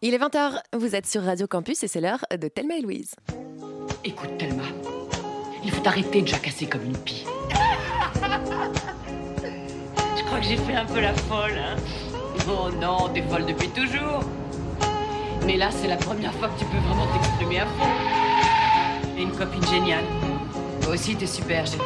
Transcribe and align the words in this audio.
Il 0.00 0.14
est 0.14 0.18
20h, 0.18 0.60
vous 0.76 0.94
êtes 0.94 1.06
sur 1.06 1.24
Radio 1.24 1.48
Campus 1.48 1.82
et 1.82 1.88
c'est 1.88 2.00
l'heure 2.00 2.24
de 2.30 2.46
Thelma 2.46 2.76
et 2.76 2.82
Louise. 2.82 3.16
Écoute, 4.04 4.38
Thelma, 4.38 4.62
il 5.64 5.72
faut 5.72 5.84
arrêter 5.84 6.22
de 6.22 6.28
jacasser 6.28 6.66
comme 6.66 6.84
une 6.84 6.96
pie. 6.98 7.24
Je 10.16 10.22
crois 10.24 10.38
que 10.38 10.44
j'ai 10.44 10.56
fait 10.56 10.76
un 10.76 10.84
peu 10.84 11.00
la 11.00 11.12
folle, 11.14 11.58
hein. 11.58 11.74
Oh 12.48 12.70
non, 12.80 13.08
t'es 13.12 13.22
folle 13.22 13.44
depuis 13.46 13.70
toujours. 13.70 14.20
Mais 15.44 15.56
là, 15.56 15.70
c'est 15.72 15.88
la 15.88 15.96
première 15.96 16.32
fois 16.34 16.48
que 16.50 16.60
tu 16.60 16.64
peux 16.66 16.78
vraiment 16.78 17.08
t'exprimer 17.12 17.58
à 17.58 17.66
fond. 17.66 19.18
Et 19.18 19.22
une 19.22 19.32
copine 19.32 19.66
géniale. 19.66 20.04
Toi 20.80 20.92
aussi, 20.94 21.16
t'es 21.16 21.26
super, 21.26 21.66
chérie. 21.66 21.82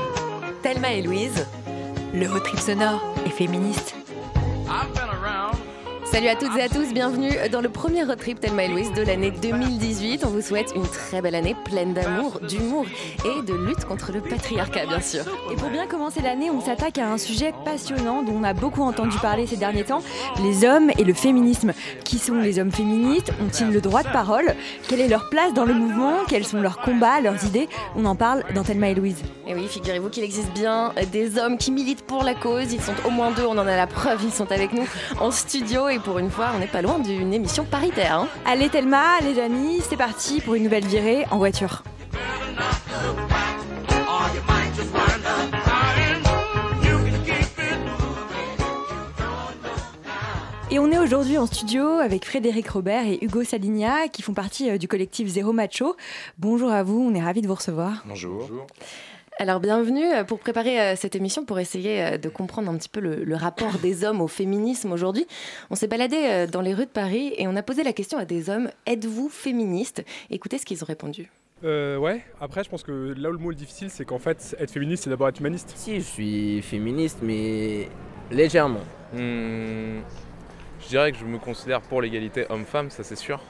Thelma 0.62 0.92
et 0.92 1.00
Louise, 1.00 1.46
Le 2.12 2.30
road 2.30 2.42
trip 2.42 2.60
sonore 2.60 3.14
et 3.24 3.30
féministe. 3.30 3.94
Salut 6.12 6.28
à 6.28 6.36
toutes 6.36 6.54
et 6.58 6.62
à 6.62 6.68
tous, 6.68 6.92
bienvenue 6.92 7.30
dans 7.50 7.62
le 7.62 7.70
premier 7.70 8.04
road 8.04 8.18
trip 8.18 8.38
Thelma 8.38 8.64
et 8.64 8.68
Louise 8.68 8.92
de 8.92 9.00
l'année 9.00 9.30
2018. 9.30 10.26
On 10.26 10.28
vous 10.28 10.42
souhaite 10.42 10.74
une 10.76 10.86
très 10.86 11.22
belle 11.22 11.34
année 11.34 11.56
pleine 11.64 11.94
d'amour, 11.94 12.38
d'humour 12.46 12.84
et 13.24 13.40
de 13.40 13.54
lutte 13.54 13.86
contre 13.86 14.12
le 14.12 14.20
patriarcat, 14.20 14.84
bien 14.84 15.00
sûr. 15.00 15.24
Et 15.50 15.56
pour 15.56 15.70
bien 15.70 15.86
commencer 15.86 16.20
l'année, 16.20 16.50
on 16.50 16.60
s'attaque 16.60 16.98
à 16.98 17.10
un 17.10 17.16
sujet 17.16 17.54
passionnant 17.64 18.22
dont 18.22 18.34
on 18.38 18.44
a 18.44 18.52
beaucoup 18.52 18.82
entendu 18.82 19.16
parler 19.22 19.46
ces 19.46 19.56
derniers 19.56 19.84
temps, 19.84 20.02
les 20.44 20.66
hommes 20.66 20.90
et 20.98 21.04
le 21.04 21.14
féminisme. 21.14 21.72
Qui 22.04 22.18
sont 22.18 22.34
les 22.34 22.58
hommes 22.58 22.72
féministes? 22.72 23.32
Ont-ils 23.42 23.70
le 23.70 23.80
droit 23.80 24.02
de 24.02 24.12
parole? 24.12 24.54
Quelle 24.88 25.00
est 25.00 25.08
leur 25.08 25.30
place 25.30 25.54
dans 25.54 25.64
le 25.64 25.72
mouvement? 25.72 26.16
Quels 26.28 26.44
sont 26.46 26.60
leurs 26.60 26.82
combats, 26.82 27.22
leurs 27.22 27.42
idées? 27.46 27.70
On 27.96 28.04
en 28.04 28.16
parle 28.16 28.44
dans 28.54 28.64
Thelma 28.64 28.90
et 28.90 28.94
Louise. 28.94 29.22
Et 29.48 29.54
oui, 29.54 29.66
figurez-vous 29.66 30.10
qu'il 30.10 30.24
existe 30.24 30.52
bien 30.52 30.92
des 31.10 31.38
hommes 31.38 31.56
qui 31.56 31.70
militent 31.70 32.04
pour 32.04 32.22
la 32.22 32.34
cause. 32.34 32.70
Ils 32.70 32.82
sont 32.82 32.92
au 33.06 33.10
moins 33.10 33.30
deux, 33.30 33.46
on 33.46 33.56
en 33.56 33.66
a 33.66 33.76
la 33.76 33.86
preuve, 33.86 34.20
ils 34.24 34.30
sont 34.30 34.52
avec 34.52 34.74
nous 34.74 34.86
en 35.18 35.30
studio 35.30 35.88
et 35.88 36.01
pour 36.02 36.18
une 36.18 36.30
fois, 36.30 36.50
on 36.54 36.58
n'est 36.58 36.66
pas 36.66 36.82
loin 36.82 36.98
d'une 36.98 37.32
émission 37.32 37.64
paritaire. 37.64 38.20
hein. 38.20 38.28
Allez 38.44 38.68
Thelma, 38.68 39.20
les 39.22 39.40
amis, 39.40 39.80
c'est 39.88 39.96
parti 39.96 40.40
pour 40.40 40.54
une 40.54 40.64
nouvelle 40.64 40.84
virée 40.84 41.24
en 41.30 41.38
voiture. 41.38 41.82
Et 50.70 50.78
on 50.78 50.90
est 50.90 50.98
aujourd'hui 50.98 51.36
en 51.36 51.44
studio 51.44 51.86
avec 51.98 52.24
Frédéric 52.24 52.66
Robert 52.70 53.06
et 53.06 53.18
Hugo 53.22 53.44
Saligna 53.44 54.08
qui 54.08 54.22
font 54.22 54.32
partie 54.32 54.70
euh, 54.70 54.78
du 54.78 54.88
collectif 54.88 55.28
Zéro 55.28 55.52
Macho. 55.52 55.96
Bonjour 56.38 56.70
à 56.72 56.82
vous, 56.82 56.98
on 56.98 57.14
est 57.14 57.20
ravis 57.22 57.42
de 57.42 57.46
vous 57.46 57.54
recevoir. 57.54 58.02
Bonjour. 58.06 58.48
Alors 59.38 59.60
bienvenue 59.60 60.04
euh, 60.04 60.24
pour 60.24 60.38
préparer 60.38 60.80
euh, 60.80 60.94
cette 60.94 61.16
émission, 61.16 61.44
pour 61.44 61.58
essayer 61.58 62.02
euh, 62.02 62.18
de 62.18 62.28
comprendre 62.28 62.70
un 62.70 62.76
petit 62.76 62.90
peu 62.90 63.00
le, 63.00 63.24
le 63.24 63.34
rapport 63.34 63.78
des 63.78 64.04
hommes 64.04 64.20
au 64.20 64.28
féminisme 64.28 64.92
aujourd'hui. 64.92 65.26
On 65.70 65.74
s'est 65.74 65.86
baladé 65.86 66.46
dans 66.46 66.60
les 66.60 66.74
rues 66.74 66.84
de 66.84 66.90
Paris 66.90 67.32
et 67.38 67.48
on 67.48 67.56
a 67.56 67.62
posé 67.62 67.82
la 67.82 67.92
question 67.92 68.18
à 68.18 68.26
des 68.26 68.50
hommes, 68.50 68.70
êtes-vous 68.86 69.30
féministe? 69.30 70.04
Écoutez 70.30 70.58
ce 70.58 70.66
qu'ils 70.66 70.82
ont 70.84 70.86
répondu. 70.86 71.30
Euh, 71.64 71.96
ouais, 71.96 72.22
après 72.40 72.62
je 72.62 72.68
pense 72.68 72.82
que 72.82 73.14
là 73.16 73.30
où 73.30 73.32
le 73.32 73.38
mot 73.38 73.52
est 73.52 73.56
difficile, 73.56 73.88
c'est 73.88 74.04
qu'en 74.04 74.18
fait, 74.18 74.54
être 74.58 74.70
féministe, 74.70 75.04
c'est 75.04 75.10
d'abord 75.10 75.28
être 75.28 75.40
humaniste. 75.40 75.72
Si, 75.76 75.96
je 75.96 76.04
suis 76.04 76.62
féministe, 76.62 77.18
mais 77.22 77.88
légèrement. 78.30 78.80
Hmm, 79.14 80.00
je 80.82 80.88
dirais 80.88 81.10
que 81.12 81.18
je 81.18 81.24
me 81.24 81.38
considère 81.38 81.80
pour 81.80 82.02
l'égalité 82.02 82.44
homme-femme, 82.50 82.90
ça 82.90 83.02
c'est 83.02 83.16
sûr. 83.16 83.40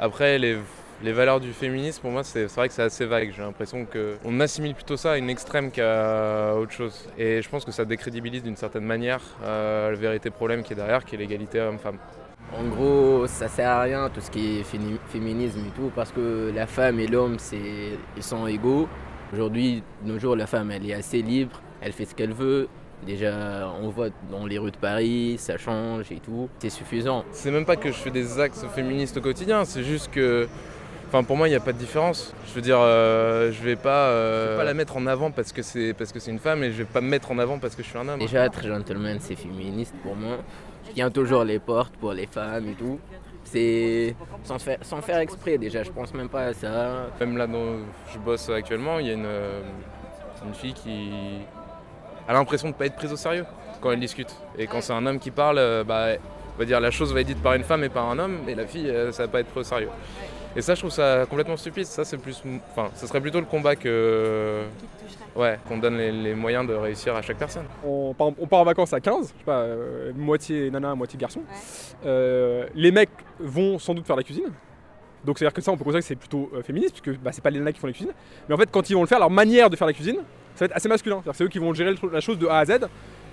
Après, 0.00 0.38
les, 0.38 0.58
les 1.02 1.12
valeurs 1.12 1.40
du 1.40 1.52
féminisme, 1.52 2.02
pour 2.02 2.10
moi, 2.10 2.24
c'est 2.24 2.46
vrai 2.46 2.68
que 2.68 2.74
c'est 2.74 2.82
assez 2.82 3.06
vague. 3.06 3.32
J'ai 3.34 3.42
l'impression 3.42 3.86
qu'on 3.86 4.40
assimile 4.40 4.74
plutôt 4.74 4.96
ça 4.96 5.12
à 5.12 5.16
une 5.16 5.30
extrême 5.30 5.70
qu'à 5.70 6.54
autre 6.56 6.72
chose. 6.72 7.08
Et 7.16 7.40
je 7.40 7.48
pense 7.48 7.64
que 7.64 7.70
ça 7.70 7.84
décrédibilise 7.84 8.42
d'une 8.42 8.56
certaine 8.56 8.84
manière 8.84 9.20
euh, 9.44 9.90
le 9.90 9.96
vérité 9.96 10.30
problème 10.30 10.62
qui 10.62 10.72
est 10.72 10.76
derrière, 10.76 11.04
qui 11.04 11.14
est 11.14 11.18
l'égalité 11.18 11.60
homme-femme. 11.60 11.98
En 12.56 12.64
gros, 12.64 13.26
ça 13.26 13.46
sert 13.46 13.68
à 13.68 13.82
rien 13.82 14.08
tout 14.08 14.20
ce 14.20 14.30
qui 14.30 14.58
est 14.58 14.64
féminisme 14.64 15.60
et 15.60 15.70
tout, 15.76 15.92
parce 15.94 16.10
que 16.10 16.50
la 16.54 16.66
femme 16.66 16.98
et 16.98 17.06
l'homme, 17.06 17.36
ils 18.16 18.22
sont 18.22 18.46
égaux. 18.46 18.88
Aujourd'hui, 19.32 19.82
de 20.02 20.12
nos 20.12 20.18
jours, 20.18 20.34
la 20.34 20.46
femme, 20.46 20.70
elle 20.70 20.88
est 20.88 20.94
assez 20.94 21.20
libre, 21.20 21.60
elle 21.82 21.92
fait 21.92 22.06
ce 22.06 22.14
qu'elle 22.14 22.32
veut. 22.32 22.68
Déjà, 23.06 23.70
on 23.80 23.90
voit 23.90 24.08
dans 24.30 24.46
les 24.46 24.58
rues 24.58 24.72
de 24.72 24.76
Paris, 24.76 25.36
ça 25.38 25.56
change 25.58 26.10
et 26.10 26.18
tout. 26.18 26.48
C'est 26.58 26.70
suffisant. 26.70 27.24
C'est 27.30 27.50
même 27.52 27.66
pas 27.66 27.76
que 27.76 27.92
je 27.92 27.96
fais 27.96 28.10
des 28.10 28.40
axes 28.40 28.64
féministes 28.74 29.18
au 29.18 29.20
quotidien, 29.20 29.64
c'est 29.64 29.84
juste 29.84 30.10
que. 30.10 30.48
Enfin, 31.08 31.24
pour 31.24 31.38
moi, 31.38 31.48
il 31.48 31.52
n'y 31.52 31.56
a 31.56 31.60
pas 31.60 31.72
de 31.72 31.78
différence. 31.78 32.34
Je 32.46 32.52
veux 32.52 32.60
dire, 32.60 32.76
euh, 32.78 33.50
je 33.50 33.62
vais 33.62 33.76
pas, 33.76 34.08
euh, 34.08 34.44
je 34.44 34.50
vais 34.50 34.56
pas 34.58 34.64
la 34.64 34.74
mettre 34.74 34.94
en 34.98 35.06
avant 35.06 35.30
parce 35.30 35.52
que 35.52 35.62
c'est 35.62 35.94
parce 35.94 36.12
que 36.12 36.20
c'est 36.20 36.30
une 36.30 36.38
femme 36.38 36.62
et 36.62 36.70
je 36.70 36.76
vais 36.76 36.84
pas 36.84 37.00
me 37.00 37.08
mettre 37.08 37.30
en 37.30 37.38
avant 37.38 37.58
parce 37.58 37.74
que 37.74 37.82
je 37.82 37.88
suis 37.88 37.96
un 37.98 38.06
homme. 38.06 38.18
Déjà, 38.18 38.44
être 38.44 38.62
gentleman, 38.66 39.16
c'est 39.18 39.34
féministe 39.34 39.94
pour 40.02 40.14
moi. 40.14 40.36
Je 40.86 40.92
tiens 40.92 41.10
toujours 41.10 41.44
les 41.44 41.60
portes 41.60 41.96
pour 41.96 42.12
les 42.12 42.26
femmes 42.26 42.68
et 42.68 42.74
tout. 42.74 43.00
C'est 43.44 44.14
sans 44.44 44.58
faire, 44.58 44.76
sans 44.82 45.00
faire 45.00 45.18
exprès 45.20 45.56
déjà, 45.56 45.82
je 45.82 45.90
pense 45.90 46.12
même 46.12 46.28
pas 46.28 46.42
à 46.42 46.52
ça. 46.52 47.06
Même 47.20 47.38
là 47.38 47.46
dont 47.46 47.78
je 48.12 48.18
bosse 48.18 48.50
actuellement, 48.50 48.98
il 48.98 49.06
y 49.06 49.10
a 49.10 49.14
une, 49.14 49.24
euh, 49.24 49.62
une 50.46 50.52
fille 50.52 50.74
qui 50.74 51.10
a 52.28 52.34
l'impression 52.34 52.68
de 52.68 52.74
ne 52.74 52.78
pas 52.78 52.84
être 52.84 52.96
prise 52.96 53.14
au 53.14 53.16
sérieux 53.16 53.46
quand 53.80 53.92
elle 53.92 54.00
discute. 54.00 54.36
Et 54.58 54.66
quand 54.66 54.82
c'est 54.82 54.92
un 54.92 55.06
homme 55.06 55.18
qui 55.18 55.30
parle, 55.30 55.84
bah, 55.86 56.08
on 56.54 56.58
va 56.58 56.64
dire 56.66 56.80
la 56.80 56.90
chose 56.90 57.14
va 57.14 57.22
être 57.22 57.28
dite 57.28 57.42
par 57.42 57.54
une 57.54 57.64
femme 57.64 57.82
et 57.82 57.88
par 57.88 58.10
un 58.10 58.18
homme, 58.18 58.40
et 58.46 58.54
la 58.54 58.66
fille, 58.66 58.92
ça 59.12 59.22
va 59.22 59.28
pas 59.28 59.40
être 59.40 59.46
pris 59.46 59.60
au 59.60 59.64
sérieux. 59.64 59.88
Et 60.58 60.60
ça, 60.60 60.74
je 60.74 60.80
trouve 60.80 60.90
ça 60.90 61.24
complètement 61.30 61.56
stupide. 61.56 61.86
Ça, 61.86 62.04
c'est 62.04 62.16
plus, 62.18 62.42
enfin, 62.72 62.90
ce 62.96 63.06
serait 63.06 63.20
plutôt 63.20 63.38
le 63.38 63.46
combat 63.46 63.76
que, 63.76 64.64
ouais, 65.36 65.56
qu'on 65.68 65.78
donne 65.78 65.96
les, 65.96 66.10
les 66.10 66.34
moyens 66.34 66.66
de 66.66 66.74
réussir 66.74 67.14
à 67.14 67.22
chaque 67.22 67.36
personne. 67.36 67.62
On, 67.86 68.12
on 68.18 68.46
part 68.48 68.58
en 68.58 68.64
vacances 68.64 68.92
à 68.92 68.98
15, 68.98 69.20
je 69.20 69.38
sais 69.38 69.44
pas, 69.44 69.60
euh, 69.60 70.10
moitié 70.16 70.68
nana, 70.72 70.96
moitié 70.96 71.16
garçon. 71.16 71.42
Euh, 72.04 72.66
les 72.74 72.90
mecs 72.90 73.08
vont 73.38 73.78
sans 73.78 73.94
doute 73.94 74.04
faire 74.04 74.16
la 74.16 74.24
cuisine. 74.24 74.50
Donc 75.24 75.38
c'est-à-dire 75.38 75.54
que 75.54 75.60
ça, 75.60 75.70
on 75.70 75.76
peut 75.76 75.84
considérer 75.84 76.00
que 76.00 76.08
c'est 76.08 76.16
plutôt 76.16 76.50
euh, 76.52 76.62
féministe, 76.64 77.00
puisque 77.00 77.20
bah, 77.20 77.30
c'est 77.30 77.40
pas 77.42 77.50
les 77.50 77.60
nanas 77.60 77.70
qui 77.70 77.78
font 77.78 77.86
la 77.86 77.92
cuisine. 77.92 78.12
Mais 78.48 78.54
en 78.56 78.58
fait, 78.58 78.68
quand 78.68 78.90
ils 78.90 78.94
vont 78.94 79.02
le 79.02 79.06
faire, 79.06 79.20
leur 79.20 79.30
manière 79.30 79.70
de 79.70 79.76
faire 79.76 79.86
la 79.86 79.92
cuisine, 79.92 80.16
ça 80.56 80.64
va 80.64 80.66
être 80.66 80.76
assez 80.76 80.88
masculin. 80.88 81.20
C'est-à-dire 81.22 81.32
que 81.32 81.38
c'est 81.38 81.44
eux 81.44 81.48
qui 81.48 81.60
vont 81.60 81.72
gérer 81.72 81.94
la 82.10 82.20
chose 82.20 82.36
de 82.36 82.48
A 82.48 82.58
à 82.58 82.64
Z. 82.64 82.80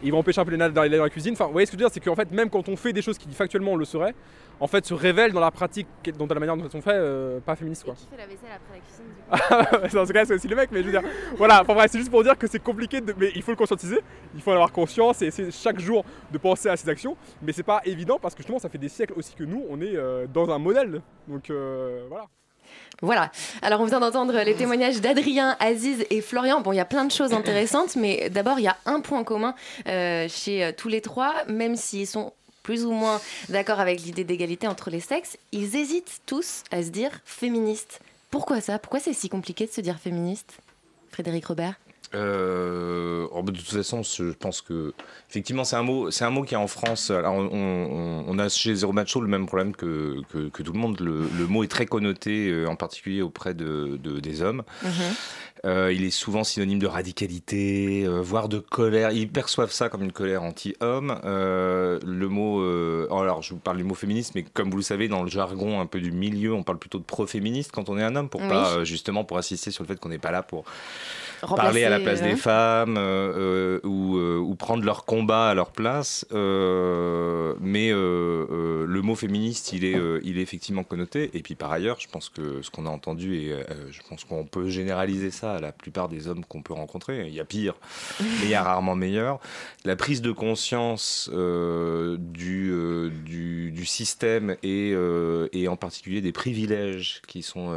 Ils 0.04 0.12
vont 0.12 0.20
empêcher 0.20 0.42
un 0.42 0.46
peu 0.46 0.52
les 0.52 0.58
nanas 0.58 0.74
d'aller 0.74 0.98
dans 0.98 1.04
la 1.04 1.10
cuisine. 1.10 1.34
Enfin, 1.34 1.46
vous 1.46 1.54
voyez 1.54 1.66
ce 1.66 1.72
que 1.72 1.78
je 1.78 1.84
veux 1.84 1.90
dire, 1.90 1.92
c'est 1.92 2.02
qu'en 2.02 2.16
fait, 2.16 2.30
même 2.32 2.52
quand 2.52 2.70
on 2.70 2.76
fait 2.76 2.94
des 2.94 3.02
choses 3.02 3.18
qui 3.18 3.28
factuellement 3.32 3.76
le 3.76 3.86
seraient, 3.86 4.14
en 4.60 4.68
fait, 4.68 4.86
se 4.86 4.94
révèlent 4.94 5.32
dans 5.34 5.40
la 5.40 5.52
pratique, 5.52 5.88
dont 6.18 6.28
la 6.28 6.40
manière 6.40 6.56
dont 6.58 6.64
elles 6.64 6.72
sont 6.72 6.82
faites, 6.82 6.94
euh, 6.96 7.40
pas 7.40 7.56
féministe 7.56 7.84
quoi. 7.84 7.94
qui 7.96 8.08
fait 8.08 8.18
la 8.18 8.26
vaisselle 8.26 8.50
après 8.54 8.76
la 8.76 8.82
cuisine 8.82 9.90
dans 10.00 10.06
ce 10.06 10.14
cas, 10.14 10.26
c'est 10.26 10.34
aussi 10.36 10.48
les 10.48 10.56
mecs, 10.56 10.72
mais 10.72 10.82
je 10.82 10.86
veux 10.86 10.92
dire, 10.92 11.02
voilà, 11.38 11.62
enfin 11.62 11.74
bref, 11.74 11.90
c'est 11.92 11.98
juste 11.98 12.12
pour 12.12 12.24
dire 12.24 12.38
que 12.38 12.48
c'est 12.48 12.62
compliqué, 12.62 13.02
de- 13.02 13.14
mais 13.18 13.32
il 13.36 13.42
faut 13.42 13.52
le 13.52 13.58
conscientiser, 13.58 14.00
il 14.36 14.42
faut 14.42 14.52
en 14.52 14.56
avoir 14.56 14.72
conscience 14.72 15.22
et 15.22 15.26
essayer 15.28 15.52
chaque 15.52 15.80
jour 15.80 16.06
de 16.32 16.38
penser 16.38 16.70
à 16.70 16.78
ses 16.78 16.88
actions, 16.90 17.18
mais 17.42 17.52
c'est 17.54 17.64
pas 17.64 17.82
évident 17.86 18.20
parce 18.22 18.34
que 18.36 18.40
justement, 18.42 18.60
ça 18.60 18.70
fait 18.70 18.78
des 18.78 18.90
siècles 18.90 19.14
aussi 19.16 19.34
que 19.36 19.44
nous, 19.44 19.66
on 19.70 19.82
est 19.82 19.96
euh, 19.96 20.28
dans 20.28 20.50
un 20.50 20.60
modèle, 20.60 21.02
donc 21.28 21.50
euh, 21.50 22.06
voilà. 22.10 22.26
Voilà. 23.02 23.32
Alors, 23.62 23.82
on 23.82 23.86
vient 23.86 24.00
d'entendre 24.00 24.34
les 24.44 24.56
témoignages 24.56 25.00
d'Adrien, 25.02 25.56
Aziz 25.60 26.04
et 26.10 26.22
Florian. 26.22 26.62
Bon, 26.62 26.72
il 26.72 26.78
y 26.78 26.80
a 26.80 26.86
plein 26.86 27.06
de 27.06 27.12
choses 27.12 27.34
intéressantes, 27.34 27.96
mais 27.96 28.30
d'abord, 28.30 28.58
il 28.60 28.64
y 28.64 28.68
a 28.68 28.78
un 28.86 29.02
point 29.02 29.24
commun 29.24 29.54
euh, 29.88 30.28
chez 30.30 30.72
tous 30.78 30.88
les 30.88 31.02
trois, 31.02 31.34
même 31.48 31.76
s'ils 31.76 32.08
sont 32.08 32.34
plus 32.66 32.84
ou 32.84 32.92
moins 32.92 33.22
d'accord 33.50 33.80
avec 33.80 34.02
l'idée 34.02 34.24
d'égalité 34.24 34.68
entre 34.68 34.90
les 34.90 35.00
sexes, 35.00 35.38
ils 35.52 35.76
hésitent 35.76 36.22
tous 36.26 36.64
à 36.72 36.82
se 36.82 36.90
dire 36.90 37.12
féministes. 37.24 38.00
Pourquoi 38.32 38.60
ça? 38.60 38.80
Pourquoi 38.80 39.00
c'est 39.00 39.14
si 39.14 39.30
compliqué 39.30 39.68
de 39.68 39.72
se 39.72 39.82
dire 39.82 40.00
féministe? 40.00 40.58
Frédéric 41.12 41.46
Robert? 41.46 41.76
Euh, 42.16 43.28
oh, 43.32 43.44
bah, 43.44 43.52
de 43.52 43.58
toute 43.58 43.68
façon, 43.68 44.02
je 44.04 44.32
pense 44.32 44.62
que 44.62 44.94
effectivement, 45.30 45.64
c'est 45.64 45.76
un 45.76 45.84
mot, 45.84 46.12
c'est 46.12 46.24
un 46.26 46.30
mot 46.30 46.44
qui 46.44 46.54
est 46.54 46.58
en 46.58 46.68
France. 46.68 47.12
Alors, 47.12 47.34
on, 47.34 47.50
on- 47.52 48.26
on 48.28 48.40
a 48.40 48.50
chez 48.50 48.74
Zero 48.76 48.92
Macho 48.94 49.22
le 49.22 49.28
même 49.28 49.46
problème 49.46 49.76
que, 49.76 50.22
que, 50.32 50.50
que 50.50 50.64
tout 50.64 50.74
le 50.74 50.80
monde. 50.80 51.00
Le, 51.00 51.28
le 51.38 51.48
mot 51.48 51.64
est 51.64 51.68
très 51.68 51.86
connoté, 51.86 52.50
euh, 52.50 52.68
en 52.68 52.76
particulier 52.76 53.22
auprès 53.22 53.54
de, 53.54 53.98
de- 54.02 54.20
des 54.20 54.42
hommes. 54.42 54.64
Euh, 55.66 55.92
il 55.92 56.04
est 56.04 56.12
souvent 56.12 56.44
synonyme 56.44 56.78
de 56.80 56.86
radicalité, 56.86 58.04
euh, 58.06 58.22
voire 58.22 58.50
de 58.50 58.60
colère. 58.60 59.12
Ils 59.12 59.28
perçoivent 59.30 59.72
ça 59.72 59.90
comme 59.90 60.04
une 60.04 60.12
colère 60.12 60.44
anti-homme. 60.44 61.20
Le 61.24 62.28
mot, 62.28 62.62
euh, 62.62 63.08
alors 63.12 63.42
je 63.42 63.54
vous 63.54 63.60
parle 63.60 63.78
du 63.78 63.84
mot 63.84 63.96
féministe, 63.96 64.34
mais 64.36 64.44
comme 64.44 64.70
vous 64.70 64.78
le 64.78 64.84
savez, 64.84 65.08
dans 65.08 65.24
le 65.24 65.30
jargon 65.30 65.80
un 65.82 65.86
peu 65.88 66.00
du 66.00 66.12
milieu, 66.12 66.54
on 66.54 66.64
parle 66.64 66.78
plutôt 66.78 67.00
de 67.00 67.04
pro-féministe 67.04 67.72
quand 67.74 67.90
on 67.90 67.98
est 67.98 68.04
un 68.04 68.16
homme, 68.16 68.30
pour 68.30 68.42
Oui. 68.42 68.48
pas 68.50 68.84
justement 68.84 69.24
pour 69.24 69.38
insister 69.38 69.72
sur 69.72 69.84
le 69.84 69.88
fait 69.88 70.00
qu'on 70.00 70.10
n'est 70.10 70.20
pas 70.20 70.32
là 70.32 70.44
pour 70.44 70.66
Remplacer, 71.46 71.68
parler 71.68 71.84
à 71.84 71.90
la 71.90 72.00
place 72.00 72.22
euh, 72.22 72.30
des 72.30 72.36
femmes 72.36 72.98
euh, 72.98 73.80
euh, 73.84 73.88
ou, 73.88 74.18
euh, 74.18 74.38
ou 74.38 74.56
prendre 74.56 74.84
leur 74.84 75.06
combat 75.06 75.50
à 75.50 75.54
leur 75.54 75.72
place. 75.72 76.26
Mais 76.32 77.92
le 77.92 79.02
mot 79.02 79.16
féministe, 79.16 79.74
il 79.74 79.86
est, 79.86 80.00
il 80.24 80.38
est 80.38 80.42
effectivement 80.42 80.84
connoté. 80.84 81.30
Et 81.34 81.42
puis 81.42 81.56
par 81.56 81.72
ailleurs, 81.72 81.98
je 82.00 82.08
pense 82.08 82.30
que 82.30 82.62
ce 82.62 82.70
qu'on 82.70 82.86
a 82.86 82.90
entendu, 82.90 83.36
et 83.36 83.56
je 83.92 84.00
pense 84.10 84.24
qu'on 84.24 84.46
peut 84.46 84.70
généraliser 84.70 85.32
ça 85.32 85.54
à 85.54 85.60
la 85.60 85.72
plupart 85.72 86.10
des 86.10 86.28
hommes 86.28 86.44
qu'on 86.46 86.62
peut 86.62 86.74
rencontrer. 86.74 87.28
Il 87.28 87.34
y 87.34 87.40
a 87.40 87.46
pire, 87.46 87.76
mais 88.20 88.46
il 88.46 88.50
y 88.50 88.56
a 88.56 88.64
rarement 88.64 88.96
meilleur. 88.96 89.40
La 89.84 89.96
prise 89.96 90.22
de 90.22 90.32
conscience 90.32 91.30
du, 91.32 92.74
du, 93.26 93.72
du 93.72 93.86
système 93.86 94.56
et, 94.64 94.94
et 95.54 95.68
en 95.68 95.76
particulier 95.76 96.22
des 96.22 96.32
privilèges 96.32 97.22
qui 97.28 97.42
sont 97.44 97.74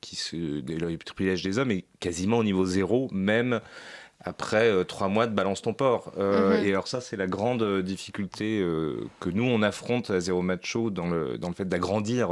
qui 0.00 0.16
se, 0.16 0.36
les 0.36 0.96
privilèges 0.98 1.42
des 1.42 1.58
hommes 1.58 1.70
est 1.70 1.84
quasiment 2.00 2.38
au 2.38 2.44
niveau 2.44 2.64
zéro, 2.64 3.08
même 3.12 3.60
après 4.24 4.68
euh, 4.68 4.82
trois 4.82 5.06
mois 5.06 5.28
de 5.28 5.34
balance 5.34 5.62
ton 5.62 5.74
port. 5.74 6.12
Euh, 6.18 6.58
Mhm. 6.58 6.66
Et 6.66 6.70
alors 6.70 6.88
ça, 6.88 7.00
c'est 7.00 7.16
la 7.16 7.28
grande 7.28 7.62
euh, 7.62 7.82
difficulté 7.82 8.64
que 9.20 9.30
nous, 9.30 9.44
on 9.44 9.62
affronte 9.62 10.10
à 10.10 10.18
Zéro 10.18 10.42
Macho 10.42 10.90
dans 10.90 11.08
le, 11.08 11.38
dans 11.38 11.48
le 11.48 11.54
fait 11.54 11.68
d'agrandir 11.68 12.30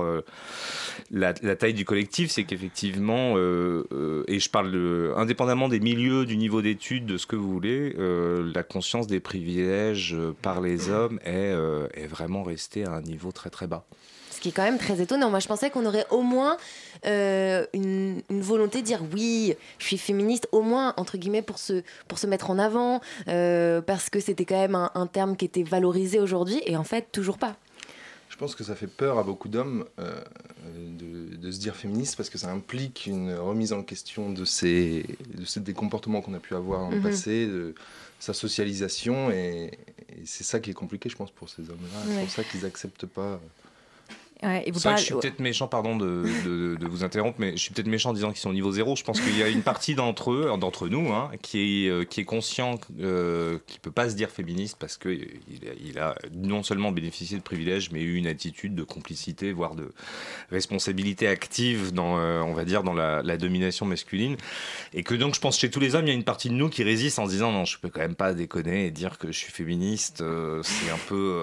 la, 1.10 1.32
la 1.42 1.56
taille 1.56 1.74
du 1.74 1.84
collectif, 1.84 2.30
c'est 2.30 2.42
qu'effectivement, 2.44 3.36
et 3.38 4.38
je 4.40 4.50
parle 4.50 4.72
de- 4.72 5.12
indépendamment 5.16 5.68
des 5.68 5.78
milieux, 5.80 6.26
du 6.26 6.36
niveau 6.36 6.60
d'études, 6.60 7.06
de 7.06 7.16
ce 7.16 7.26
que 7.26 7.36
vous 7.36 7.50
voulez, 7.50 7.94
la 8.54 8.62
conscience 8.64 9.06
des 9.06 9.20
privilèges 9.20 10.16
par 10.42 10.60
les 10.60 10.90
hommes 10.90 11.20
est, 11.24 11.54
est 11.94 12.06
vraiment 12.08 12.42
restée 12.42 12.84
à 12.84 12.92
un 12.92 13.02
niveau 13.02 13.30
très 13.32 13.50
très 13.50 13.66
bas. 13.68 13.84
Qui 14.46 14.50
est 14.50 14.52
quand 14.52 14.62
même 14.62 14.78
très 14.78 15.00
étonnant. 15.00 15.28
Moi, 15.28 15.40
je 15.40 15.48
pensais 15.48 15.70
qu'on 15.70 15.84
aurait 15.86 16.06
au 16.12 16.22
moins 16.22 16.56
euh, 17.04 17.66
une, 17.72 18.22
une 18.30 18.40
volonté 18.42 18.80
de 18.80 18.86
dire 18.86 19.00
oui, 19.12 19.54
je 19.80 19.86
suis 19.86 19.98
féministe, 19.98 20.46
au 20.52 20.62
moins, 20.62 20.94
entre 20.98 21.18
guillemets, 21.18 21.42
pour 21.42 21.58
se, 21.58 21.82
pour 22.06 22.20
se 22.20 22.28
mettre 22.28 22.48
en 22.50 22.60
avant, 22.60 23.00
euh, 23.26 23.80
parce 23.80 24.08
que 24.08 24.20
c'était 24.20 24.44
quand 24.44 24.60
même 24.60 24.76
un, 24.76 24.92
un 24.94 25.08
terme 25.08 25.36
qui 25.36 25.46
était 25.46 25.64
valorisé 25.64 26.20
aujourd'hui, 26.20 26.62
et 26.64 26.76
en 26.76 26.84
fait, 26.84 27.08
toujours 27.10 27.38
pas. 27.38 27.56
Je 28.28 28.36
pense 28.36 28.54
que 28.54 28.62
ça 28.62 28.76
fait 28.76 28.86
peur 28.86 29.18
à 29.18 29.24
beaucoup 29.24 29.48
d'hommes 29.48 29.84
euh, 29.98 30.14
de, 30.96 31.34
de 31.36 31.50
se 31.50 31.58
dire 31.58 31.74
féministe 31.74 32.16
parce 32.16 32.30
que 32.30 32.38
ça 32.38 32.48
implique 32.48 33.06
une 33.06 33.34
remise 33.34 33.72
en 33.72 33.82
question 33.82 34.30
de, 34.30 34.44
ces, 34.44 35.06
de 35.34 35.44
ces, 35.44 35.58
des 35.58 35.72
comportements 35.72 36.20
qu'on 36.20 36.34
a 36.34 36.38
pu 36.38 36.54
avoir 36.54 36.82
dans 36.82 36.90
le 36.90 36.98
Mhm. 36.98 37.02
passé, 37.02 37.46
de 37.48 37.74
sa 38.20 38.32
socialisation. 38.32 39.32
Et, 39.32 39.72
et 40.10 40.22
c'est 40.24 40.44
ça 40.44 40.60
qui 40.60 40.70
est 40.70 40.74
compliqué, 40.74 41.08
je 41.08 41.16
pense, 41.16 41.32
pour 41.32 41.48
ces 41.48 41.62
hommes-là. 41.62 41.98
C'est 42.06 42.20
pour 42.20 42.30
ça 42.30 42.44
qu'ils 42.44 42.60
n'acceptent 42.60 43.06
pas. 43.06 43.40
Ouais, 44.42 44.68
et 44.68 44.70
vous 44.70 44.78
C'est 44.78 44.88
vrai 44.90 44.96
que 44.96 44.96
parlez- 44.96 45.00
je 45.00 45.04
suis 45.06 45.14
peut-être 45.14 45.40
méchant, 45.40 45.66
pardon 45.66 45.96
de, 45.96 46.24
de- 46.44 46.76
de 46.76 46.86
vous 46.86 47.04
interrompre, 47.04 47.38
mais 47.40 47.52
je 47.52 47.56
suis 47.62 47.72
peut-être 47.72 47.86
méchant 47.86 48.10
en 48.10 48.12
disant 48.12 48.28
qu'ils 48.32 48.40
sont 48.40 48.50
au 48.50 48.54
niveau 48.54 48.70
zéro. 48.70 48.94
Je 48.94 49.02
pense 49.02 49.18
qu'il 49.20 49.36
y 49.38 49.42
a 49.42 49.48
une 49.48 49.62
partie 49.62 49.94
d'entre 49.94 50.30
eux, 50.30 50.50
d'entre 50.58 50.88
nous, 50.88 51.10
hein, 51.12 51.30
qui, 51.40 51.86
est, 51.86 51.88
euh, 51.88 52.04
qui 52.04 52.20
est 52.20 52.24
conscient 52.24 52.78
euh, 53.00 53.58
qu'il 53.66 53.76
ne 53.76 53.80
peut 53.80 53.90
pas 53.90 54.10
se 54.10 54.14
dire 54.14 54.28
féministe 54.30 54.76
parce 54.78 54.98
qu'il 54.98 55.14
a, 55.16 55.72
il 55.82 55.98
a 55.98 56.14
non 56.34 56.62
seulement 56.62 56.92
bénéficié 56.92 57.38
de 57.38 57.42
privilèges, 57.42 57.90
mais 57.92 58.02
eu 58.02 58.16
une 58.16 58.26
attitude 58.26 58.74
de 58.74 58.82
complicité, 58.82 59.52
voire 59.52 59.74
de 59.74 59.90
responsabilité 60.50 61.28
active 61.28 61.92
dans, 61.92 62.18
euh, 62.18 62.40
on 62.40 62.52
va 62.52 62.64
dire, 62.64 62.82
dans 62.82 62.94
la, 62.94 63.22
la 63.22 63.36
domination 63.38 63.86
masculine. 63.86 64.36
Et 64.92 65.02
que 65.02 65.14
donc, 65.14 65.34
je 65.34 65.40
pense 65.40 65.58
chez 65.58 65.70
tous 65.70 65.80
les 65.80 65.94
hommes, 65.94 66.04
il 66.06 66.08
y 66.08 66.12
a 66.12 66.14
une 66.14 66.24
partie 66.24 66.48
de 66.50 66.54
nous 66.54 66.68
qui 66.68 66.82
résiste 66.84 67.18
en 67.18 67.26
se 67.26 67.30
disant 67.30 67.52
non, 67.52 67.64
je 67.64 67.78
peux 67.78 67.88
quand 67.88 68.00
même 68.00 68.14
pas 68.14 68.34
déconner 68.34 68.86
et 68.86 68.90
dire 68.90 69.18
que 69.18 69.28
je 69.32 69.38
suis 69.38 69.52
féministe. 69.52 70.20
euh, 70.20 70.60
c'est 70.62 70.90
un 70.90 70.98
peu. 71.08 71.42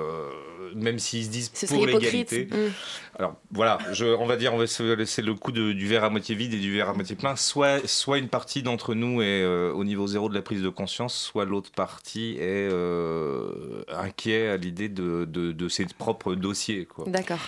Même 0.76 1.00
s'ils 1.00 1.26
se 1.26 1.30
disent 1.30 1.52
Ce 1.54 1.66
pour 1.66 1.86
l'égalité. 1.86 2.46
Mm. 2.52 2.72
Alors 3.20 3.36
voilà, 3.52 3.78
je, 3.92 4.06
on 4.06 4.26
va 4.26 4.38
dire, 4.38 4.54
on 4.54 4.58
va 4.58 4.66
se 4.68 4.82
laisser 4.94 5.22
le 5.22 5.36
coup 5.36 5.52
de- 5.52 5.72
du 5.72 5.88
verre 5.88 6.04
à 6.04 6.10
moitié 6.10 6.34
vide 6.36 6.54
et 6.54 6.60
du 6.60 6.74
verre 6.74 6.90
à 6.90 6.94
moitié 6.94 7.16
plein. 7.16 7.36
Soit, 7.36 7.88
soit 7.88 8.18
une 8.18 8.28
partie 8.30 8.64
d'entre 8.64 8.96
nous 8.96 9.22
est 9.22 9.44
euh, 9.44 9.72
au 9.72 9.84
niveau 9.84 10.08
zéro 10.08 10.30
de 10.30 10.34
la 10.34 10.42
prise 10.42 10.62
de 10.64 10.70
conscience, 10.70 11.16
soit 11.16 11.46
l'autre 11.46 11.72
partie 11.72 12.38
est 12.40 12.70
euh, 12.72 13.84
inquiet 13.90 14.48
à 14.50 14.58
l'idée 14.58 14.90
de, 14.90 15.26
de, 15.26 15.52
de 15.52 15.70
ses 15.70 15.86
propres 15.86 16.36
dossiers. 16.36 16.88
D'accord. 17.08 17.40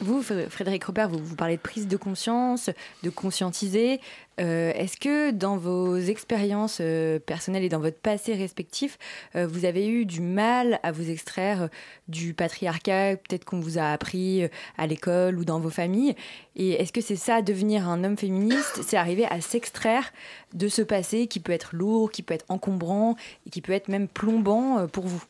Vous, 0.00 0.20
Fr- 0.22 0.48
Frédéric 0.50 0.84
Robert, 0.84 1.08
vous, 1.08 1.18
vous 1.24 1.36
parlez 1.36 1.56
de 1.56 1.62
prise 1.62 1.88
de 1.88 1.96
conscience, 1.96 2.70
de 3.02 3.10
conscientiser. 3.10 4.00
Euh, 4.38 4.72
Est-ce 4.74 4.96
que 4.98 5.30
dans 5.30 5.56
vos 5.56 5.96
expériences 5.96 6.78
euh, 6.80 7.18
personnelles 7.18 7.64
et 7.64 7.68
dans 7.68 7.80
votre 7.80 7.98
passé 7.98 8.34
respectif, 8.34 8.98
euh, 9.34 9.46
vous 9.46 9.64
avez 9.64 9.88
eu 9.88 10.04
du 10.04 10.20
mal 10.20 10.78
à 10.82 10.92
vous 10.92 11.10
extraire 11.10 11.68
du 12.08 12.34
patriarcat, 12.34 13.16
peut-être 13.16 13.44
qu'on 13.44 13.60
vous 13.60 13.78
a 13.78 13.92
appris 13.92 14.48
à 14.76 14.86
l'école 14.86 15.38
ou 15.38 15.44
dans 15.44 15.60
vos 15.60 15.70
familles? 15.70 16.14
Et 16.54 16.72
est-ce 16.72 16.92
que 16.92 17.00
c'est 17.00 17.16
ça, 17.16 17.42
devenir 17.42 17.88
un 17.88 18.04
homme 18.04 18.18
féministe 18.18 18.80
C'est 18.86 18.96
arriver 18.96 19.26
à 19.26 19.40
s'extraire 19.40 20.12
de 20.54 20.68
ce 20.68 20.82
passé 20.82 21.26
qui 21.26 21.40
peut 21.40 21.52
être 21.52 21.74
lourd, 21.74 22.10
qui 22.10 22.22
peut 22.22 22.34
être 22.34 22.46
encombrant 22.48 23.16
et 23.46 23.50
qui 23.50 23.62
peut 23.62 23.72
être 23.72 23.88
même 23.88 24.08
plombant 24.08 24.86
pour 24.88 25.06
vous? 25.06 25.22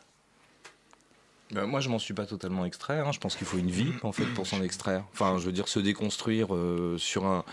Ben, 1.53 1.65
moi, 1.67 1.79
je 1.81 1.89
m'en 1.89 1.99
suis 2.01 2.13
pas 2.15 2.27
totalement 2.27 2.65
extrait. 2.65 2.99
hein. 2.99 3.13
Je 3.13 3.19
pense 3.21 3.37
qu'il 3.37 3.47
faut 3.47 3.59
une 3.59 3.71
vie 3.71 3.93
en 4.03 4.11
fait 4.13 4.25
pour 4.35 4.47
s'en 4.49 4.63
extraire. 4.63 5.05
Enfin, 5.13 5.37
je 5.39 5.47
veux 5.47 5.53
dire, 5.53 5.69
se 5.69 5.79
déconstruire 5.79 6.55
euh, 6.55 6.97
sur 6.99 7.25
un 7.25 7.45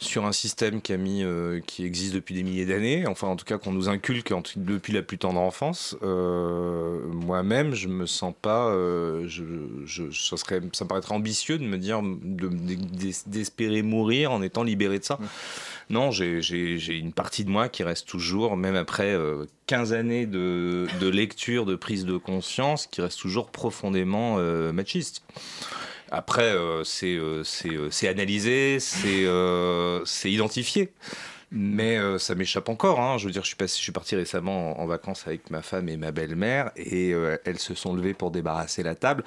sur 0.00 0.24
un 0.26 0.32
système 0.32 0.80
qui 0.82 0.92
a 0.92 0.96
mis 0.96 1.22
euh, 1.24 1.60
qui 1.66 1.84
existe 1.84 2.14
depuis 2.14 2.34
des 2.34 2.42
milliers 2.44 2.66
d'années. 2.66 3.06
Enfin, 3.08 3.26
en 3.28 3.36
tout 3.36 3.44
cas, 3.44 3.58
qu'on 3.58 3.72
nous 3.72 3.88
inculque 3.88 4.32
depuis 4.56 4.92
la 4.92 5.02
plus 5.02 5.18
tendre 5.18 5.40
enfance. 5.40 5.96
Euh, 6.02 7.00
Moi-même, 7.08 7.74
je 7.74 7.88
me 7.88 8.06
sens 8.06 8.34
pas. 8.40 8.70
je, 8.72 9.42
je, 9.84 10.10
ça 10.12 10.36
serait, 10.36 10.60
ça 10.72 10.84
me 10.84 10.88
paraîtrait 10.88 11.14
ambitieux 11.14 11.58
de 11.58 11.64
me 11.64 11.78
dire 11.78 12.02
de- 12.02 12.48
d'es- 12.48 13.22
d'espérer 13.26 13.82
mourir 13.82 14.30
en 14.32 14.42
étant 14.42 14.62
libéré 14.62 14.98
de 15.00 15.04
ça. 15.04 15.18
Non, 15.90 16.10
j'ai- 16.10 16.40
une 16.98 17.12
partie 17.12 17.44
de 17.44 17.50
moi 17.50 17.68
qui 17.68 17.82
reste 17.82 18.06
toujours, 18.08 18.56
même 18.56 18.76
après 18.76 19.12
euh, 19.12 19.44
15 19.66 19.92
années 19.92 20.26
de, 20.26 20.86
de 21.00 21.08
lecture, 21.08 21.66
de 21.66 21.74
prise 21.76 22.04
de 22.04 22.16
conscience, 22.16 22.86
qui 22.86 23.00
reste 23.00 23.18
toujours 23.18 23.23
profondément 23.50 24.36
euh, 24.38 24.72
machiste. 24.72 25.22
Après, 26.10 26.52
euh, 26.54 26.84
c'est 26.84 27.16
euh, 27.16 27.42
c'est, 27.44 28.08
analysé, 28.08 28.78
c'est 28.80 30.30
identifié. 30.30 30.92
Mais 31.56 31.98
ça 32.18 32.34
m'échappe 32.34 32.68
encore. 32.68 33.00
hein. 33.00 33.16
Je 33.16 33.26
veux 33.26 33.30
dire, 33.30 33.42
je 33.42 33.48
suis, 33.48 33.56
passé, 33.56 33.76
je 33.78 33.82
suis 33.82 33.92
parti 33.92 34.16
récemment 34.16 34.80
en, 34.80 34.86
vacances 34.86 35.24
avec 35.28 35.50
ma 35.50 35.62
femme 35.62 35.88
et 35.88 35.96
ma 35.96 36.10
belle-mère, 36.10 36.72
et 36.74 37.10
elles 37.44 37.60
se 37.60 37.74
sont 37.76 37.94
levées 37.94 38.14
pour 38.14 38.32
débarrasser 38.32 38.82
la 38.82 38.96
table. 38.96 39.22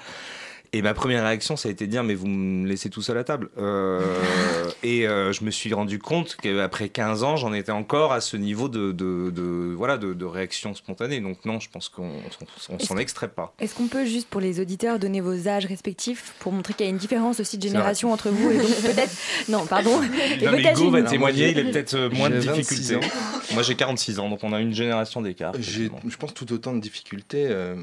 Et 0.74 0.82
ma 0.82 0.92
première 0.92 1.24
réaction, 1.24 1.56
ça 1.56 1.68
a 1.68 1.72
été 1.72 1.86
de 1.86 1.90
dire, 1.90 2.04
mais 2.04 2.14
vous 2.14 2.26
me 2.26 2.66
laissez 2.68 2.90
tout 2.90 3.00
seul 3.00 3.16
à 3.16 3.24
table. 3.24 3.48
Euh, 3.56 4.00
et 4.82 5.08
euh, 5.08 5.32
je 5.32 5.42
me 5.44 5.50
suis 5.50 5.72
rendu 5.72 5.98
compte 5.98 6.36
qu'après 6.42 6.90
15 6.90 7.22
ans, 7.24 7.36
j'en 7.36 7.54
étais 7.54 7.72
encore 7.72 8.12
à 8.12 8.20
ce 8.20 8.36
niveau 8.36 8.68
de, 8.68 8.92
de, 8.92 9.30
de- 9.30 9.72
voilà, 9.74 9.96
de, 9.96 10.12
de 10.12 10.24
réaction 10.26 10.74
spontanée. 10.74 11.20
Donc 11.20 11.44
non, 11.46 11.58
je 11.58 11.70
pense 11.70 11.88
qu'on 11.88 12.08
on, 12.10 12.74
on 12.74 12.78
s'en 12.78 12.96
extrait 12.98 13.28
pas. 13.28 13.54
Est-ce 13.60 13.74
qu'on 13.74 13.86
peut 13.88 14.04
juste 14.04 14.28
pour 14.28 14.40
les 14.42 14.60
auditeurs 14.60 14.98
donner 14.98 15.20
vos 15.22 15.48
âges 15.48 15.64
respectifs 15.66 16.34
pour 16.38 16.52
montrer 16.52 16.74
qu'il 16.74 16.84
y 16.84 16.88
a 16.88 16.90
une 16.90 16.98
différence 16.98 17.40
aussi 17.40 17.56
de 17.56 17.62
génération 17.62 18.12
entre 18.12 18.28
vous 18.28 18.50
et 18.50 18.58
donc 18.58 18.66
peut-être? 18.82 19.12
Non 19.48 19.64
pardon 19.66 20.00
Non, 20.00 20.52
mais 20.52 20.70
Hugo 20.72 20.90
va 20.90 21.02
témoigner, 21.02 21.50
il 21.50 21.58
est 21.58 21.64
peut-être 21.72 21.94
euh, 21.94 22.10
moins 22.10 22.28
de 22.28 22.40
J'ai 22.40 22.48
26 22.48 22.60
difficultés. 22.80 23.06
Moi 23.54 23.62
j'ai 23.62 23.74
46 23.74 24.18
ans, 24.18 24.28
donc 24.28 24.40
on 24.44 24.52
a 24.52 24.60
une 24.60 24.74
génération 24.74 25.22
d'écart. 25.22 25.54
Je 25.58 25.88
pense, 26.18 26.34
tout 26.34 26.52
autant 26.52 26.74
de 26.74 26.80
difficultés. 26.80 27.46
euh, 27.48 27.74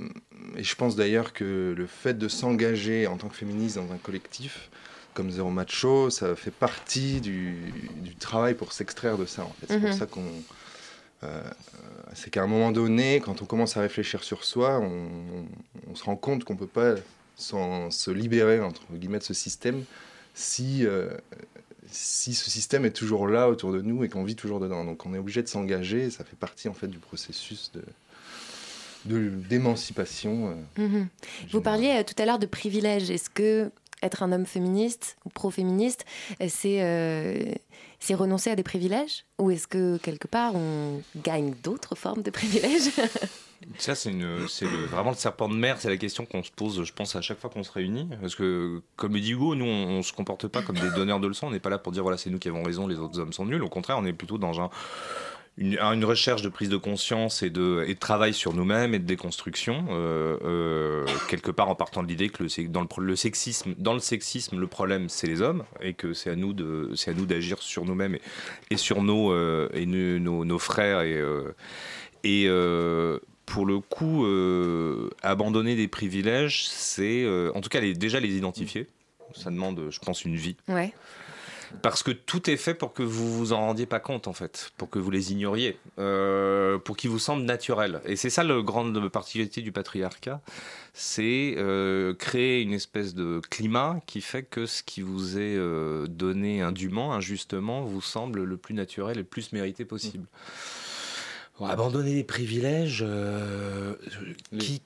et 0.58 0.64
je 0.64 0.76
pense 0.76 0.96
d'ailleurs 0.96 1.34
que 1.34 1.74
le 1.78 1.88
fait 1.88 2.14
de 2.18 2.28
s'engager 2.28 3.08
en 3.08 3.18
tant 3.18 3.28
que 3.30 3.36
féministe 3.36 3.76
dans 3.78 3.92
un 3.92 3.98
collectif 3.98 4.70
comme 5.14 5.32
Zéro 5.32 5.50
Macho, 5.50 6.10
ça 6.10 6.36
fait 6.36 6.52
partie 6.52 7.22
du, 7.22 7.56
du 8.02 8.16
travail 8.16 8.54
pour 8.54 8.74
s'extraire 8.74 9.18
de 9.18 9.26
ça. 9.26 9.44
En 9.44 9.54
fait. 9.60 9.68
C'est 9.70 9.78
Mhm. 9.80 9.86
pour 9.90 9.94
ça 9.94 10.06
qu'on. 10.08 10.26
euh, 11.24 11.42
c'est 12.14 12.30
qu'à 12.30 12.44
un 12.44 12.48
moment 12.48 12.72
donné, 12.72 13.22
quand 13.24 13.42
on 13.42 13.46
commence 13.46 13.78
à 13.78 13.82
réfléchir 13.82 14.24
sur 14.24 14.44
soi, 14.44 14.80
on, 14.80 15.08
on 15.90 15.96
se 15.96 16.04
rend 16.04 16.16
compte 16.18 16.44
qu'on 16.44 16.54
ne 16.54 16.60
peut 16.60 16.68
pas 16.68 16.96
se 17.38 18.12
libérer 18.12 18.60
entre 18.62 18.82
guillemets 18.94 19.20
de 19.20 19.24
ce 19.24 19.34
système 19.34 19.84
si, 20.34 20.86
euh, 20.86 21.10
si 21.90 22.34
ce 22.34 22.50
système 22.50 22.86
est 22.86 22.92
toujours 22.96 23.28
là 23.28 23.50
autour 23.50 23.72
de 23.72 23.82
nous 23.82 24.04
et 24.04 24.10
qu'on 24.10 24.24
vit 24.24 24.36
toujours 24.36 24.60
dedans. 24.60 24.84
Donc 24.86 25.06
on 25.06 25.14
est 25.14 25.18
obligé 25.18 25.42
de 25.44 25.48
s'engager, 25.48 26.10
ça 26.10 26.24
fait 26.24 26.36
partie 26.38 26.68
en 26.70 26.74
fait 26.74 26.88
du 26.88 27.00
processus 27.00 27.72
de- 27.74 27.84
d'émancipation. 29.06 30.56
Mhm. 30.78 31.08
Vous 31.52 31.62
parliez 31.62 31.98
euh, 32.00 32.04
tout 32.04 32.22
à 32.22 32.26
l'heure 32.26 32.40
de 32.40 32.46
privilèges. 32.46 33.10
Est-ce 33.10 33.30
que 33.30 33.72
être 34.02 34.24
un 34.24 34.32
homme 34.32 34.46
féministe 34.46 35.18
ou 35.26 35.30
pro-féministe, 35.30 36.06
euh, 36.42 36.48
c'est 36.50 36.84
euh, 36.84 37.54
c'est 38.00 38.14
renoncer 38.14 38.52
à 38.52 38.56
des 38.56 38.64
privilèges? 38.64 39.26
Ou 39.40 39.52
est-ce 39.52 39.68
que 39.68 39.98
quelque 39.98 40.28
part 40.28 40.56
on 40.56 41.02
gagne 41.16 41.54
d'autres 41.64 41.96
formes 41.96 42.22
de 42.22 42.32
privilèges? 42.32 42.92
Ça, 43.80 43.96
c'est 43.96 44.12
vraiment 44.12 45.12
le 45.12 45.16
serpent 45.16 45.50
de 45.50 45.56
mer. 45.56 45.78
C'est 45.80 45.90
la 45.90 45.98
question 45.98 46.26
qu'on 46.26 46.44
se 46.44 46.52
pose, 46.52 46.84
je 46.84 46.94
pense, 46.94 47.16
à 47.16 47.22
chaque 47.22 47.40
fois 47.40 47.50
qu'on 47.50 47.64
se 47.64 47.72
réunit. 47.72 48.08
Parce 48.22 48.36
que, 48.36 48.82
comme 48.96 49.14
le 49.14 49.22
dit 49.22 49.32
Hugo, 49.32 49.56
nous, 49.56 49.66
on, 49.66 49.88
on 49.88 50.04
se 50.04 50.14
comporte 50.14 50.48
pas 50.48 50.62
comme 50.62 50.78
des 50.78 50.92
donneurs 50.92 51.20
de 51.20 51.28
leçons. 51.28 51.48
On 51.48 51.52
n'est 51.52 51.62
pas 51.62 51.72
là 51.72 51.80
pour 51.80 51.92
dire, 51.92 52.04
voilà, 52.04 52.18
c'est 52.18 52.30
nous 52.30 52.38
qui 52.38 52.50
avons 52.50 52.64
raison, 52.64 52.86
les 52.86 52.98
autres 52.98 53.18
hommes 53.18 53.34
sont 53.34 53.46
nuls. 53.46 53.64
Au 53.64 53.70
contraire, 53.70 53.98
on 53.98 54.06
est 54.06 54.14
plutôt 54.14 54.38
dans 54.38 54.62
un, 54.62 54.70
une, 55.58 55.78
une 55.80 56.04
recherche 56.04 56.42
de 56.42 56.50
prise 56.50 56.70
de 56.70 56.78
conscience 56.78 57.42
et 57.42 57.50
de, 57.50 57.86
travail 58.00 58.34
sur 58.34 58.54
nous-mêmes 58.54 58.94
et 58.94 59.00
de 59.00 59.06
déconstruction. 59.06 59.86
euh, 59.90 60.38
euh, 60.44 61.06
quelque 61.30 61.52
part 61.52 61.70
en 61.70 61.76
partant 61.76 62.04
de 62.04 62.08
l'idée 62.08 62.30
que 62.30 62.44
dans 62.68 62.86
le, 62.98 63.16
sexisme, 63.16 63.74
dans 63.78 63.94
le 63.94 64.00
sexisme, 64.00 64.60
le 64.60 64.68
problème, 64.68 65.08
c'est 65.08 65.28
les 65.28 65.42
hommes 65.42 65.64
et 65.82 65.94
que 65.94 66.14
c'est 66.14 66.30
à 66.30 66.36
nous 66.36 66.54
d'agir 66.54 67.62
sur 67.62 67.86
nous-mêmes 67.86 68.18
et, 68.70 68.78
sur 68.78 69.02
nos, 69.02 69.32
euh, 69.32 69.70
et 69.74 69.86
nos, 69.86 70.60
frères 70.60 71.02
et, 71.02 71.22
et 72.24 72.50
pour 73.46 73.66
le 73.66 73.80
coup, 73.80 74.26
abandonner 75.22 75.76
des 75.76 75.88
privilèges, 75.88 76.68
c'est 76.68 77.26
en 77.54 77.62
tout 77.62 77.70
cas 77.70 77.82
déjà 77.82 78.20
les 78.20 78.36
identifier. 78.36 78.88
Ça 79.34 79.52
demande, 79.52 79.88
je 79.90 80.00
pense, 80.00 80.24
une 80.24 80.36
vie. 80.36 80.56
Ouais. 80.68 80.94
Parce 81.82 82.04
que 82.04 82.12
tout 82.12 82.50
est 82.50 82.58
fait 82.58 82.74
pour 82.74 82.94
que 82.94 83.04
vous 83.04 83.38
vous 83.38 83.54
en 83.54 83.60
rendiez 83.60 83.86
pas 83.86 84.00
compte, 84.00 84.28
en 84.28 84.34
fait, 84.34 84.72
pour 84.78 84.90
que 84.90 85.00
vous 85.00 85.12
les 85.12 85.32
ignoriez, 85.32 85.78
euh, 86.00 86.78
pour 86.78 86.98
qu'ils 86.98 87.10
vous 87.10 87.20
semblent 87.20 87.44
naturels. 87.44 88.02
Et 88.06 88.16
c'est 88.16 88.30
ça 88.30 88.44
la 88.44 88.62
grande 88.62 89.10
particularité 89.10 89.62
du 89.62 89.72
patriarcat, 89.72 90.42
c'est 90.94 91.56
euh, 91.58 92.14
créer 92.14 92.62
une 92.62 92.74
espèce 92.74 93.14
de 93.14 93.42
climat 93.50 94.00
qui 94.06 94.22
fait 94.22 94.44
que 94.44 94.66
ce 94.66 94.84
qui 94.84 95.02
vous 95.02 95.38
est 95.38 95.56
euh, 95.58 96.08
donné 96.08 96.62
indûment, 96.62 97.14
injustement, 97.14 97.84
vous 97.84 98.02
semble 98.02 98.44
le 98.44 98.58
plus 98.58 98.74
naturel 98.74 99.18
et 99.18 99.20
le 99.22 99.26
plus 99.26 99.52
mérité 99.52 99.86
possible. 99.86 100.26
Abandonner 101.62 102.14
les 102.14 102.26
privilèges, 102.26 103.04
euh, 103.08 103.96
Les- 104.52 104.58
qui... 104.58 104.82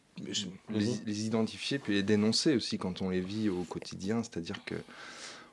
les, 0.70 0.84
les 1.06 1.26
identifier 1.26 1.80
puis 1.80 1.94
les 1.94 2.04
dénoncer 2.04 2.56
aussi 2.56 2.78
quand 2.78 3.02
on 3.02 3.10
les 3.10 3.22
vit 3.22 3.50
au 3.50 3.64
quotidien. 3.64 4.22
C'est-à-dire 4.22 4.58
que 4.66 4.76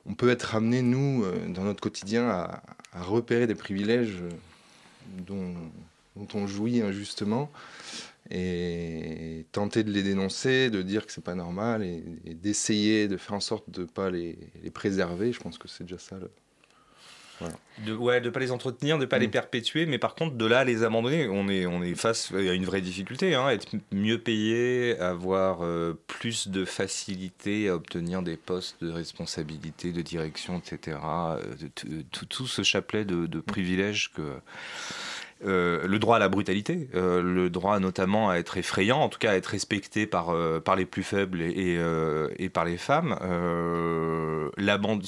on 0.07 0.13
peut 0.13 0.29
être 0.29 0.55
amené, 0.55 0.81
nous, 0.81 1.23
euh, 1.23 1.47
dans 1.47 1.63
notre 1.63 1.81
quotidien, 1.81 2.27
à, 2.29 2.63
repérer 2.93 3.45
des 3.45 3.55
privilèges 3.55 4.21
euh, 4.21 4.29
dont, 5.25 5.53
on 6.33 6.47
jouit 6.47 6.81
injustement 6.81 7.51
et 8.31 9.45
tenter 9.51 9.83
de 9.83 9.91
les 9.91 10.01
dénoncer, 10.01 10.69
de 10.69 10.81
dire 10.81 11.05
que 11.05 11.11
c'est 11.11 11.23
pas 11.23 11.35
normal 11.35 11.83
et, 11.83 12.01
d'essayer 12.33 13.07
de 13.07 13.17
faire 13.17 13.35
en 13.35 13.39
sorte 13.39 13.69
de 13.69 13.85
pas 13.85 14.09
les, 14.09 14.37
les 14.63 14.71
préserver. 14.71 15.31
Je 15.31 15.39
pense 15.39 15.57
que 15.57 15.67
c'est 15.67 15.83
déjà 15.83 15.99
ça. 15.99 16.17
Le- 17.41 17.85
De, 17.85 17.93
ouais, 17.93 18.19
de 18.21 18.29
pas 18.31 18.39
les 18.39 18.51
entretenir, 18.51 18.97
de 18.97 19.05
pas 19.05 19.19
les 19.19 19.27
Mm. 19.27 19.31
perpétuer, 19.31 19.85
mais 19.85 19.99
par 19.99 20.15
contre 20.15 20.35
de 20.35 20.45
là 20.45 20.59
à 20.59 20.63
les 20.63 20.83
abandonner, 20.83 21.27
on 21.27 21.47
est, 21.47 21.65
on 21.67 21.83
est 21.83 21.93
face 21.93 22.31
à 22.33 22.39
une 22.53 22.65
vraie 22.65 22.81
difficulté. 22.81 23.35
Hein, 23.35 23.49
être 23.49 23.67
mieux 23.91 24.17
payé, 24.17 24.97
avoir 24.99 25.59
euh, 25.61 25.93
plus 26.07 26.47
de 26.47 26.65
facilité 26.65 27.69
à 27.69 27.75
obtenir 27.75 28.23
des 28.23 28.35
postes 28.37 28.77
de 28.83 28.89
responsabilité, 28.91 29.91
de 29.91 30.01
direction, 30.01 30.57
etc. 30.57 30.97
euh, 31.03 31.39
de 31.61 31.67
tout- 31.67 31.87
tout, 32.11 32.25
tout 32.25 32.47
ce 32.47 32.63
chapelet 32.63 33.05
de, 33.05 33.27
de 33.27 33.39
privilèges 33.39 34.11
que. 34.15 34.21
Euh, 35.45 35.87
le 35.87 35.99
droit 35.99 36.15
à 36.15 36.19
la 36.19 36.29
brutalité, 36.29 36.89
euh, 36.95 37.21
le 37.21 37.49
droit 37.49 37.79
notamment 37.79 38.29
à 38.29 38.35
être 38.37 38.57
effrayant, 38.57 38.99
en 38.99 39.09
tout 39.09 39.19
cas 39.19 39.31
à 39.31 39.35
être 39.35 39.47
respecté 39.47 40.07
par, 40.07 40.29
euh, 40.29 40.59
par 40.59 40.75
les 40.75 40.85
plus 40.85 41.03
faibles 41.03 41.41
et, 41.41 41.77
et, 42.39 42.49
par 42.49 42.65
les 42.65 42.77
femmes. 42.77 43.17
Euh, 43.21 44.49
l'aband- 44.57 44.99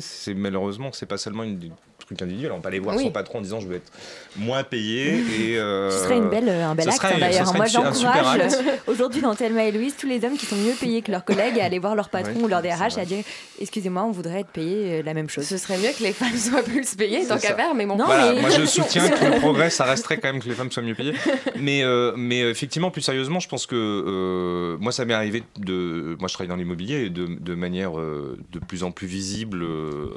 c'est- 0.00 0.34
malheureusement, 0.34 0.90
c'est 0.92 1.06
pas 1.06 1.18
seulement 1.18 1.44
une, 1.44 1.58
un 1.93 1.93
truc 2.06 2.20
individuel. 2.22 2.52
On 2.52 2.56
va 2.56 2.62
pas 2.62 2.68
aller 2.68 2.78
voir 2.78 2.96
Oui. 2.96 3.04
son 3.04 3.10
patron 3.10 3.38
en 3.38 3.42
disant 3.42 3.60
je 3.60 3.68
veux 3.68 3.76
être 3.76 3.90
moins 4.36 4.62
payé. 4.62 5.16
et, 5.18 5.56
euh, 5.58 5.90
Ce 5.90 6.04
serait 6.04 6.16
une 6.18 6.28
belle, 6.28 6.48
un 6.48 6.74
bel 6.74 6.88
acte 6.88 6.98
serait- 6.98 7.14
hein, 7.14 7.18
d'ailleurs. 7.20 7.54
Moi 7.54 7.66
j'encourage 7.66 8.40
euh, 8.54 8.76
aujourd'hui 8.86 9.20
dans 9.20 9.34
Thelma 9.34 9.64
et 9.64 9.72
Louise 9.72 9.94
tous 9.98 10.06
les 10.06 10.24
hommes 10.24 10.36
qui 10.36 10.46
sont 10.46 10.56
mieux 10.56 10.74
payés 10.78 11.02
que 11.02 11.10
leurs 11.10 11.24
collègues 11.24 11.58
à 11.60 11.64
aller 11.64 11.78
voir 11.78 11.94
leur 11.94 12.08
patron 12.08 12.34
Ouais, 12.36 12.42
ou 12.42 12.48
leur 12.48 12.62
DRH 12.62 12.96
et 12.98 13.00
à 13.00 13.04
dire 13.04 13.24
excusez-moi 13.60 14.02
on 14.04 14.10
voudrait 14.10 14.40
être 14.40 14.48
payé 14.50 15.00
euh, 15.00 15.02
la 15.02 15.14
même 15.14 15.28
chose. 15.28 15.44
Ce 15.44 15.56
serait 15.56 15.78
mieux 15.78 15.90
que 15.96 16.02
les 16.02 16.12
femmes 16.12 16.36
soient 16.36 16.62
plus 16.62 16.94
payées, 16.94 17.26
tant 17.26 17.38
qu'à 17.38 17.54
faire, 17.54 17.74
mais 17.74 17.86
bon. 17.86 17.96
Non, 17.96 18.04
Voilà, 18.06 18.32
mais- 18.34 18.40
moi 18.40 18.50
je 18.50 18.64
soutiens 18.64 19.08
que 19.08 19.24
le 19.24 19.38
progrès, 19.40 19.70
ça 19.70 19.84
resterait 19.84 20.18
quand 20.18 20.32
même 20.32 20.42
que 20.42 20.48
les 20.48 20.54
femmes 20.54 20.70
soient 20.70 20.82
mieux 20.82 20.94
payées. 20.94 21.14
Mais, 21.58 21.82
euh, 21.82 22.12
mais 22.16 22.42
euh, 22.42 22.50
effectivement, 22.50 22.90
plus 22.90 23.02
sérieusement, 23.02 23.40
je 23.40 23.48
pense 23.48 23.66
que 23.66 23.74
euh, 23.76 24.76
moi 24.80 24.92
ça 24.92 25.04
m'est 25.04 25.14
arrivé 25.14 25.42
de. 25.58 26.16
Moi 26.18 26.28
je 26.28 26.34
travaille 26.34 26.48
dans 26.48 26.56
l'immobilier 26.56 27.04
et 27.06 27.10
de, 27.10 27.26
de 27.40 27.54
manière 27.54 27.98
euh, 27.98 28.36
de 28.52 28.58
plus 28.58 28.82
en 28.82 28.90
plus 28.90 29.06
visible, 29.06 29.62
euh, 29.62 30.08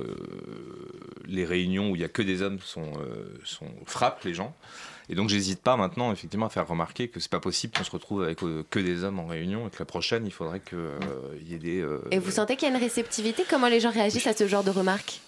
les 1.28 1.46
réunions 1.46 1.92
où 1.92 1.96
il 1.96 2.00
n'y 2.00 2.06
a 2.06 2.10
que 2.10 2.22
des 2.22 2.42
hommes 2.42 2.60
sont, 2.64 2.92
euh, 3.00 3.38
sont, 3.44 3.68
frappent 3.86 4.24
les 4.24 4.34
gens. 4.34 4.56
Et 5.10 5.16
donc 5.16 5.30
j'hésite 5.30 5.62
pas 5.62 5.78
maintenant 5.78 6.12
effectivement 6.12 6.48
à 6.48 6.50
faire 6.50 6.68
remarquer 6.68 7.08
que 7.08 7.20
c'est 7.20 7.32
pas 7.32 7.40
possible 7.40 7.74
qu'on 7.78 7.84
se 7.84 7.92
retrouve 7.92 8.24
avec 8.24 8.44
euh, 8.44 8.64
que 8.70 8.80
des 8.80 9.04
hommes 9.06 9.20
en 9.20 9.28
réunion 9.28 9.66
et 9.68 9.70
que 9.70 9.78
la 9.80 9.86
prochaine 9.86 10.26
il 10.26 10.32
faudrait 10.34 10.60
qu'il 10.60 11.48
y 11.48 11.54
ait 11.54 11.60
des. 11.60 11.80
euh, 11.82 12.02
Et 12.12 12.20
vous 12.20 12.32
sentez 12.32 12.56
qu'il 12.58 12.68
y 12.68 12.72
a 12.72 12.76
une 12.76 12.82
réceptivité? 12.82 13.44
Comment 13.50 13.70
les 13.70 13.80
gens 13.80 13.92
réagissent 13.92 14.28
à 14.28 14.34
ce 14.34 14.48
genre 14.48 14.64
de 14.66 14.72
remarques? 14.72 15.22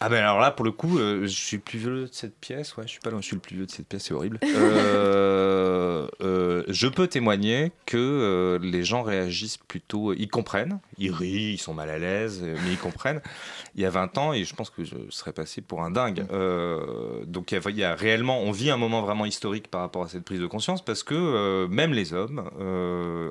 Ah 0.00 0.08
ben 0.08 0.18
alors 0.18 0.40
là 0.40 0.50
pour 0.50 0.64
le 0.64 0.72
coup 0.72 0.98
euh, 0.98 1.22
je 1.22 1.28
suis 1.28 1.56
le 1.58 1.62
plus 1.62 1.78
vieux 1.78 2.00
de 2.02 2.08
cette 2.10 2.36
pièce. 2.36 2.76
Ouais 2.76 2.84
je 2.84 2.90
suis 2.90 3.00
pas 3.00 3.10
loin 3.10 3.20
je 3.20 3.26
suis 3.26 3.36
le 3.36 3.40
plus 3.40 3.56
vieux 3.56 3.66
de 3.66 3.70
cette 3.70 3.86
pièce 3.86 4.04
c'est 4.04 4.14
horrible. 4.14 4.38
Euh, 4.54 6.08
euh, 6.22 6.64
je 6.68 6.86
peux 6.86 7.06
témoigner 7.06 7.72
que 7.86 8.58
les 8.62 8.84
gens 8.84 9.02
réagissent 9.02 9.56
plutôt 9.56 10.12
ils 10.12 10.28
comprennent. 10.28 10.80
Ils 10.98 11.12
rient 11.12 11.52
ils 11.52 11.58
sont 11.58 11.74
mal 11.74 11.90
à 11.90 11.98
l'aise 11.98 12.42
mais 12.42 12.72
ils 12.72 12.78
comprennent. 12.78 13.20
Il 13.74 13.82
y 13.82 13.86
a 13.86 13.90
20 13.90 14.18
ans 14.18 14.32
et 14.32 14.44
je 14.44 14.54
pense 14.54 14.70
que 14.70 14.84
je 14.84 14.96
serais 15.10 15.32
passé 15.32 15.60
pour 15.60 15.82
un 15.82 15.90
dingue. 15.90 16.26
Euh, 16.32 17.24
donc 17.26 17.52
il 17.52 17.54
y, 17.54 17.58
a, 17.58 17.70
il 17.70 17.76
y 17.76 17.84
a 17.84 17.94
réellement 17.94 18.40
on 18.40 18.52
vit 18.52 18.70
un 18.70 18.76
moment 18.76 19.02
vraiment 19.02 19.26
historique 19.26 19.68
par 19.68 19.80
rapport 19.82 20.02
à 20.04 20.08
cette 20.08 20.24
prise 20.24 20.40
de 20.40 20.46
conscience 20.46 20.84
parce 20.84 21.02
que 21.02 21.66
même 21.66 21.92
les 21.92 22.12
hommes 22.12 22.50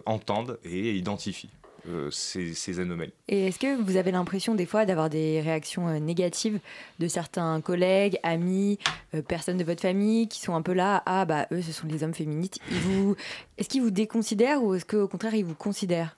entendent 0.05 0.60
et 0.63 0.93
identifient 0.96 1.51
euh, 1.87 2.09
ces, 2.11 2.53
ces 2.53 2.79
anomalies 2.79 3.13
Et 3.27 3.47
est-ce 3.47 3.59
que 3.59 3.81
vous 3.81 3.97
avez 3.97 4.11
l'impression 4.11 4.55
des 4.55 4.65
fois 4.65 4.85
d'avoir 4.85 5.09
des 5.09 5.41
réactions 5.41 5.87
euh, 5.87 5.99
négatives 5.99 6.59
de 6.99 7.07
certains 7.07 7.59
collègues, 7.61 8.17
amis, 8.23 8.79
euh, 9.13 9.21
personnes 9.21 9.57
de 9.57 9.63
votre 9.63 9.81
famille 9.81 10.27
qui 10.27 10.39
sont 10.39 10.55
un 10.55 10.61
peu 10.61 10.73
là 10.73 11.03
ah 11.05 11.25
bah 11.25 11.47
eux 11.51 11.61
ce 11.61 11.71
sont 11.71 11.87
les 11.87 12.03
hommes 12.03 12.13
féministes. 12.13 12.59
Vous 12.69 13.15
est-ce 13.57 13.69
qu'ils 13.69 13.81
vous 13.81 13.91
déconsidèrent 13.91 14.63
ou 14.63 14.75
est-ce 14.75 14.85
qu'au 14.85 15.07
contraire 15.07 15.35
ils 15.35 15.45
vous 15.45 15.55
considèrent? 15.55 16.15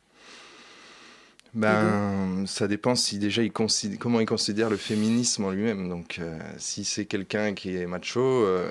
Ben, 1.53 2.43
ça 2.47 2.67
dépend 2.67 2.95
si 2.95 3.17
déjà 3.17 3.41
il 3.41 3.51
considère, 3.51 3.97
comment 3.97 4.19
il 4.19 4.25
considère 4.25 4.69
le 4.69 4.75
féminisme 4.75 5.45
en 5.45 5.51
lui-même. 5.51 5.87
Donc, 5.87 6.17
euh, 6.19 6.37
si 6.57 6.83
c'est 6.83 7.05
quelqu'un 7.05 7.53
qui 7.53 7.77
est 7.77 7.85
macho, 7.85 8.19
euh, 8.19 8.69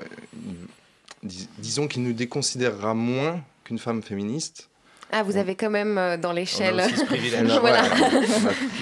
dis- 1.23 1.49
disons 1.57 1.87
qu'il 1.87 2.03
nous 2.03 2.13
déconsidérera 2.13 2.93
moins 2.93 3.41
qu'une 3.63 3.79
femme 3.79 4.03
féministe. 4.03 4.69
Ah, 5.11 5.23
vous 5.23 5.37
avez 5.37 5.55
quand 5.55 5.69
même 5.69 5.97
euh, 5.97 6.17
dans 6.17 6.31
on 6.31 6.33
l'échelle. 6.33 6.79
a 6.79 6.85
aussi 6.87 6.95
ce 6.97 7.03
On 7.55 7.59
Voilà. 7.59 7.83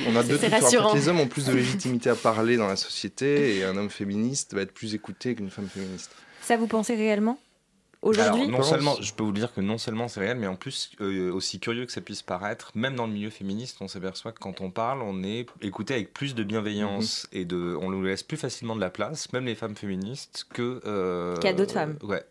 on 0.08 0.12
a, 0.12 0.14
on 0.14 0.16
a 0.16 0.24
deux 0.24 0.40
rassurant. 0.50 0.94
les 0.94 1.08
hommes 1.10 1.20
ont 1.20 1.28
plus 1.28 1.46
de 1.46 1.54
légitimité 1.54 2.10
à 2.10 2.16
parler 2.16 2.58
dans 2.58 2.68
la 2.68 2.76
société 2.78 3.58
et 3.58 3.64
un 3.64 3.76
homme 3.78 3.90
féministe 3.90 4.54
va 4.54 4.62
être 4.62 4.74
plus 4.74 4.96
écouté 4.96 5.36
qu'une 5.36 5.50
femme 5.50 5.68
féministe. 5.68 6.12
Ça 6.42 6.58
vous 6.58 6.68
pensez 6.68 6.96
réellement 6.96 7.38
aujourd'hui? 8.02 8.48
Non 8.48 8.64
seulement, 8.64 8.96
je 9.02 9.14
peux 9.14 9.24
vous 9.24 9.32
dire 9.32 9.54
que 9.54 9.62
non 9.62 9.78
seulement 9.78 10.08
c'est 10.08 10.20
réel, 10.20 10.38
mais 10.38 10.48
en 10.48 10.56
plus, 10.56 10.92
euh, 11.02 11.32
aussi 11.32 11.60
curieux 11.60 11.86
que 11.86 11.92
ça 11.92 12.02
puisse 12.02 12.22
paraître, 12.22 12.72
même 12.76 12.96
dans 12.96 13.08
le 13.08 13.14
milieu 13.14 13.30
féministe, 13.30 13.78
on 13.82 13.88
s'aperçoit 13.88 14.32
que 14.34 14.40
quand 14.40 14.60
on 14.62 14.72
parle, 14.72 15.02
on 15.02 15.24
est 15.24 15.46
écouté 15.62 15.94
avec 15.94 16.14
plus 16.14 16.36
de 16.36 16.44
bienveillance 16.44 17.28
et 17.32 17.46
de, 17.46 17.78
on 17.82 17.90
nous 17.92 18.04
laisse 18.04 18.24
plus 18.24 18.38
facilement 18.38 18.76
de 18.76 18.82
la 18.82 18.90
place, 18.90 19.32
même 19.34 19.46
les 19.46 19.56
femmes 19.56 19.76
féministes, 19.76 20.46
que 20.54 20.82
euh, 20.86 21.38
Qu'à 21.38 21.54
d'autres 21.54 21.74
femmes. 21.74 21.96
Ouais. 22.04 22.24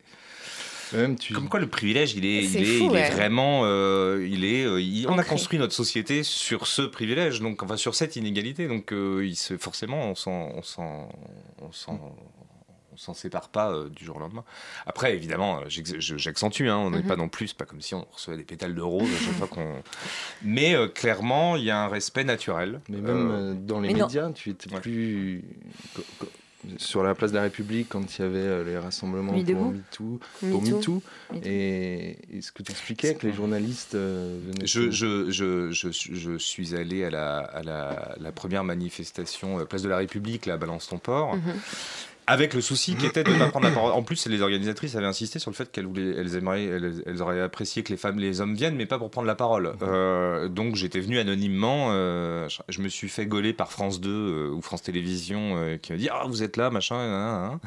Même 0.95 1.17
tu, 1.19 1.33
Comme 1.33 1.49
quoi, 1.49 1.61
le 1.61 1.69
privilège, 1.69 2.15
il 2.15 2.25
est, 2.27 2.43
C'est 2.47 2.61
il 2.61 2.63
est, 2.65 2.79
fou, 2.79 2.85
il 2.91 2.97
est 2.97 3.03
ouais. 3.03 3.11
vraiment, 3.11 3.63
euh, 3.65 4.27
il 4.29 4.45
est, 4.45 4.65
euh, 4.65 4.81
il- 4.81 5.09
on 5.09 5.19
a 5.19 5.25
construit 5.25 5.59
notre 5.59 5.75
société 5.75 6.23
sur 6.23 6.67
ce 6.67 6.83
privilège, 6.83 7.41
donc 7.41 7.63
enfin 7.63 7.77
sur 7.77 7.95
cette 7.95 8.17
inégalité, 8.17 8.69
donc 8.69 8.93
euh, 8.93 9.25
il 9.25 9.37
se, 9.37 9.57
forcément, 9.57 10.11
on 10.11 10.15
s'en, 10.15 10.51
on 10.55 10.63
s'en, 10.63 11.09
on 11.63 11.73
s'en, 11.73 12.15
on 12.93 12.97
s'en 12.99 13.15
sépare 13.15 13.49
pas 13.49 13.73
euh, 13.73 13.89
du 13.89 14.05
jour 14.05 14.17
au 14.17 14.19
lendemain. 14.21 14.45
Après, 14.85 15.15
évidemment, 15.15 15.61
euh, 15.61 15.65
j'accentue, 15.69 16.67
hein, 16.69 16.77
on 16.77 16.91
n'est 16.91 16.99
Mhm. 16.99 17.07
pas 17.07 17.17
non 17.17 17.31
plus, 17.31 17.49
c'est 17.49 17.57
pas 17.57 17.65
comme 17.65 17.81
si 17.81 17.95
on 17.95 18.07
recevait 18.13 18.37
des 18.37 18.45
pétales 18.45 18.75
de 18.75 18.83
rose 18.83 19.09
à 19.15 19.25
chaque 19.25 19.35
fois 19.35 19.47
qu'on. 19.47 19.77
Mais 20.43 20.75
euh, 20.75 20.89
clairement, 20.89 21.57
il 21.57 21.65
y 21.65 21.71
a 21.71 21.79
un 21.83 21.89
respect 21.89 22.25
naturel. 22.25 22.83
Mais 22.91 22.99
même 22.99 23.31
Euh, 23.31 23.55
dans 23.55 23.81
les 23.81 23.89
mais 23.95 23.99
non. 23.99 24.07
médias, 24.07 24.31
tu 24.33 24.51
étais 24.51 24.71
Ouais. 24.75 24.81
plus. 24.81 25.43
Sur 26.77 27.03
la 27.03 27.15
place 27.17 27.33
de 27.33 27.37
la 27.37 27.43
République, 27.43 27.89
quand 27.89 28.19
il 28.19 28.23
y 28.23 28.25
avait 28.25 28.39
euh, 28.39 28.65
les 28.65 28.79
rassemblements 28.79 29.33
Nuit 29.33 29.43
pour. 29.45 29.73
MeToo, 29.73 30.21
Me 30.43 30.53
Me 30.53 30.81
too. 30.81 31.03
et, 31.45 32.17
et 32.37 32.41
ce 32.41 32.53
que 32.53 32.63
tu 32.63 32.71
expliquais, 32.71 33.15
que 33.17 33.27
les 33.27 33.33
journalistes 33.33 33.97
euh, 33.97 34.39
venaient. 34.47 34.67
Je, 34.67 34.91
je, 34.93 35.31
je, 35.33 35.73
je, 35.73 35.91
je 35.91 36.39
suis 36.39 36.77
allé 36.77 37.05
à 37.05 37.11
la, 37.11 37.39
à 37.39 37.63
la, 37.65 38.15
la 38.21 38.33
première 38.33 38.63
manifestation 38.63 39.59
euh, 39.59 39.65
Place 39.65 39.83
de 39.83 39.89
la 39.89 39.97
République, 39.97 40.47
là, 40.47 40.55
à 40.55 40.57
Balance 40.57 40.87
ton 40.89 40.99
port, 40.99 41.35
Mhm. 41.35 41.43
Avec 42.27 42.55
le 42.55 42.61
souci 42.61 42.95
qui 42.97 43.07
était 43.07 43.25
de 43.25 43.31
ne 43.31 43.39
pas 43.39 43.49
prendre 43.49 43.67
la 43.67 43.73
parole. 43.75 43.93
En 43.93 44.03
plus, 44.03 44.27
les 44.27 44.43
organisatrices 44.43 44.97
avaient 44.97 45.07
insisté 45.07 45.39
sur 45.39 45.51
le 45.51 45.57
fait 45.57 45.71
qu'elles 45.71 45.87
voulaient, 45.87 46.15
elles, 46.17 46.37
aimeraient, 46.37 46.65
elles, 46.65 47.03
elles 47.07 47.23
auraient 47.23 47.41
apprécié 47.41 47.83
que 47.83 47.91
les 47.91 47.97
femmes, 47.97 48.19
les 48.19 48.41
hommes 48.41 48.55
viennent, 48.55 48.77
mais 48.77 48.87
pas 48.87 48.99
pour 48.99 49.11
prendre 49.11 49.27
la 49.27 49.35
parole. 49.35 49.75
Euh, 49.83 50.49
donc 50.49 50.77
j'étais 50.77 51.01
venu 51.01 51.19
anonymement. 51.19 51.89
euh, 51.93 52.49
je, 52.69 52.81
me 52.81 52.89
suis 52.89 53.09
fait 53.09 53.27
gauler 53.27 53.53
par 53.53 53.73
France 53.73 54.01
2 54.01 54.11
euh, 54.11 54.51
ou 54.51 54.61
France 54.63 54.83
Télévisions 54.83 55.79
qui 55.83 55.93
m'a 55.93 55.99
dit 55.99 56.09
Ah, 56.11 56.25
vous 56.27 56.43
êtes 56.43 56.57
là, 56.57 56.71
machin. 56.71 56.97
nan, 56.97 57.11
nan, 57.11 57.51
nan. 57.51 57.59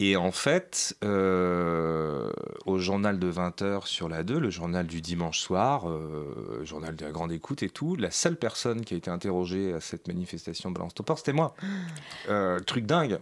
Et 0.00 0.16
en 0.16 0.32
fait, 0.32 0.96
euh, 1.04 2.30
au 2.66 2.78
journal 2.78 3.18
de 3.18 3.30
20h 3.30 3.86
sur 3.86 4.08
la 4.08 4.22
2, 4.24 4.38
le 4.38 4.50
journal 4.50 4.86
du 4.86 5.00
dimanche 5.00 5.38
soir, 5.38 5.88
euh, 5.88 6.64
journal 6.64 6.96
de 6.96 7.04
la 7.04 7.12
grande 7.12 7.30
écoute 7.30 7.62
et 7.62 7.68
tout, 7.68 7.94
la 7.94 8.10
seule 8.10 8.36
personne 8.36 8.84
qui 8.84 8.94
a 8.94 8.96
été 8.96 9.10
interrogée 9.10 9.72
à 9.72 9.80
cette 9.80 10.08
manifestation 10.08 10.70
Balance 10.70 10.94
Topor, 10.94 11.18
c'était 11.18 11.32
moi. 11.32 11.54
Euh, 12.28 12.58
truc 12.60 12.86
dingue. 12.86 13.18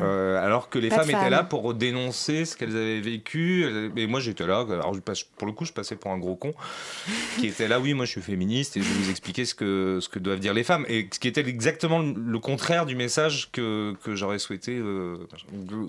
Euh, 0.00 0.42
alors 0.42 0.70
que 0.70 0.78
les 0.78 0.88
femmes 0.88 1.10
étaient 1.10 1.30
là 1.30 1.44
pour 1.44 1.74
dénoncer 1.74 2.46
ce 2.46 2.56
qu'elles 2.56 2.74
avaient 2.76 3.00
vécu. 3.00 3.66
Et 3.96 4.06
moi, 4.06 4.20
j'étais 4.20 4.46
là. 4.46 4.64
Alors, 4.70 4.96
pour 5.36 5.46
le 5.46 5.52
coup, 5.52 5.66
je 5.66 5.72
passais 5.72 5.96
pour 5.96 6.10
un 6.12 6.18
gros 6.18 6.34
con 6.34 6.54
qui 7.38 7.46
était 7.48 7.68
là. 7.68 7.78
Oui, 7.78 7.92
moi, 7.92 8.06
je 8.06 8.12
suis 8.12 8.22
féministe 8.22 8.76
et 8.78 8.82
je 8.82 8.88
vais 8.88 8.94
vous 9.00 9.10
expliquer 9.10 9.44
ce 9.44 9.54
que, 9.54 9.98
ce 10.00 10.08
que 10.08 10.18
doivent 10.18 10.40
dire 10.40 10.54
les 10.54 10.64
femmes. 10.64 10.86
Et 10.88 11.08
ce 11.12 11.18
qui 11.18 11.28
était 11.28 11.46
exactement 11.46 12.00
le 12.00 12.38
contraire 12.38 12.86
du 12.86 12.96
message 12.96 13.50
que, 13.52 13.94
que 14.02 14.14
j'aurais 14.16 14.38
souhaité. 14.38 14.76
Euh, 14.78 15.18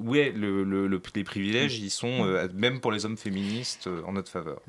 oui, 0.03 0.31
le, 0.35 0.63
le- 0.65 0.87
le- 0.87 1.01
les 1.15 1.23
privilèges, 1.23 1.77
ils 1.79 1.89
sont, 1.89 2.25
euh, 2.25 2.47
même 2.53 2.81
pour 2.81 2.91
les 2.91 3.05
hommes 3.05 3.17
féministes, 3.17 3.87
en 4.05 4.11
notre 4.13 4.29
faveur. 4.31 4.59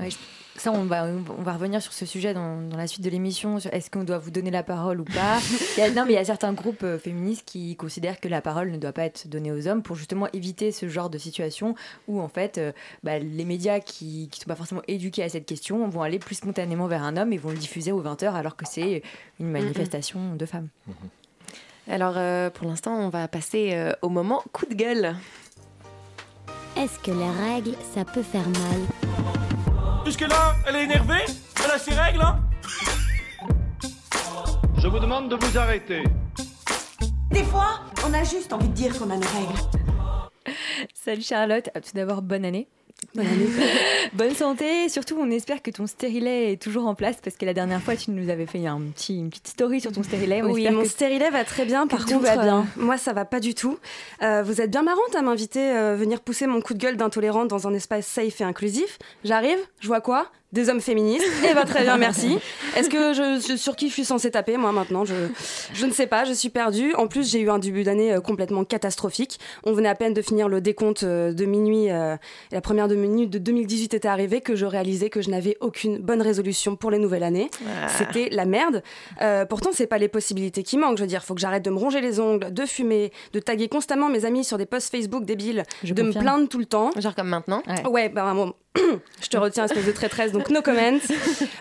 Ça, 0.57 0.71
on 0.71 0.85
va, 0.85 1.07
on 1.07 1.43
va 1.43 1.53
revenir 1.55 1.83
sur 1.83 1.93
ce 1.93 2.07
sujet 2.07 2.33
dans, 2.33 2.63
dans 2.63 2.77
la 2.77 2.87
suite 2.87 3.05
de 3.05 3.11
l'émission. 3.11 3.59
Est-ce 3.59 3.91
qu'on 3.91 4.05
doit 4.05 4.19
vous 4.19 4.31
donner 4.31 4.53
la 4.53 4.63
parole 4.63 5.01
ou 5.01 5.05
pas 5.05 5.41
Il 5.77 5.81
y 5.81 5.83
a, 5.83 5.91
Non, 5.91 6.05
mais 6.07 6.13
il 6.13 6.17
y 6.17 6.19
a 6.19 6.25
certains 6.25 6.53
groupes 6.53 6.85
euh, 6.85 6.99
féministes 6.99 7.43
qui 7.45 7.75
considèrent 7.75 8.21
que 8.21 8.29
la 8.29 8.41
parole 8.41 8.71
ne 8.71 8.77
doit 8.77 8.93
pas 8.93 9.05
être 9.05 9.27
donnée 9.27 9.51
aux 9.51 9.67
hommes 9.67 9.83
pour 9.83 9.97
justement 9.97 10.29
éviter 10.33 10.71
ce 10.71 10.89
genre 10.89 11.11
de 11.11 11.19
situation 11.19 11.75
où, 12.07 12.21
en 12.21 12.29
fait, 12.29 12.59
euh, 12.59 12.73
bah, 13.03 13.19
les 13.19 13.45
médias 13.45 13.81
qui 13.81 14.31
ne 14.33 14.37
sont 14.37 14.47
pas 14.47 14.55
forcément 14.55 14.83
éduqués 14.87 15.25
à 15.25 15.29
cette 15.29 15.47
question 15.47 15.89
vont 15.89 16.03
aller 16.03 16.21
plus 16.21 16.37
spontanément 16.37 16.87
vers 16.87 17.03
un 17.03 17.17
homme 17.17 17.33
et 17.33 17.37
vont 17.37 17.51
le 17.51 17.59
diffuser 17.59 17.91
aux 17.91 18.03
20h 18.03 18.33
alors 18.33 18.57
que 18.57 18.65
c'est 18.67 19.03
une 19.41 19.51
manifestation 19.51 20.37
de 20.37 20.47
femmes. 20.47 20.69
Alors, 21.89 22.15
euh, 22.17 22.51
pour 22.51 22.67
l'instant, 22.67 22.95
on 22.97 23.09
va 23.09 23.29
passer 23.29 23.73
euh, 23.75 23.93
au 24.03 24.09
moment 24.09 24.43
coup 24.53 24.67
de 24.67 24.75
gueule. 24.75 25.17
Est-ce 26.77 26.99
que 26.99 27.11
les 27.11 27.53
règles, 27.53 27.77
ça 27.95 28.05
peut 28.05 28.23
faire 28.23 28.49
mal? 28.49 29.44
Jusque-là, 30.05 30.55
elle 30.67 30.77
est 30.77 30.85
énervée 30.85 31.25
Elle 31.65 31.71
a 31.71 31.79
ses 31.79 31.95
règles, 31.95 32.21
hein 32.21 32.41
Je 34.79 34.87
vous 34.87 34.99
demande 34.99 35.31
de 35.31 35.37
vous 35.37 35.59
arrêter. 35.59 36.05
Des 37.31 37.45
fois, 37.45 37.81
on 38.07 38.13
a 38.13 38.23
juste 38.23 38.53
envie 38.53 38.69
de 38.69 38.75
dire 38.75 38.99
qu'on 38.99 39.11
a 39.11 39.17
nos 39.17 39.23
règles. 39.23 40.55
Salut 40.93 41.23
Charlotte, 41.23 41.71
tout 41.75 41.95
d'abord 41.95 42.21
bonne 42.23 42.45
année. 42.45 42.69
Bonne 44.15 44.35
santé, 44.35 44.89
surtout 44.89 45.17
on 45.21 45.31
espère 45.31 45.63
que 45.63 45.71
ton 45.71 45.87
stérilet 45.87 46.53
est 46.53 46.57
toujours 46.63 46.87
en 46.87 46.95
place 46.95 47.17
parce 47.23 47.37
que 47.37 47.45
la 47.45 47.55
dernière 47.55 47.83
fois 47.83 47.97
tu 47.97 48.11
nous 48.11 48.29
avais 48.31 48.47
fait 48.47 48.67
un 48.67 48.81
petit, 48.81 49.19
une 49.19 49.31
petite 49.31 49.49
story 49.49 49.81
sur 49.81 49.93
ton 49.93 50.03
stérilet. 50.03 50.43
On 50.43 50.51
Oui, 50.53 50.69
mon 50.71 50.83
que- 50.83 50.89
stérilet 50.89 51.31
va 51.31 51.45
très 51.45 51.65
bien. 51.65 51.87
Par 51.87 52.07
contre, 52.07 52.21
va 52.25 52.37
bien. 52.37 52.59
euh, 52.61 52.83
moi, 52.83 52.97
ça 52.97 53.13
va 53.13 53.25
pas 53.25 53.41
du 53.41 53.55
tout. 53.55 53.79
Euh, 54.23 54.43
vous 54.43 54.61
êtes 54.61 54.71
bien 54.71 54.83
marrante 54.83 55.15
à 55.15 55.23
m'inviter 55.23 55.61
euh, 55.77 55.97
venir 55.97 56.21
pousser 56.21 56.47
mon 56.47 56.61
coup 56.61 56.75
de 56.75 56.79
gueule 56.79 56.97
d'intolérante 56.97 57.49
dans 57.49 57.67
un 57.69 57.75
espace 57.75 58.07
safe 58.07 58.41
et 58.41 58.45
inclusif. 58.45 58.99
J'arrive, 59.25 59.59
je 59.81 59.87
vois 59.87 60.01
quoi? 60.01 60.31
Des 60.55 60.69
hommes 60.71 60.81
féministes. 60.81 61.27
Eh 61.51 61.53
ben 61.53 61.65
très 61.65 61.83
bien, 61.83 61.97
merci. 61.99 62.39
Est-ce 62.77 62.89
que 62.89 63.13
je, 63.13 63.45
je- 63.47 63.57
sur 63.57 63.77
qui 63.77 63.89
je 63.89 63.93
suis 63.93 64.05
censée 64.05 64.31
taper 64.31 64.57
moi 64.57 64.73
maintenant? 64.73 65.05
Je, 65.05 65.15
je 65.75 65.85
ne 65.85 65.91
sais 65.93 66.07
pas, 66.07 66.25
je 66.25 66.33
suis 66.33 66.49
perdue. 66.49 66.95
En 66.95 67.07
plus, 67.09 67.31
j'ai 67.31 67.41
eu 67.41 67.51
un 67.51 67.59
début 67.59 67.83
d'année 67.83 68.13
euh, 68.15 68.21
complètement 68.21 68.65
catastrophique. 68.65 69.39
On 69.65 69.73
venait 69.73 69.89
à 69.89 69.95
peine 69.95 70.15
de 70.15 70.23
finir 70.23 70.49
le 70.49 70.61
décompte 70.61 71.03
euh, 71.03 71.33
de 71.33 71.45
minuit. 71.45 71.91
euh, 71.91 72.17
la 72.53 72.61
première 72.61 72.87
de 72.89 72.95
minute 72.95 73.31
de 73.31 73.39
2018 73.39 73.95
était 73.95 74.09
arrivée 74.09 74.41
que 74.41 74.55
je 74.55 74.65
réalisais 74.65 75.11
que 75.11 75.21
je 75.21 75.29
n'avais 75.31 75.57
aucune 75.61 75.99
bonne 75.99 76.23
résolution 76.23 76.77
pour 76.77 76.91
les 76.91 76.99
nouvelles 76.99 77.25
années. 77.25 77.51
Ah. 77.67 77.89
C'était 77.89 78.29
la 78.31 78.45
merde. 78.45 78.83
Euh, 79.23 79.45
pourtant, 79.45 79.71
c'est 79.73 79.87
pas 79.89 79.99
les 79.99 80.09
possibilités 80.09 80.63
qui 80.63 80.79
manquent. 80.79 80.99
Je 80.99 81.03
veux 81.03 81.09
dire, 81.09 81.25
faut 81.25 81.35
que 81.35 81.41
j'arrête 81.41 81.65
de 81.65 81.71
me 81.71 81.79
ronger 81.79 82.01
les 82.01 82.21
ongles, 82.21 82.53
de 82.53 82.65
fumer, 82.65 83.11
de 83.33 83.41
taguer 83.41 83.69
constamment 83.69 84.09
mes 84.09 84.25
amis 84.25 84.45
sur 84.45 84.57
des 84.57 84.67
posts 84.67 84.91
Facebook 84.91 85.25
débiles, 85.25 85.65
Je 85.83 85.95
de 85.95 86.03
me 86.03 86.13
plaindre 86.13 86.49
tout 86.49 86.59
le 86.59 86.67
temps. 86.67 86.91
Genre 86.97 87.15
comme 87.17 87.29
maintenant. 87.29 87.63
Ouais, 87.91 88.09
bah 88.09 88.33
bon, 88.35 88.53
je 89.21 89.29
te 89.29 89.37
retiens, 89.37 89.65
espèce 89.65 89.87
de 89.87 89.93
traîtresse, 89.93 90.33
donc 90.33 90.51
no 90.51 90.61
comment. 90.63 90.99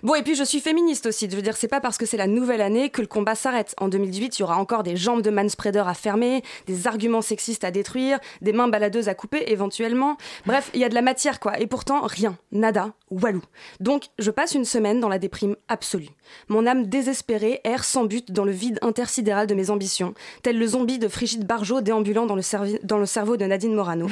Bon, 0.02 0.16
et 0.16 0.24
puis 0.24 0.36
je 0.36 0.44
suis 0.44 0.60
féministe 0.60 1.06
aussi. 1.06 1.30
Je 1.30 1.36
veux 1.36 1.42
dire, 1.42 1.56
c'est 1.56 1.68
pas 1.68 1.80
parce 1.80 1.98
que 1.98 2.06
c'est 2.06 2.18
la 2.18 2.28
nouvelle 2.28 2.62
année 2.62 2.90
que 2.90 3.02
le 3.02 3.08
combat 3.08 3.36
s'arrête. 3.36 3.76
En 3.80 3.88
2018, 3.88 4.38
il 4.38 4.42
y 4.42 4.44
aura 4.44 4.58
encore 4.58 4.84
des 4.84 4.96
jambes 4.96 5.22
de 5.22 5.30
manspreader 5.30 5.84
à 5.86 5.94
fermer, 5.94 6.44
des 6.68 6.88
arguments 6.88 7.22
sexistes 7.22 7.64
à 7.64 7.72
détruire, 7.72 8.20
des 8.42 8.52
mains 8.52 8.68
baladeuses 8.68 9.10
à 9.10 9.16
couper 9.16 9.52
éventuellement. 9.52 10.18
Bref, 10.46 10.72
il 10.74 10.80
y 10.80 10.84
a 10.84 10.90
de 10.90 10.96
la 10.96 11.02
matière, 11.02 11.40
quoi. 11.40 11.60
Et 11.60 11.68
pourtant, 11.68 12.02
rien, 12.02 12.38
nada, 12.52 12.94
walou. 13.12 13.44
Donc, 13.80 14.06
je 14.20 14.32
passe 14.32 14.56
une 14.56 14.66
semaine 14.66 15.00
dans 15.00 15.10
la 15.10 15.20
déprime 15.20 15.56
absolue. 15.68 16.10
Mon 16.50 16.66
âme 16.66 16.88
désespérée 16.88 17.62
erre 17.64 17.84
sans 17.84 18.06
but 18.06 18.32
dans 18.32 18.46
le 18.46 18.52
vide 18.52 18.80
intersidéral 18.82 19.48
de 19.48 19.56
mes 19.56 19.70
ambitions, 19.70 20.14
tel 20.42 20.58
le 20.58 20.68
zombie 20.68 21.00
de 21.00 21.08
Frigide 21.08 21.46
Barjot 21.46 21.82
déambulant 21.82 22.26
dans 22.26 22.36
le, 22.36 22.44
dans 22.84 22.98
le 22.98 23.06
cerveau 23.06 23.38
de 23.38 23.46
Nadine 23.46 23.76
Morano. 23.76 24.08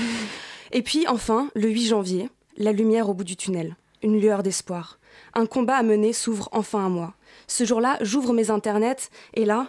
Et 0.72 0.84
puis, 0.84 1.06
enfin, 1.08 1.50
le 1.56 1.68
8 1.68 1.88
janvier, 1.88 2.30
la 2.58 2.72
lumière 2.72 3.10
au 3.10 3.14
bout 3.14 3.24
du 3.24 3.36
tunnel, 3.36 3.76
une 4.02 4.20
lueur 4.20 4.44
d'espoir. 4.44 5.00
Un 5.34 5.46
combat 5.46 5.76
à 5.76 5.84
mener 5.84 6.14
s'ouvre 6.14 6.50
enfin 6.52 6.86
à 6.86 6.90
moi. 6.90 7.14
Ce 7.48 7.64
jour-là, 7.64 7.98
j'ouvre 8.02 8.34
mes 8.34 8.52
internets 8.52 9.10
et 9.34 9.46
là, 9.46 9.68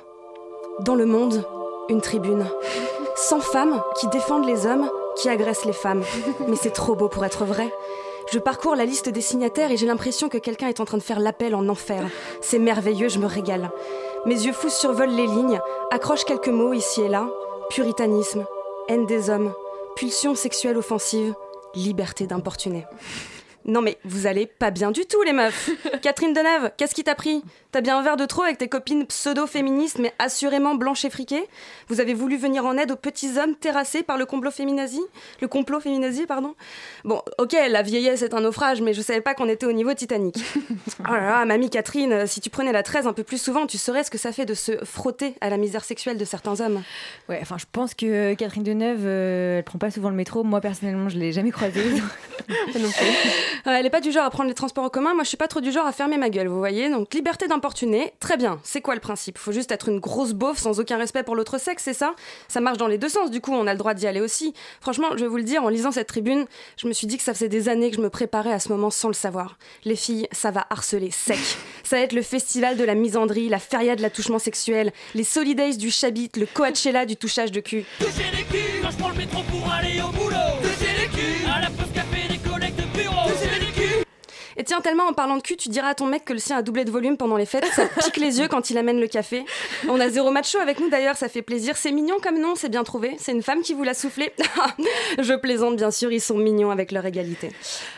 dans 0.80 0.94
le 0.94 1.06
monde, 1.06 1.46
une 1.88 2.00
tribune. 2.00 2.46
100 3.16 3.40
femmes 3.40 3.82
qui 3.98 4.08
défendent 4.08 4.46
les 4.46 4.66
hommes, 4.66 4.88
qui 5.16 5.28
agressent 5.28 5.64
les 5.64 5.72
femmes. 5.72 6.02
Mais 6.48 6.56
c'est 6.56 6.70
trop 6.70 6.94
beau 6.94 7.08
pour 7.08 7.24
être 7.24 7.44
vrai. 7.44 7.70
Je 8.32 8.38
parcours 8.38 8.76
la 8.76 8.84
liste 8.84 9.08
des 9.08 9.20
signataires 9.20 9.70
et 9.70 9.76
j'ai 9.76 9.86
l'impression 9.86 10.28
que 10.28 10.38
quelqu'un 10.38 10.68
est 10.68 10.80
en 10.80 10.84
train 10.84 10.96
de 10.96 11.02
faire 11.02 11.20
l'appel 11.20 11.54
en 11.54 11.68
enfer. 11.68 12.02
C'est 12.40 12.58
merveilleux, 12.58 13.08
je 13.08 13.18
me 13.18 13.26
régale. 13.26 13.70
Mes 14.24 14.46
yeux 14.46 14.52
fous 14.52 14.70
survolent 14.70 15.14
les 15.14 15.26
lignes, 15.26 15.60
accrochent 15.90 16.24
quelques 16.24 16.48
mots 16.48 16.72
ici 16.72 17.02
et 17.02 17.08
là. 17.08 17.28
Puritanisme, 17.70 18.46
haine 18.88 19.06
des 19.06 19.28
hommes, 19.28 19.52
pulsion 19.96 20.34
sexuelle 20.34 20.78
offensive, 20.78 21.34
liberté 21.74 22.26
d'importuner. 22.26 22.86
Non 23.64 23.80
mais 23.80 23.98
vous 24.04 24.26
allez 24.26 24.46
pas 24.46 24.70
bien 24.70 24.90
du 24.90 25.06
tout 25.06 25.22
les 25.22 25.32
meufs. 25.32 25.70
Catherine 26.02 26.32
Deneuve, 26.32 26.70
qu'est-ce 26.76 26.94
qui 26.94 27.04
t'a 27.04 27.14
pris? 27.14 27.42
T'as 27.70 27.80
bien 27.80 27.98
un 27.98 28.02
verre 28.02 28.16
de 28.16 28.26
trop 28.26 28.42
avec 28.42 28.58
tes 28.58 28.68
copines 28.68 29.06
pseudo-féministes 29.06 29.98
mais 29.98 30.12
assurément 30.18 30.74
blanches 30.74 31.04
et 31.04 31.10
friquées? 31.10 31.44
Vous 31.88 32.00
avez 32.00 32.14
voulu 32.14 32.36
venir 32.36 32.66
en 32.66 32.76
aide 32.76 32.90
aux 32.90 32.96
petits 32.96 33.38
hommes 33.38 33.54
terrassés 33.54 34.02
par 34.02 34.18
le 34.18 34.26
complot 34.26 34.50
féminazi? 34.50 35.00
Le 35.40 35.48
complot 35.48 35.80
féminazi, 35.80 36.26
pardon? 36.26 36.54
Bon, 37.04 37.22
ok, 37.38 37.56
la 37.70 37.82
vieillesse 37.82 38.22
est 38.22 38.34
un 38.34 38.40
naufrage 38.40 38.80
mais 38.80 38.94
je 38.94 39.00
savais 39.00 39.20
pas 39.20 39.34
qu'on 39.34 39.48
était 39.48 39.66
au 39.66 39.72
niveau 39.72 39.94
Titanic. 39.94 40.36
Oh 41.08 41.12
là 41.14 41.20
là, 41.20 41.44
mamie 41.44 41.70
Catherine, 41.70 42.26
si 42.26 42.40
tu 42.40 42.50
prenais 42.50 42.72
la 42.72 42.82
13 42.82 43.06
un 43.06 43.12
peu 43.12 43.24
plus 43.24 43.40
souvent, 43.40 43.66
tu 43.66 43.76
saurais 43.78 44.04
ce 44.04 44.10
que 44.10 44.18
ça 44.18 44.30
fait 44.32 44.44
de 44.44 44.54
se 44.54 44.72
frotter 44.84 45.34
à 45.40 45.48
la 45.50 45.56
misère 45.56 45.84
sexuelle 45.84 46.16
de 46.16 46.24
certains 46.24 46.60
hommes. 46.60 46.82
Ouais, 47.28 47.38
enfin, 47.42 47.56
je 47.58 47.64
pense 47.70 47.94
que 47.94 48.34
Catherine 48.34 48.62
Deneuve, 48.62 49.04
euh, 49.04 49.58
elle 49.58 49.64
prend 49.64 49.78
pas 49.78 49.90
souvent 49.90 50.10
le 50.10 50.16
métro. 50.16 50.44
Moi, 50.44 50.60
personnellement, 50.60 51.08
je 51.08 51.18
l'ai 51.18 51.32
jamais 51.32 51.50
croisée. 51.50 51.82
Euh, 52.50 52.88
elle 53.64 53.86
est 53.86 53.90
pas 53.90 54.00
du 54.00 54.12
genre 54.12 54.24
à 54.24 54.30
prendre 54.30 54.48
les 54.48 54.54
transports 54.54 54.84
en 54.84 54.88
commun. 54.88 55.14
Moi, 55.14 55.24
je 55.24 55.28
suis 55.28 55.36
pas 55.36 55.48
trop 55.48 55.60
du 55.60 55.72
genre 55.72 55.86
à 55.86 55.92
fermer 55.92 56.16
ma 56.16 56.30
gueule, 56.30 56.48
vous 56.48 56.58
voyez. 56.58 56.90
Donc, 56.90 57.12
liberté 57.14 57.46
d'importuner, 57.48 58.12
très 58.20 58.36
bien. 58.36 58.60
C'est 58.62 58.80
quoi 58.80 58.94
le 58.94 59.00
principe? 59.00 59.38
Faut 59.38 59.52
juste 59.52 59.72
être 59.72 59.88
une 59.88 60.00
grosse 60.00 60.32
beauf 60.32 60.58
sans 60.58 60.80
aucun 60.80 60.96
respect 60.98 61.22
pour 61.22 61.36
l'autre 61.36 61.58
sexe, 61.58 61.84
c'est 61.84 61.92
ça? 61.92 62.14
Ça 62.48 62.60
marche 62.60 62.78
dans 62.78 62.86
les 62.86 62.98
deux 62.98 63.08
sens, 63.08 63.30
du 63.30 63.40
coup, 63.40 63.52
on 63.52 63.66
a 63.66 63.72
le 63.72 63.78
droit 63.78 63.94
d'y 63.94 64.06
aller 64.06 64.20
aussi. 64.20 64.54
Franchement, 64.80 65.08
je 65.16 65.22
vais 65.22 65.28
vous 65.28 65.36
le 65.36 65.42
dire, 65.42 65.62
en 65.64 65.68
lisant 65.68 65.92
cette 65.92 66.08
tribune, 66.08 66.46
je 66.76 66.86
me 66.86 66.92
suis 66.92 67.06
dit 67.06 67.16
que 67.16 67.22
ça 67.22 67.34
faisait 67.34 67.48
des 67.48 67.68
années 67.68 67.90
que 67.90 67.96
je 67.96 68.02
me 68.02 68.10
préparais 68.10 68.52
à 68.52 68.58
ce 68.58 68.68
moment 68.68 68.90
sans 68.90 69.08
le 69.08 69.14
savoir. 69.14 69.58
Les 69.84 69.96
filles, 69.96 70.28
ça 70.32 70.50
va 70.50 70.66
harceler 70.70 71.10
sec. 71.10 71.38
Ça 71.84 71.96
va 71.96 72.02
être 72.02 72.12
le 72.12 72.22
festival 72.22 72.76
de 72.78 72.84
la 72.84 72.94
misandrie, 72.94 73.48
la 73.48 73.58
feria 73.58 73.96
de 73.96 74.02
l'attouchement 74.02 74.38
sexuel, 74.38 74.92
les 75.14 75.24
solidays 75.24 75.76
du 75.76 75.90
chabit, 75.90 76.30
le 76.36 76.46
Coachella 76.46 77.04
du 77.04 77.16
touchage 77.16 77.52
de 77.52 77.60
cul. 77.60 77.84
Toucher 77.98 78.30
les 78.34 78.44
culs 78.44 78.80
quand 78.80 78.90
je 78.90 78.96
prends 78.96 79.08
le 79.10 79.16
métro 79.16 79.42
pour 79.42 79.70
aller 79.70 80.00
au 80.00 80.10
boulot. 80.12 80.36
Toucher 80.62 80.92
les 80.98 81.08
culs 81.08 81.50
à 81.54 81.60
la 81.60 81.70
Et 84.62 84.64
tiens, 84.64 84.80
tellement 84.80 85.08
en 85.08 85.12
parlant 85.12 85.38
de 85.38 85.42
cul, 85.42 85.56
tu 85.56 85.70
diras 85.70 85.88
à 85.88 85.94
ton 85.96 86.06
mec 86.06 86.24
que 86.24 86.32
le 86.32 86.38
sien 86.38 86.56
a 86.56 86.62
doublé 86.62 86.84
de 86.84 86.90
volume 86.92 87.16
pendant 87.16 87.36
les 87.36 87.46
fêtes, 87.46 87.66
ça 87.74 87.84
pique 88.00 88.16
les 88.16 88.38
yeux 88.38 88.46
quand 88.46 88.70
il 88.70 88.78
amène 88.78 89.00
le 89.00 89.08
café. 89.08 89.44
On 89.88 89.98
a 89.98 90.08
zéro 90.08 90.30
macho 90.30 90.56
avec 90.60 90.78
nous 90.78 90.88
d'ailleurs, 90.88 91.16
ça 91.16 91.28
fait 91.28 91.42
plaisir. 91.42 91.76
C'est 91.76 91.90
mignon 91.90 92.14
comme 92.22 92.38
nom, 92.38 92.54
c'est 92.54 92.68
bien 92.68 92.84
trouvé. 92.84 93.16
C'est 93.18 93.32
une 93.32 93.42
femme 93.42 93.62
qui 93.62 93.74
vous 93.74 93.82
l'a 93.82 93.92
soufflé. 93.92 94.32
je 95.18 95.34
plaisante 95.34 95.74
bien 95.74 95.90
sûr, 95.90 96.12
ils 96.12 96.20
sont 96.20 96.36
mignons 96.36 96.70
avec 96.70 96.92
leur 96.92 97.04
égalité. 97.04 97.50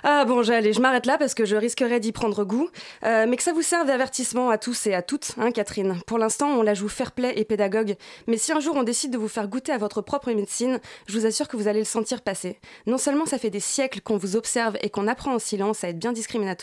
Ah 0.05 0.25
bon, 0.25 0.43
j'allais, 0.43 0.73
je 0.73 0.81
m'arrête 0.81 1.05
là 1.05 1.19
parce 1.19 1.35
que 1.35 1.45
je 1.45 1.55
risquerais 1.55 2.01
d'y 2.01 2.13
prendre 2.13 2.45
goût. 2.45 2.71
Euh, 3.05 3.27
mais 3.29 3.37
que 3.37 3.43
ça 3.43 3.53
vous 3.53 3.61
serve 3.61 3.87
d'avertissement 3.87 4.49
à 4.49 4.57
tous 4.57 4.87
et 4.87 4.95
à 4.95 5.03
toutes, 5.03 5.33
hein, 5.37 5.51
Catherine. 5.51 5.99
Pour 6.07 6.17
l'instant, 6.17 6.49
on 6.49 6.63
la 6.63 6.73
joue 6.73 6.89
fair 6.89 7.13
play 7.13 7.35
et 7.37 7.45
pédagogue. 7.45 7.95
Mais 8.27 8.39
si 8.39 8.53
un 8.53 8.61
jour 8.61 8.75
on 8.75 8.85
décide 8.85 9.11
de 9.11 9.19
vous 9.19 9.29
faire 9.29 9.49
goûter 9.49 9.73
à 9.73 9.77
votre 9.77 10.01
propre 10.01 10.33
médecine, 10.33 10.81
je 11.09 11.19
vous 11.19 11.27
assure 11.27 11.47
que 11.47 11.59
vous 11.59 11.69
allez 11.69 11.81
le 11.81 11.85
sentir 11.85 12.23
passer. 12.23 12.59
Non 12.87 12.97
seulement 12.97 13.27
ça 13.27 13.37
fait 13.37 13.51
des 13.51 13.61
siècles 13.61 14.01
qu'on 14.01 14.17
vous 14.17 14.35
observe 14.35 14.79
et 14.81 14.89
qu'on 14.89 15.09
apprend 15.09 15.35
en 15.35 15.39
silence 15.39 15.85
à 15.85 15.91
être 15.91 15.99
bien 15.99 16.13
discriminatoire, 16.13 16.54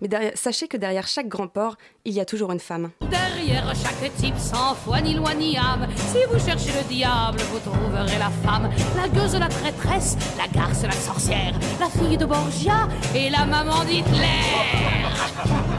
mais 0.00 0.08
derrière- 0.08 0.32
sachez 0.36 0.68
que 0.68 0.76
derrière 0.76 1.06
chaque 1.06 1.28
grand 1.28 1.48
porc, 1.48 1.76
il 2.04 2.12
y 2.14 2.20
a 2.20 2.24
toujours 2.24 2.52
une 2.52 2.60
femme. 2.60 2.90
Derrière 3.10 3.72
chaque 3.74 4.14
type 4.16 4.38
sans 4.38 4.74
foi 4.74 5.00
ni 5.00 5.14
loi 5.14 5.34
ni 5.34 5.56
âme, 5.56 5.86
si 5.96 6.18
vous 6.30 6.38
cherchez 6.44 6.70
le 6.72 6.88
diable, 6.88 7.38
vous 7.52 7.58
trouverez 7.60 8.18
la 8.18 8.30
femme, 8.44 8.70
la 8.96 9.08
gueuse, 9.08 9.34
la 9.38 9.48
traîtresse, 9.48 10.16
la 10.36 10.46
garce, 10.48 10.82
la 10.82 10.92
sorcière, 10.92 11.54
la 11.80 11.88
fille 11.88 12.16
de 12.16 12.24
Borgia 12.26 12.88
et 13.14 13.30
la 13.30 13.44
maman 13.44 13.84
d'Hitler. 13.84 15.77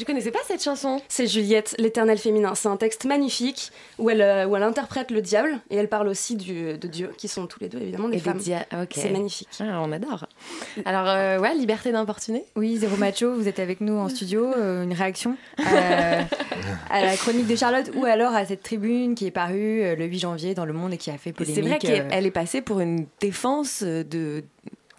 Je 0.00 0.04
connaissais 0.06 0.30
pas 0.30 0.38
cette 0.46 0.62
chanson. 0.64 1.02
C'est 1.08 1.26
Juliette, 1.26 1.74
l'éternel 1.78 2.16
féminin. 2.16 2.54
C'est 2.54 2.68
un 2.68 2.78
texte 2.78 3.04
magnifique 3.04 3.70
où 3.98 4.08
elle, 4.08 4.22
euh, 4.22 4.46
où 4.46 4.56
elle 4.56 4.62
interprète 4.62 5.10
le 5.10 5.20
diable 5.20 5.60
et 5.68 5.76
elle 5.76 5.88
parle 5.88 6.08
aussi 6.08 6.36
du, 6.36 6.78
de 6.78 6.88
Dieu, 6.88 7.10
qui 7.18 7.28
sont 7.28 7.46
tous 7.46 7.60
les 7.60 7.68
deux 7.68 7.78
évidemment 7.78 8.08
des 8.08 8.16
Et 8.16 8.20
femmes. 8.20 8.38
dia- 8.38 8.64
ok. 8.72 8.92
C'est 8.92 9.10
magnifique. 9.10 9.48
Ah, 9.60 9.82
on 9.82 9.92
adore. 9.92 10.26
Alors, 10.86 11.06
euh, 11.06 11.38
ouais, 11.38 11.54
liberté 11.54 11.92
d'importuner. 11.92 12.44
Oui, 12.56 12.78
Zéro 12.78 12.96
Macho, 12.96 13.34
vous 13.34 13.46
êtes 13.46 13.58
avec 13.58 13.82
nous 13.82 13.98
en 13.98 14.08
studio. 14.08 14.46
euh, 14.56 14.84
une 14.84 14.94
réaction 14.94 15.36
à, 15.58 16.20
à 16.88 17.04
la 17.04 17.16
chronique 17.16 17.46
de 17.46 17.56
Charlotte 17.56 17.90
ou 17.94 18.06
alors 18.06 18.34
à 18.34 18.46
cette 18.46 18.62
tribune 18.62 19.14
qui 19.14 19.26
est 19.26 19.30
parue 19.30 19.82
euh, 19.82 19.96
le 19.96 20.06
8 20.06 20.18
janvier 20.20 20.54
dans 20.54 20.64
Le 20.64 20.72
Monde 20.72 20.94
et 20.94 20.96
qui 20.96 21.10
a 21.10 21.18
fait 21.18 21.34
C'est 21.38 21.44
polémique. 21.52 21.84
vrai 21.84 22.00
euh, 22.00 22.08
qu'elle 22.08 22.24
est 22.26 22.30
passée 22.30 22.62
pour 22.62 22.80
une 22.80 23.06
défense 23.20 23.82
de 23.82 24.42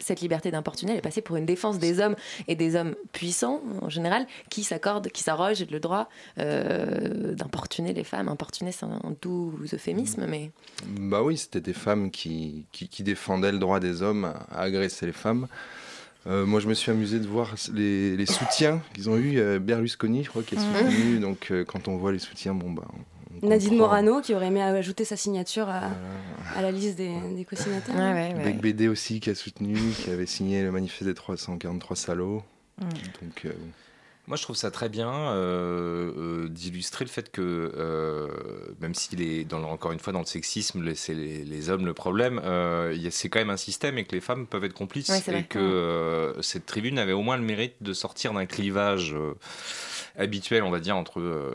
cette 0.02 0.20
liberté 0.20 0.50
d'importuner, 0.50 0.92
elle 0.92 0.98
est 0.98 1.02
passée 1.02 1.22
pour 1.22 1.36
une 1.36 1.46
défense 1.46 1.78
des 1.78 2.00
hommes 2.00 2.16
et 2.48 2.54
des 2.54 2.76
hommes 2.76 2.94
puissants 3.12 3.62
en 3.80 3.88
général 3.88 4.26
qui 4.50 4.64
s'accordent, 4.64 5.08
qui 5.08 5.22
s'arrogent 5.22 5.66
le 5.70 5.80
droit 5.80 6.08
euh, 6.38 7.34
d'importuner 7.34 7.92
les 7.92 8.04
femmes. 8.04 8.28
Importuner, 8.28 8.72
c'est 8.72 8.84
un 8.86 9.00
doux 9.20 9.54
euphémisme, 9.72 10.26
mais 10.28 10.50
Bah 10.86 11.22
oui, 11.22 11.36
c'était 11.38 11.60
des 11.60 11.72
femmes 11.72 12.10
qui, 12.10 12.66
qui, 12.72 12.88
qui 12.88 13.02
défendaient 13.02 13.52
le 13.52 13.58
droit 13.58 13.80
des 13.80 14.02
hommes 14.02 14.24
à, 14.50 14.60
agresser 14.60 15.06
les 15.06 15.12
femmes. 15.12 15.46
Euh, 16.26 16.46
moi, 16.46 16.60
je 16.60 16.68
me 16.68 16.74
suis 16.74 16.90
amusé 16.90 17.18
de 17.18 17.26
voir 17.26 17.54
les, 17.74 18.16
les 18.16 18.26
soutiens 18.26 18.80
qu'ils 18.94 19.10
ont 19.10 19.16
eu. 19.16 19.38
euh, 19.38 19.58
Berlusconi, 19.58 20.22
je 20.22 20.28
crois, 20.30 20.42
qui 20.42 20.54
est 20.54 20.58
Mhm. 20.58 20.76
soutenu. 20.90 21.18
Donc, 21.18 21.48
euh, 21.50 21.64
quand 21.64 21.88
on 21.88 21.96
voit 21.96 22.12
les 22.12 22.20
soutiens, 22.20 22.54
bon, 22.54 22.70
bah. 22.70 22.84
Nadine 23.42 23.70
comprend. 23.70 23.86
Morano 23.86 24.20
qui 24.20 24.34
aurait 24.34 24.46
aimé 24.48 24.62
ajouter 24.62 25.04
sa 25.04 25.16
signature 25.16 25.68
à, 25.68 25.90
à 26.56 26.62
la 26.62 26.70
liste 26.70 26.96
des, 26.96 27.12
des 27.34 27.44
co-signataires. 27.44 28.36
Bec 28.44 28.60
BD 28.60 28.88
aussi 28.88 29.20
qui 29.20 29.30
a 29.30 29.34
soutenu, 29.34 29.76
qui 30.02 30.10
avait 30.10 30.26
signé 30.26 30.62
le 30.62 30.70
manifeste 30.72 31.04
des 31.04 31.14
343 31.14 31.96
salauds. 31.96 32.42
Mm. 32.80 32.84
Donc, 33.22 33.44
euh, 33.46 33.52
Moi, 34.28 34.36
je 34.36 34.42
trouve 34.44 34.54
ça 34.56 34.70
très 34.70 34.88
bien 34.88 35.10
euh, 35.12 36.12
euh, 36.16 36.48
d'illustrer 36.48 37.04
le 37.04 37.10
fait 37.10 37.30
que, 37.32 37.40
euh, 37.76 38.28
même 38.80 38.94
s'il 38.94 39.20
est, 39.20 39.44
dans, 39.44 39.58
le- 39.58 39.64
encore 39.64 39.90
une 39.92 39.98
fois, 39.98 40.12
dans 40.12 40.20
le 40.20 40.26
sexisme, 40.26 40.94
c'est 40.94 41.12
les, 41.14 41.44
les 41.44 41.70
hommes 41.70 41.84
le 41.86 41.92
problème, 41.94 42.40
euh, 42.44 42.96
c'est 43.10 43.28
quand 43.28 43.40
même 43.40 43.50
un 43.50 43.56
système 43.56 43.98
et 43.98 44.04
que 44.04 44.12
les 44.14 44.20
femmes 44.20 44.46
peuvent 44.46 44.64
être 44.64 44.74
complices. 44.74 45.08
Ouais, 45.08 45.18
et 45.18 45.30
vrai. 45.30 45.44
que 45.48 45.58
euh, 45.58 46.40
cette 46.42 46.66
tribune 46.66 46.98
avait 46.98 47.12
au 47.12 47.22
moins 47.22 47.36
le 47.36 47.42
mérite 47.42 47.74
de 47.80 47.92
sortir 47.92 48.32
d'un 48.32 48.46
clivage 48.46 49.12
euh, 49.12 49.34
habituel, 50.18 50.62
on 50.62 50.70
va 50.70 50.80
dire, 50.80 50.96
entre, 50.96 51.20
euh, 51.20 51.54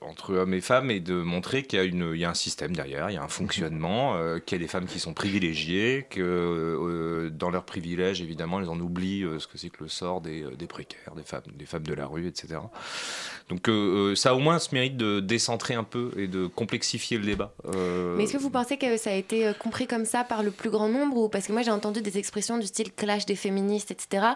entre 0.00 0.34
hommes 0.34 0.54
et 0.54 0.60
femmes 0.60 0.90
et 0.90 1.00
de 1.00 1.14
montrer 1.14 1.62
qu'il 1.64 1.78
y, 1.78 1.82
a 1.82 1.84
une- 1.84 2.12
il 2.14 2.20
y 2.20 2.24
a 2.24 2.30
un 2.30 2.34
système 2.34 2.74
derrière, 2.74 3.10
il 3.10 3.14
y 3.14 3.16
a 3.16 3.22
un 3.22 3.28
fonctionnement, 3.72 4.14
euh, 4.16 4.38
qu'il 4.38 4.56
y 4.58 4.60
a 4.60 4.64
des 4.64 4.68
femmes 4.68 4.86
qui 4.86 4.98
sont 5.00 5.14
privilégiées, 5.14 6.06
que 6.08 6.20
euh, 6.20 7.30
dans 7.30 7.50
leurs 7.50 7.64
privilèges, 7.64 8.20
évidemment, 8.22 8.60
elles 8.60 8.68
en 8.68 8.78
oublient 8.78 9.24
ce 9.38 9.46
que 9.46 9.58
c'est 9.58 9.70
que 9.70 9.82
le 9.82 9.88
sort 9.88 10.20
des, 10.20 10.44
des 10.58 10.66
précaires, 10.66 11.14
des 11.16 11.22
femmes, 11.22 11.42
des 11.54 11.66
femmes 11.66 11.82
de 11.86 11.94
la 11.94 12.06
rue, 12.06 12.26
etc. 12.26 12.58
Donc 13.48 13.68
ça 14.16 14.30
a 14.30 14.34
au 14.34 14.38
moins 14.38 14.58
ce 14.58 14.74
mérite 14.74 14.96
de 14.96 15.20
décentrer 15.20 15.74
un 15.74 15.84
peu 15.84 16.12
et 16.16 16.28
de 16.28 16.46
complexifier 16.46 17.18
le 17.18 17.24
débat. 17.26 17.52
Mais 18.16 18.24
est-ce 18.24 18.32
que 18.34 18.38
vous 18.38 18.50
pensez 18.50 18.76
que 18.76 18.96
ça 18.96 19.10
a 19.10 19.14
été 19.14 19.50
compris 19.58 19.86
comme 19.86 20.04
ça 20.04 20.24
par 20.24 20.42
le 20.42 20.50
plus 20.50 20.70
grand 20.70 20.88
nombre 20.88 21.16
ou 21.16 21.28
parce 21.28 21.46
que 21.46 21.52
moi 21.52 21.62
j'ai 21.62 21.70
entendu 21.70 22.00
des 22.02 22.18
expressions 22.18 22.58
du 22.58 22.66
style 22.66 22.92
clash 22.92 23.26
des 23.26 23.34
féministes, 23.36 23.90
etc. 23.90 24.26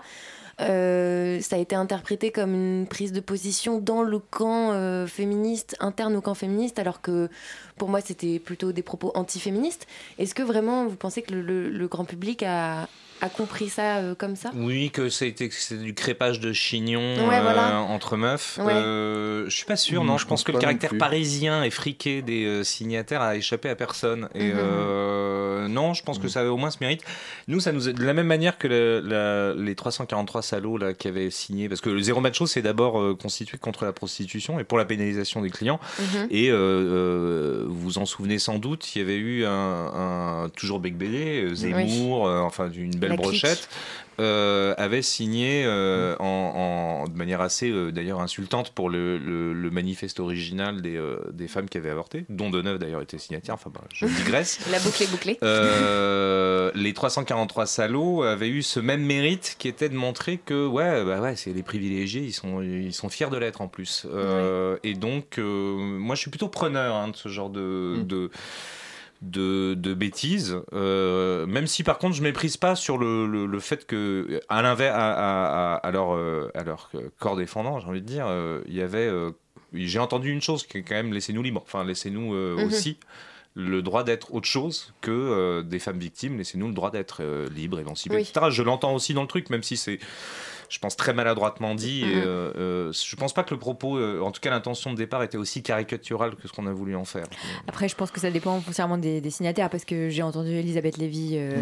Euh, 0.61 1.41
ça 1.41 1.57
a 1.57 1.59
été 1.59 1.75
interprété 1.75 2.31
comme 2.31 2.55
une 2.55 2.87
prise 2.87 3.13
de 3.13 3.21
position 3.21 3.79
dans 3.79 4.03
le 4.03 4.19
camp 4.19 4.71
euh, 4.73 5.07
féministe, 5.07 5.77
interne 5.81 6.15
au 6.17 6.21
camp 6.21 6.35
féministe, 6.35 6.79
alors 6.79 7.01
que 7.01 7.29
pour 7.77 7.89
moi 7.89 8.01
c'était 8.01 8.39
plutôt 8.39 8.73
des 8.73 8.83
propos 8.83 9.11
antiféministes. 9.15 9.87
Est-ce 10.19 10.35
que 10.35 10.43
vraiment 10.45 10.87
vous 10.87 10.97
pensez 10.97 11.23
que 11.23 11.33
le, 11.35 11.43
le- 11.43 11.69
le 11.71 11.89
grand 11.89 12.05
public 12.05 12.43
a, 12.45 12.89
a 13.25 13.29
compris 13.29 13.69
ça 13.69 13.97
euh, 13.99 14.15
comme 14.15 14.37
ça? 14.37 14.51
Oui, 14.55 14.91
que 14.91 15.09
c'était 15.09 15.49
que 15.49 15.55
c'était 15.55 15.83
du 15.83 15.95
crépage 15.95 16.41
de 16.41 16.53
chignon 16.53 17.01
Ouais, 17.29 17.39
euh, 17.39 17.43
voilà. 17.43 17.81
entre 17.81 18.17
meufs. 18.17 18.59
Ouais. 18.63 18.73
Euh, 18.73 19.45
je 19.49 19.55
suis 19.57 19.65
pas 19.67 19.77
sûr, 19.77 20.03
Mm, 20.05 20.07
non. 20.07 20.19
je 20.19 20.25
pense 20.27 20.35
pense 20.35 20.45
que 20.45 20.53
le 20.53 20.59
caractère 20.59 20.99
parisien 20.99 21.63
et 21.63 21.71
friqué 21.71 22.21
des 22.23 22.45
euh, 22.45 22.65
signataires 22.65 23.23
a 23.23 23.37
échappé 23.37 23.69
à 23.69 23.77
personne. 23.77 24.29
Et 24.35 24.49
Mhm. 24.53 24.59
euh, 24.59 25.69
non, 25.69 25.95
je 25.95 26.03
pense 26.03 26.19
Mm. 26.19 26.23
que 26.23 26.29
ça 26.29 26.41
avait 26.41 26.49
au 26.49 26.57
moins 26.57 26.71
ce 26.71 26.79
mérite. 26.81 27.03
Nous, 27.49 27.61
ça 27.61 27.71
nous 27.73 27.89
a- 27.89 27.93
de 27.93 28.03
la 28.05 28.13
même 28.15 28.27
manière 28.27 28.59
que 28.59 28.67
le- 28.69 29.01
la- 29.01 29.55
les 29.55 29.75
343 29.75 30.43
salauds 30.43 30.77
là 30.79 30.93
qui 30.93 31.07
avaient 31.09 31.31
signé, 31.31 31.69
parce 31.69 31.81
que 31.81 31.91
le 31.91 32.01
zéro 32.01 32.21
macho 32.21 32.47
c'est 32.47 32.63
d'abord 32.63 33.01
euh, 33.01 33.15
constitué 33.15 33.59
contre 33.59 33.85
la 33.85 33.93
prostitution 33.93 34.59
et 34.59 34.65
pour 34.65 34.77
la 34.79 34.85
pénalisation 34.85 35.41
des 35.41 35.51
clients. 35.51 35.79
Mhm. 35.99 36.27
Et 36.31 36.51
euh, 36.51 36.55
euh, 36.57 37.65
vous 37.69 37.85
vous 37.95 37.99
en 37.99 38.07
souvenez 38.07 38.39
sans 38.39 38.59
doute, 38.59 38.95
il 38.95 38.99
y 38.99 39.03
avait 39.03 39.17
eu 39.17 39.45
un, 39.45 39.51
un- 39.53 40.49
toujours 40.57 40.81
Bec 40.81 40.97
Bélé, 40.97 41.43
euh, 41.45 41.55
Zemmour, 41.55 42.27
euh, 42.27 42.41
enfin 42.41 42.69
d'une 42.69 42.91
belle 42.97 43.14
Brochette, 43.17 43.69
euh, 44.21 44.75
avait 44.79 45.03
signé 45.03 45.65
euh, 45.67 46.15
en, 46.21 47.03
en- 47.05 47.09
de 47.09 47.17
manière 47.17 47.41
assez 47.41 47.69
euh, 47.71 47.91
d'ailleurs 47.91 48.21
insultante 48.21 48.71
pour 48.71 48.89
le, 48.89 49.19
le- 49.19 49.53
le 49.53 49.71
manifeste 49.71 50.21
original 50.21 50.83
des, 50.83 50.97
euh, 50.97 51.19
des 51.33 51.49
femmes 51.49 51.69
qui 51.69 51.79
avaient 51.79 51.91
avorté, 51.91 52.25
dont 52.29 52.49
Deneuve 52.51 52.79
d'ailleurs 52.79 53.03
était 53.03 53.19
signataire. 53.19 53.55
Enfin, 53.57 53.71
bah, 53.75 53.81
je 53.93 54.07
digresse. 54.07 54.61
La 54.71 54.79
boucle 54.79 55.03
est 55.03 55.11
bouclée. 55.11 55.39
Euh, 55.43 56.71
les 56.75 56.93
343 56.95 57.67
salauds 57.67 58.23
avaient 58.23 58.49
eu 58.49 58.63
ce 58.63 58.79
même 58.81 59.03
mérite 59.05 59.57
qui 59.59 59.67
était 59.69 59.89
de 59.89 59.97
montrer 59.97 60.39
que 60.39 60.67
ouais, 60.67 61.05
bah 61.05 61.21
ouais, 61.21 61.35
c'est 61.37 61.53
les 61.53 61.63
privilégiés, 61.65 62.23
ils 62.23 62.33
sont, 62.33 62.63
ils 62.63 62.93
sont 62.95 63.09
fiers 63.09 63.31
de 63.31 63.37
l'être 63.37 63.61
en 63.61 63.69
plus. 63.69 64.07
Euh, 64.13 64.77
Et 64.85 64.95
donc, 64.95 65.39
euh, 65.39 65.75
moi, 65.77 66.15
je 66.15 66.21
suis 66.21 66.31
plutôt 66.31 66.49
preneur 66.49 66.95
hein, 66.95 67.09
de 67.09 67.17
ce 67.17 67.29
genre 67.29 67.51
de. 67.51 67.97
de 68.05 68.31
de, 69.25 69.75
de 69.75 69.95
bêtises, 69.95 70.57
euh, 70.73 71.47
même 71.47 71.67
si 71.67 71.83
par 71.83 71.99
contre 71.99 72.15
je 72.15 72.23
méprise 72.23 72.57
pas 72.57 72.77
sur 72.77 72.99
le, 72.99 73.27
le, 73.27 73.47
le 73.47 73.61
fait 73.61 73.87
que, 73.87 74.41
à 74.49 74.63
l'inverse, 74.63 74.95
à, 74.97 75.13
à, 75.13 75.75
à, 75.75 75.77
à 75.77 75.91
leur, 75.91 76.15
euh, 76.15 76.51
à 76.55 76.63
leur 76.65 76.91
corps 77.19 77.37
défendant, 77.37 77.81
j'ai 77.81 77.87
envie 77.89 78.03
de 78.03 78.07
dire, 78.07 78.27
euh, 78.29 78.61
il 78.69 78.75
y 78.75 78.83
avait, 78.83 79.11
j'ai 79.73 79.99
entendu 79.99 80.31
une 80.31 80.43
chose 80.43 80.67
qui 80.67 80.79
est 80.79 80.83
quand 80.83 80.95
même 80.95 81.13
laissez-nous 81.13 81.43
libres, 81.43 81.63
enfin 81.65 81.85
laissez-nous 81.85 82.33
Mhm. 82.35 82.65
aussi 82.67 82.99
le 83.57 83.83
droit 83.83 84.03
d'être 84.03 84.35
autre 84.35 84.49
chose 84.49 84.93
que 85.01 85.13
euh, 85.13 85.63
des 85.63 85.79
femmes 85.79 86.01
victimes. 86.01 86.39
Laissez-nous 86.39 86.67
le 86.67 86.75
droit 86.75 86.91
d'être 86.91 87.19
euh, 87.23 87.49
libres, 87.55 87.79
émancipés, 87.79 88.17
Oui. 88.17 88.23
etc. 88.23 88.47
Je 88.51 88.65
l'entends 88.65 88.93
aussi 88.97 89.15
dans 89.15 89.23
le 89.23 89.29
truc, 89.29 89.49
même 89.49 89.63
si 89.63 89.77
c'est, 89.77 90.01
je 90.75 90.81
pense, 90.81 90.97
très 90.97 91.15
maladroitement 91.15 91.77
dit. 91.77 92.03
Et, 92.03 92.07
Mhm. 92.17 92.23
euh, 92.27 92.53
euh, 92.57 92.93
je 92.93 93.15
pense 93.15 93.33
pas 93.33 93.45
que 93.45 93.55
le 93.55 93.61
propos, 93.61 93.97
euh, 93.97 94.19
en 94.21 94.33
tout 94.33 94.41
cas 94.41 94.51
l'intention 94.51 94.91
de 94.93 94.97
départ, 94.97 95.23
était 95.23 95.37
aussi 95.39 95.63
caricaturale 95.63 96.35
que 96.35 96.49
ce 96.49 96.53
qu'on 96.53 96.67
a 96.67 96.73
voulu 96.73 96.97
en 96.97 97.05
faire. 97.05 97.27
Après, 97.69 97.89
je 97.89 97.95
pense 97.95 98.11
que 98.11 98.19
ça 98.19 98.31
dépend 98.33 98.61
foncièrement 98.61 98.99
des, 98.99 99.21
des 99.21 99.31
signataires 99.31 99.71
parce 99.71 99.85
que 99.85 100.09
j'ai 100.09 100.23
entendu 100.23 100.51
Elisabeth 100.51 100.97
Lévy 100.99 101.35
euh, 101.37 101.61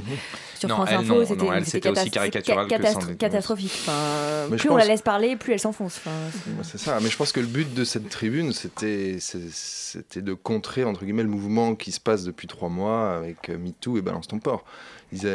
sur 0.59 0.71
Non, 0.71 0.77
France 0.77 0.89
elle, 0.93 0.97
Info, 0.99 1.15
non, 1.15 1.27
c'était 1.27 1.45
non, 1.45 1.53
elle, 1.53 1.67
c'était 1.67 1.89
aussi 1.91 2.05
catas- 2.09 2.11
caricatural 2.11 2.67
que 2.69 2.75
catastro- 2.75 3.17
catastrophique. 3.17 3.73
Enfin, 3.87 4.47
plus 4.57 4.71
on 4.71 4.77
la 4.77 4.87
laisse 4.87 5.03
parler, 5.03 5.37
plus 5.37 5.53
elle 5.53 5.61
s'enfonce. 5.61 5.99
Enfin, 5.99 6.63
c'est- 6.63 6.79
ça, 6.79 6.99
mais 7.03 7.11
je 7.11 7.17
pense 7.19 7.33
que 7.33 7.41
le 7.41 7.47
but 7.47 7.75
de 7.75 7.85
cette 7.85 8.09
tribune, 8.09 8.53
c'était 8.55 9.19
de 10.23 10.33
contrer 10.35 10.85
entre 10.85 11.05
guillemets 11.05 11.23
le 11.23 11.29
mouvement 11.29 11.75
qui 11.75 11.93
se 11.93 12.01
passe 12.01 12.25
depuis 12.25 12.47
trois 12.47 12.69
mois 12.71 13.15
avec 13.15 13.51
euh, 13.51 13.59
MeToo 13.59 13.99
et 13.99 14.03
Balance 14.03 14.27
ton 14.29 14.39
port. 14.39 14.65
Ils 15.13 15.27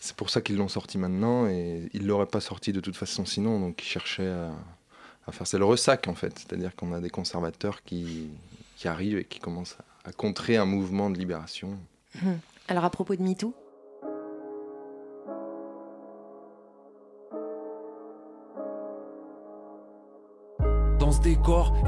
C'est 0.00 0.16
pour 0.16 0.30
ça 0.30 0.40
qu'ils 0.40 0.56
l'ont 0.56 0.68
sorti 0.68 0.98
maintenant 0.98 1.46
et 1.46 1.88
ils 1.92 2.06
l'auraient 2.06 2.26
pas 2.26 2.40
sorti 2.40 2.72
de 2.72 2.80
toute 2.80 2.96
façon 2.96 3.26
sinon, 3.26 3.60
donc 3.60 3.82
ils 3.82 3.88
cherchaient 3.88 4.28
à, 4.28 5.32
faire 5.32 5.46
c'est 5.46 5.58
le 5.58 5.64
ressac 5.64 6.08
en 6.08 6.14
fait, 6.14 6.38
c'est-à-dire 6.38 6.74
qu'on 6.74 6.92
a 6.92 7.00
des 7.00 7.10
conservateurs 7.10 7.84
qui, 7.84 8.28
qui 8.76 8.88
arrivent 8.88 9.18
et 9.18 9.24
qui 9.24 9.38
commencent 9.38 9.76
à, 10.04 10.08
à 10.08 10.12
contrer 10.12 10.56
un 10.56 10.64
mouvement 10.64 11.10
de 11.10 11.18
libération. 11.18 11.78
Mhm. 12.20 12.40
Alors 12.68 12.84
à 12.84 12.90
propos 12.90 13.14
de 13.14 13.22
MeToo, 13.22 13.54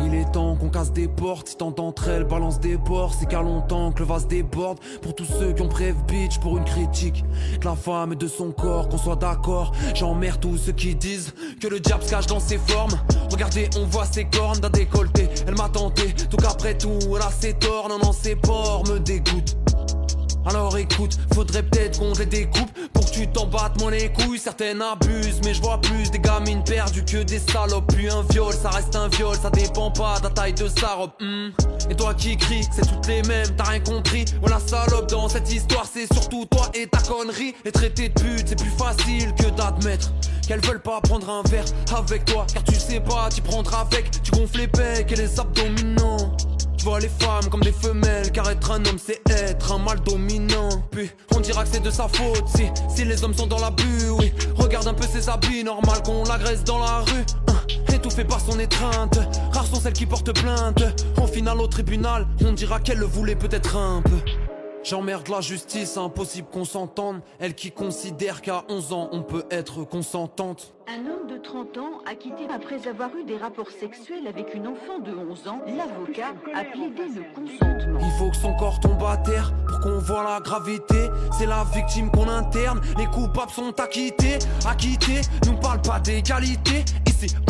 Il 0.04 0.14
est 0.14 0.30
temps 0.32 0.56
qu'on 0.56 0.68
casse 0.68 0.92
des 0.92 1.08
portes. 1.08 1.48
Si 1.48 1.56
tant 1.56 1.70
d'entre 1.70 2.08
elles 2.08 2.24
balancent 2.24 2.60
des 2.60 2.76
bords, 2.76 3.14
c'est 3.18 3.26
car 3.26 3.42
longtemps 3.42 3.90
que 3.92 4.00
le 4.00 4.04
vase 4.04 4.26
déborde. 4.26 4.78
Pour 5.00 5.14
tous 5.14 5.24
ceux 5.24 5.52
qui 5.52 5.62
ont 5.62 5.68
prévu 5.68 5.96
bitch 6.06 6.38
pour 6.38 6.58
une 6.58 6.64
critique 6.64 7.24
de 7.58 7.64
la 7.64 7.74
femme 7.74 8.12
et 8.12 8.16
de 8.16 8.28
son 8.28 8.52
corps, 8.52 8.88
qu'on 8.88 8.98
soit 8.98 9.16
d'accord. 9.16 9.72
J'emmerde 9.94 10.40
tous 10.40 10.58
ceux 10.58 10.72
qui 10.72 10.94
disent 10.94 11.32
que 11.60 11.68
le 11.68 11.80
diable 11.80 12.02
se 12.02 12.10
cache 12.10 12.26
dans 12.26 12.40
ses 12.40 12.58
formes. 12.58 12.98
Regardez, 13.30 13.70
on 13.78 13.86
voit 13.86 14.04
ses 14.04 14.24
cornes 14.24 14.58
d'un 14.58 14.70
décolleté. 14.70 15.28
Elle 15.46 15.56
m'a 15.56 15.68
tenté, 15.68 16.12
tout 16.30 16.36
qu'après 16.36 16.76
tout, 16.76 16.98
elle 17.16 17.22
a 17.22 17.30
ses 17.30 17.54
torts. 17.54 17.88
Non, 17.88 17.98
non, 18.02 18.12
ses 18.12 18.36
porcs 18.36 18.84
me 18.88 18.98
dégoûtent. 18.98 19.56
Alors 20.46 20.76
écoute, 20.76 21.18
faudrait 21.34 21.62
peut-être 21.62 21.98
qu'on 21.98 22.12
les 22.14 22.26
découpe 22.26 22.70
pour 22.92 23.04
que 23.06 23.10
tu 23.10 23.28
t'en 23.28 23.46
battes 23.46 23.80
moins 23.80 23.90
les 23.90 24.10
couilles. 24.12 24.38
Certaines 24.38 24.82
abusent, 24.82 25.40
mais 25.44 25.54
je 25.54 25.62
vois 25.62 25.80
plus 25.80 26.10
des 26.10 26.18
gamines 26.18 26.64
perdues 26.64 27.04
que 27.04 27.22
des 27.22 27.38
salopes. 27.38 27.92
Puis 27.94 28.08
un 28.08 28.22
viol, 28.30 28.52
ça 28.52 28.70
reste 28.70 28.96
un 28.96 29.08
viol, 29.08 29.36
ça 29.40 29.50
dépend 29.50 29.90
pas 29.90 30.18
de 30.18 30.24
la 30.24 30.30
taille 30.30 30.54
de 30.54 30.68
sa 30.68 30.94
robe. 30.94 31.12
hmm. 31.20 31.50
Et 31.90 31.94
toi 31.94 32.14
qui 32.14 32.36
cries, 32.36 32.66
c'est 32.72 32.86
toutes 32.86 33.06
les 33.06 33.22
mêmes, 33.22 33.48
t'as 33.56 33.64
rien 33.64 33.80
compris. 33.80 34.24
Voilà 34.40 34.58
salope 34.60 35.08
dans 35.10 35.28
cette 35.28 35.52
histoire, 35.52 35.84
c'est 35.92 36.12
surtout 36.12 36.46
toi 36.46 36.70
et 36.74 36.86
ta 36.86 36.98
connerie. 36.98 37.54
Les 37.64 37.72
traités 37.72 38.08
de 38.08 38.14
pute, 38.14 38.48
c'est 38.48 38.58
plus 38.58 38.70
facile 38.70 39.32
que 39.34 39.48
d'admettre 39.50 40.12
qu'elles 40.46 40.60
veulent 40.60 40.82
pas 40.82 41.00
prendre 41.00 41.28
un 41.30 41.42
verre 41.48 41.64
avec 41.96 42.24
toi. 42.24 42.46
Car 42.52 42.64
tu 42.64 42.74
sais 42.74 43.00
pas, 43.00 43.28
tu 43.34 43.42
prendras 43.42 43.80
avec, 43.80 44.10
tu 44.22 44.32
gonfles 44.32 44.58
les 44.58 44.68
pecs 44.68 45.10
et 45.12 45.16
les 45.16 45.40
abdominaux. 45.40 46.31
Tu 46.82 46.88
vois 46.88 46.98
les 46.98 47.08
femmes 47.08 47.48
comme 47.48 47.60
des 47.60 47.70
femelles, 47.70 48.32
car 48.32 48.50
être 48.50 48.72
un 48.72 48.84
homme 48.86 48.98
c'est 48.98 49.20
être 49.30 49.70
un 49.70 49.78
mal 49.78 50.00
dominant. 50.00 50.68
Puis 50.90 51.08
on 51.32 51.38
dira 51.38 51.62
que 51.62 51.68
c'est 51.70 51.80
de 51.80 51.92
sa 51.92 52.08
faute 52.08 52.42
si, 52.56 52.64
si 52.92 53.04
les 53.04 53.22
hommes 53.22 53.34
sont 53.34 53.46
dans 53.46 53.60
la 53.60 53.70
bulle, 53.70 54.10
oui. 54.18 54.32
Regarde 54.56 54.88
un 54.88 54.94
peu 54.94 55.06
ses 55.06 55.28
habits, 55.28 55.62
normal 55.62 56.02
qu'on 56.04 56.24
l'agresse 56.24 56.64
dans 56.64 56.80
la 56.80 56.98
rue. 56.98 57.24
hein, 57.46 57.60
Étouffé 57.94 58.24
par 58.24 58.40
son 58.40 58.58
étreinte, 58.58 59.16
rares 59.52 59.66
sont 59.68 59.80
celles 59.80 59.92
qui 59.92 60.06
portent 60.06 60.32
plainte. 60.32 60.82
Au 61.22 61.28
final, 61.28 61.60
au 61.60 61.68
tribunal, 61.68 62.26
on 62.44 62.50
dira 62.50 62.80
qu'elle 62.80 62.98
le 62.98 63.06
voulait 63.06 63.36
peut-être 63.36 63.76
un 63.76 64.02
peu. 64.02 64.18
J'emmerde 64.84 65.28
la 65.28 65.40
justice, 65.40 65.96
impossible 65.96 66.48
qu'on 66.52 66.64
s'entende. 66.64 67.20
Elle 67.38 67.54
qui 67.54 67.70
considère 67.70 68.42
qu'à 68.42 68.64
11 68.68 68.92
ans 68.92 69.08
on 69.12 69.22
peut 69.22 69.44
être 69.50 69.84
consentante. 69.84 70.74
Un 70.88 71.06
homme 71.06 71.28
de 71.28 71.38
30 71.38 71.78
ans 71.78 72.00
a 72.04 72.16
quitté 72.16 72.48
après 72.52 72.88
avoir 72.88 73.10
eu 73.16 73.22
des 73.24 73.36
rapports 73.36 73.70
sexuels 73.70 74.26
avec 74.26 74.54
une 74.54 74.66
enfant 74.66 74.98
de 74.98 75.12
11 75.12 75.48
ans. 75.48 75.60
L'avocat 75.68 76.34
a 76.52 76.64
plaidé 76.64 77.04
le 77.14 77.22
consentement. 77.32 78.00
Il 78.00 78.18
faut 78.18 78.30
que 78.30 78.36
son 78.36 78.54
corps 78.56 78.80
tombe 78.80 79.02
à 79.04 79.16
terre 79.18 79.52
pour 79.68 79.80
qu'on 79.80 79.98
voit 79.98 80.24
la 80.24 80.40
gravité. 80.40 81.08
C'est 81.38 81.46
la 81.46 81.64
victime 81.72 82.10
qu'on 82.10 82.28
interne, 82.28 82.80
les 82.98 83.06
coupables 83.06 83.52
sont 83.52 83.78
acquittés. 83.78 84.38
Acquittés, 84.66 85.20
nous 85.46 85.56
parle 85.58 85.80
pas 85.82 86.00
d'égalité. 86.00 86.84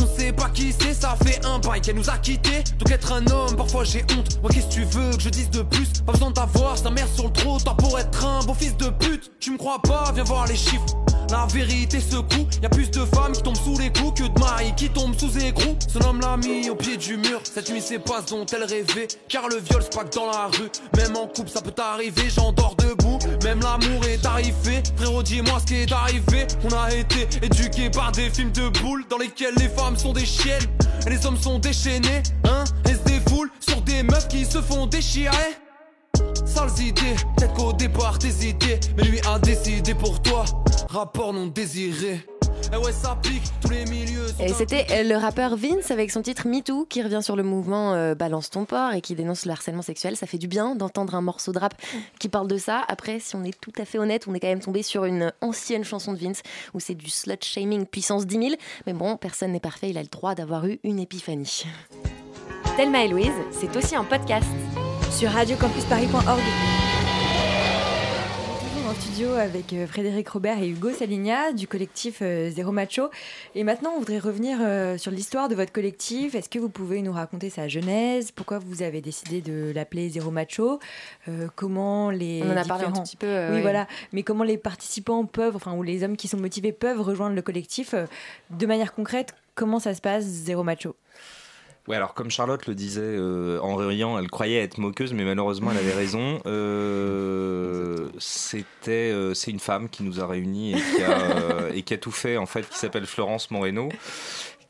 On 0.01 0.19
sait 0.19 0.33
pas 0.33 0.49
qui 0.51 0.73
c'est, 0.79 0.95
ça 0.95 1.17
fait 1.25 1.45
un 1.45 1.59
bail 1.59 1.81
qu'elle 1.81 1.97
nous 1.97 2.11
a 2.11 2.19
quittés. 2.19 2.63
Donc 2.79 2.91
être 2.91 3.13
un 3.13 3.27
homme, 3.29 3.57
parfois 3.57 3.85
j'ai 3.85 4.05
honte. 4.17 4.41
Moi, 4.43 4.51
qu'est-ce 4.53 4.67
que 4.67 4.73
tu 4.73 4.85
veux 4.85 5.11
que 5.17 5.21
je 5.21 5.29
dise 5.29 5.51
de 5.51 5.63
plus? 5.63 5.89
Pas 6.07 6.13
besoin 6.13 6.31
d'avoir 6.31 6.77
sa 6.77 6.91
mère 6.91 7.09
sur 7.15 7.25
le 7.25 7.33
trottoir 7.33 7.77
pour 7.77 7.99
être 7.99 8.25
un 8.25 8.43
beau 8.45 8.55
fils 8.55 8.77
de 8.77 8.89
pute. 8.91 9.31
Tu 9.41 9.53
me 9.53 9.59
crois 9.59 9.81
pas? 9.81 10.13
Viens 10.15 10.25
voir 10.25 10.47
les 10.47 10.57
chiffres. 10.57 11.02
La 11.33 11.47
vérité 11.47 11.99
secoue, 11.99 12.47
y 12.63 12.67
a 12.67 12.69
plus 12.69 12.91
de 12.91 13.07
femmes 13.07 13.33
qui 13.33 13.43
tombent 13.43 13.57
sous 13.57 13.79
les 13.79 13.91
coups 13.91 14.21
que 14.21 14.29
de 14.29 14.39
maris 14.39 14.75
qui 14.77 14.91
tombent 14.91 15.19
sous 15.19 15.39
écrou. 15.39 15.79
Son 15.89 16.03
homme 16.03 16.21
l'a 16.21 16.37
mis 16.37 16.69
au 16.69 16.75
pied 16.75 16.99
du 16.99 17.17
mur. 17.17 17.41
Cette 17.43 17.71
nuit, 17.71 17.81
c'est 17.81 17.99
pas 17.99 18.21
ce 18.21 18.35
dont 18.35 18.45
elle 18.45 18.65
rêvait. 18.65 19.09
Car 19.31 19.49
le 19.49 19.57
viol, 19.57 19.83
que 19.83 20.15
dans 20.15 20.27
la 20.27 20.49
rue. 20.49 20.71
Même 20.95 21.17
en 21.17 21.27
couple, 21.27 21.49
ça 21.49 21.63
peut 21.63 21.71
t'arriver. 21.71 22.29
J'endors 22.29 22.77
debout, 22.77 23.19
même 23.45 23.61
l'amour 23.61 24.05
est 24.05 24.27
arrivé. 24.27 24.83
Frérot, 24.97 25.23
dis-moi 25.23 25.59
ce 25.61 25.65
qui 25.65 25.77
est 25.77 25.91
arrivé. 25.91 26.47
On 26.65 26.77
a 26.77 26.95
été 26.95 27.27
éduqués 27.41 27.89
par 27.89 28.13
des 28.13 28.29
films 28.29 28.53
de 28.53 28.69
boules 28.81 29.07
dans 29.09 29.17
lesquels 29.17 29.55
les 29.57 29.71
femmes 29.71 29.97
sont 29.97 30.13
des 30.13 30.27
chiennes 30.27 30.69
et 31.07 31.11
les 31.11 31.25
hommes 31.25 31.41
sont 31.41 31.59
déchaînés. 31.59 32.23
Hein, 32.45 32.65
et 32.85 32.93
se 32.93 33.05
défoulent 33.11 33.51
sur 33.59 33.81
des 33.81 34.03
meufs 34.03 34.29
qui 34.29 34.45
se 34.45 34.61
font 34.61 34.87
déchirer. 34.87 35.57
Sales 36.53 36.87
idées, 36.87 37.17
peut-être 37.37 37.55
qu'au 37.55 37.73
départ 37.73 38.19
t'hésitais, 38.19 38.79
mais 38.97 39.05
lui 39.05 39.21
a 39.27 39.39
décidé 39.39 39.95
pour 39.95 40.21
toi. 40.21 40.45
Rapport 40.91 41.33
non 41.33 41.47
désiré. 41.47 42.27
Ouais, 42.73 42.93
ça 42.93 43.19
pique, 43.23 43.43
tous 43.63 43.71
les 43.71 43.87
milieux. 43.87 44.29
sont 44.29 44.45
Et 44.45 44.49
c'était 44.49 44.87
euh, 44.91 45.03
le 45.03 45.17
rappeur 45.17 45.57
Vince 45.57 45.91
avec 45.91 46.11
son 46.11 46.21
titre 46.21 46.47
MeToo 46.47 46.85
qui 46.85 47.03
revient 47.03 47.21
sur 47.23 47.37
le 47.37 47.43
mouvement 47.43 47.95
euh, 47.95 48.15
Balance 48.15 48.51
ton 48.51 48.67
port 48.67 48.93
et 48.93 49.01
qui 49.01 49.15
dénonce 49.15 49.47
le 49.47 49.53
harcèlement 49.53 49.81
sexuel. 49.81 50.15
Ça 50.17 50.27
fait 50.27 50.37
du 50.37 50.47
bien 50.47 50.75
d'entendre 50.75 51.15
un 51.15 51.23
morceau 51.23 51.53
de 51.53 51.59
rap 51.59 51.75
qui 52.19 52.29
parle 52.29 52.49
de 52.49 52.59
ça. 52.59 52.83
Après, 52.89 53.19
si 53.19 53.35
on 53.35 53.45
est 53.45 53.59
tout 53.59 53.73
à 53.79 53.87
fait 53.87 53.99
honnête, 53.99 54.27
on 54.29 54.35
est 54.35 54.41
quand 54.41 54.49
même 54.49 54.61
tombé 54.61 54.83
sur 54.83 55.07
une 55.07 55.33
ancienne 55.41 55.85
chanson 55.85 56.13
de 56.13 56.19
Vince 56.19 56.43
où 56.75 56.81
c'est 56.81 56.95
du 56.95 57.09
slut 57.09 57.43
shaming 57.43 57.87
puissance 57.87 58.27
10 58.27 58.39
000. 58.39 58.51
Mais 58.87 58.93
bon, 58.93 59.17
personne 59.17 59.53
n'est 59.53 59.61
parfait, 59.61 59.89
il 59.89 59.97
a 59.97 60.03
le 60.03 60.09
droit 60.09 60.35
d'avoir 60.35 60.67
eu 60.67 60.81
une 60.85 60.99
épiphanie. 60.99 61.65
Thelma 62.77 63.05
et 63.05 63.09
Louise, 63.09 63.33
c'est 63.53 63.75
aussi 63.75 63.97
un 63.97 64.05
podcast 64.05 64.47
sur 65.13 65.31
radiocampusparis.org. 65.31 66.41
En 68.89 68.95
studio 68.95 69.33
avec 69.35 69.73
euh, 69.73 69.87
Frédéric 69.87 70.29
Robert 70.29 70.59
et 70.63 70.69
Hugo 70.69 70.91
Saligna 70.91 71.53
du 71.53 71.67
collectif 71.67 72.19
euh, 72.23 72.51
Zéro 72.51 72.73
Macho. 72.73 73.11
Et 73.55 73.65
maintenant, 73.65 73.93
on 73.97 73.99
voudrait 74.01 74.19
revenir 74.19 74.59
euh, 74.61 74.99
sur 74.99 75.11
l'histoire 75.11 75.49
de 75.49 75.55
votre 75.55 75.73
collectif. 75.73 76.35
Est-ce 76.35 76.49
que 76.49 76.59
vous 76.59 76.69
pouvez 76.69 77.01
nous 77.03 77.13
raconter 77.13 77.49
sa 77.51 77.69
genèse? 77.69 78.33
Pourquoi 78.33 78.59
vous 78.59 78.83
avez 78.83 79.01
décidé 79.01 79.41
de 79.41 79.73
l'appeler 79.75 80.09
Zéro 80.11 80.31
Macho? 80.31 80.79
Euh, 81.29 81.49
Comment 81.57 82.11
les 82.11 82.43
On 82.45 82.53
en 82.53 82.57
a 82.57 82.65
parlé 82.65 82.85
un 82.85 82.93
tout 82.93 83.03
petit 83.03 83.17
peu, 83.17 83.27
euh, 83.27 83.51
oui, 83.51 83.57
oui. 83.57 83.63
voilà. 83.63 83.87
Mais 84.13 84.23
comment 84.23 84.45
les 84.45 84.59
participants 84.59 85.25
peuvent, 85.25 85.57
enfin, 85.57 85.73
ou 85.75 85.83
les 85.83 86.03
hommes 86.05 86.17
qui 86.17 86.29
sont 86.29 86.39
motivés 86.39 86.73
peuvent 86.73 87.01
rejoindre 87.01 87.35
le 87.35 87.43
collectif 87.43 87.95
de 88.51 88.67
manière 88.67 88.93
concrète? 88.95 89.35
Comment 89.55 89.79
ça 89.79 89.95
se 89.95 90.01
passe, 90.01 90.25
Zéro 90.25 90.65
Macho? 90.65 90.97
Ouais, 91.89 91.97
alors 91.97 92.15
comme 92.15 92.31
Charlotte 92.31 92.67
le 92.67 92.77
disait 92.77 93.01
euh, 93.03 93.59
en 93.61 93.75
riant, 93.75 94.17
elle 94.17 94.31
croyait 94.31 94.63
être 94.63 94.79
moqueuse, 94.79 95.13
mais 95.13 95.25
malheureusement 95.25 95.73
elle 95.73 95.79
avait 95.79 95.95
raison. 95.95 96.41
Euh, 96.47 98.09
c'était, 98.19 99.11
euh, 99.13 99.35
c'est 99.35 99.51
une 99.51 99.59
femme 99.59 99.89
qui 99.89 100.05
nous 100.05 100.21
a 100.21 100.27
réunis 100.27 100.75
et 100.75 100.77
qui 100.77 101.03
a, 101.03 101.69
et 101.75 101.83
qui 101.83 101.95
a 101.95 101.99
tout 101.99 102.13
fait 102.13 102.37
en 102.37 102.47
fait, 102.47 102.69
qui 102.69 102.79
s'appelle 102.79 103.07
Florence 103.07 103.51
Moreno, 103.51 103.89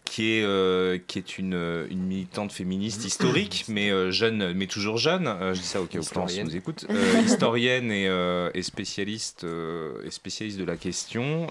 qui 0.07 0.39
est 0.39 0.43
euh, 0.43 0.99
qui 1.07 1.19
est 1.19 1.37
une, 1.37 1.87
une 1.91 2.03
militante 2.03 2.51
féministe 2.51 3.05
historique, 3.05 3.67
mais 3.69 3.91
euh, 3.91 4.11
jeune, 4.11 4.55
mais 4.55 4.67
toujours 4.67 4.97
jeune. 4.97 5.27
Euh, 5.27 5.53
je 5.53 5.61
dis 5.61 5.67
ça 5.67 5.83
au 5.83 5.87
cas 5.87 5.99
où 5.99 6.03
Florence 6.03 6.31
Historienne. 6.33 6.49
nous 6.51 6.57
écoute. 6.57 6.87
Historienne 7.27 7.91
et, 7.93 8.07
et 8.55 8.63
spécialiste 8.63 9.45
et 9.45 10.11
spécialiste 10.11 10.59
de 10.59 10.65
la 10.65 10.77
question. 10.77 11.47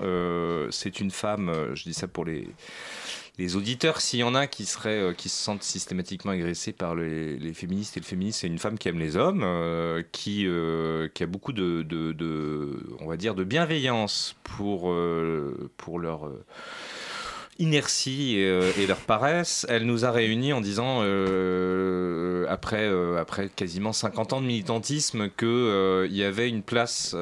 C'est 0.72 1.00
une 1.00 1.12
femme. 1.12 1.52
je 1.76 1.84
dis 1.84 1.94
ça 1.94 2.08
pour 2.08 2.26
les 2.26 2.48
les 3.42 3.56
auditeurs, 3.56 4.02
s'il 4.02 4.20
y 4.20 4.24
en 4.24 4.36
a 4.36 4.46
qui 4.46 4.68
euh, 4.86 5.14
se 5.18 5.30
sentent 5.30 5.64
systématiquement 5.64 6.32
agressés 6.32 6.74
par 6.74 6.94
les, 6.94 7.54
féministes 7.54 7.98
et 7.98 8.00
le 8.00 8.06
féminisme, 8.06 8.42
c'est 8.42 8.48
une 8.48 8.60
femme 8.60 8.78
qui 8.78 8.88
aime 8.88 9.00
les 9.00 9.18
hommes, 9.18 9.42
euh, 9.44 10.04
qui, 10.12 10.46
euh, 10.46 11.08
qui 11.14 11.24
a 11.24 11.26
beaucoup 11.26 11.52
de, 11.52 11.84
bienveillance 13.44 14.36
pour, 14.44 14.94
leur 14.94 16.32
inertie 17.62 18.38
et, 18.38 18.50
euh, 18.50 18.72
et 18.78 18.88
leur 18.88 18.98
paresse. 18.98 19.66
Elle 19.70 19.86
nous 19.86 20.04
a 20.04 20.12
réunis 20.12 20.52
en 20.52 20.62
disant, 20.62 21.02
euh, 21.02 22.46
après, 22.50 22.84
euh, 22.84 23.20
après 23.20 23.50
quasiment 23.50 23.94
50 23.94 24.34
ans 24.34 24.42
de 24.42 24.48
militantisme, 24.48 25.30
qu'il 25.30 26.16
y 26.16 26.24
avait 26.24 26.50
une 26.50 26.64
place 26.64 27.16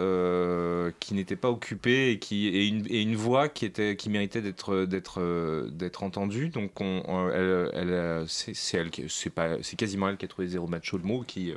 qui 1.00 1.14
n'était 1.14 1.36
pas 1.36 1.50
occupée 1.50 2.12
et, 2.12 2.20
qui, 2.20 2.48
et, 2.48 2.68
une, 2.68 2.86
et 2.88 3.02
une 3.02 3.16
voix 3.16 3.50
qui, 3.50 3.66
était, 3.66 3.96
qui 3.96 4.10
méritait 4.10 4.42
d'être, 4.42 4.86
d'être, 4.86 5.68
d'être 5.72 6.04
entendue. 6.04 6.50
Donc, 6.50 6.80
on, 6.80 7.30
elle, 7.30 7.70
elle 7.74 8.24
c'est, 8.28 8.56
c'est 8.56 8.78
elle 8.78 8.90
c'est 9.08 9.30
pas, 9.30 9.58
c'est 9.62 9.76
quasiment 9.76 10.10
elle 10.10 10.18
qui 10.18 10.26
a 10.26 10.28
trouvé 10.28 10.48
Zéro 10.48 10.68
Macho 10.68 10.98
le 10.98 11.04
mot, 11.04 11.24
qui, 11.28 11.54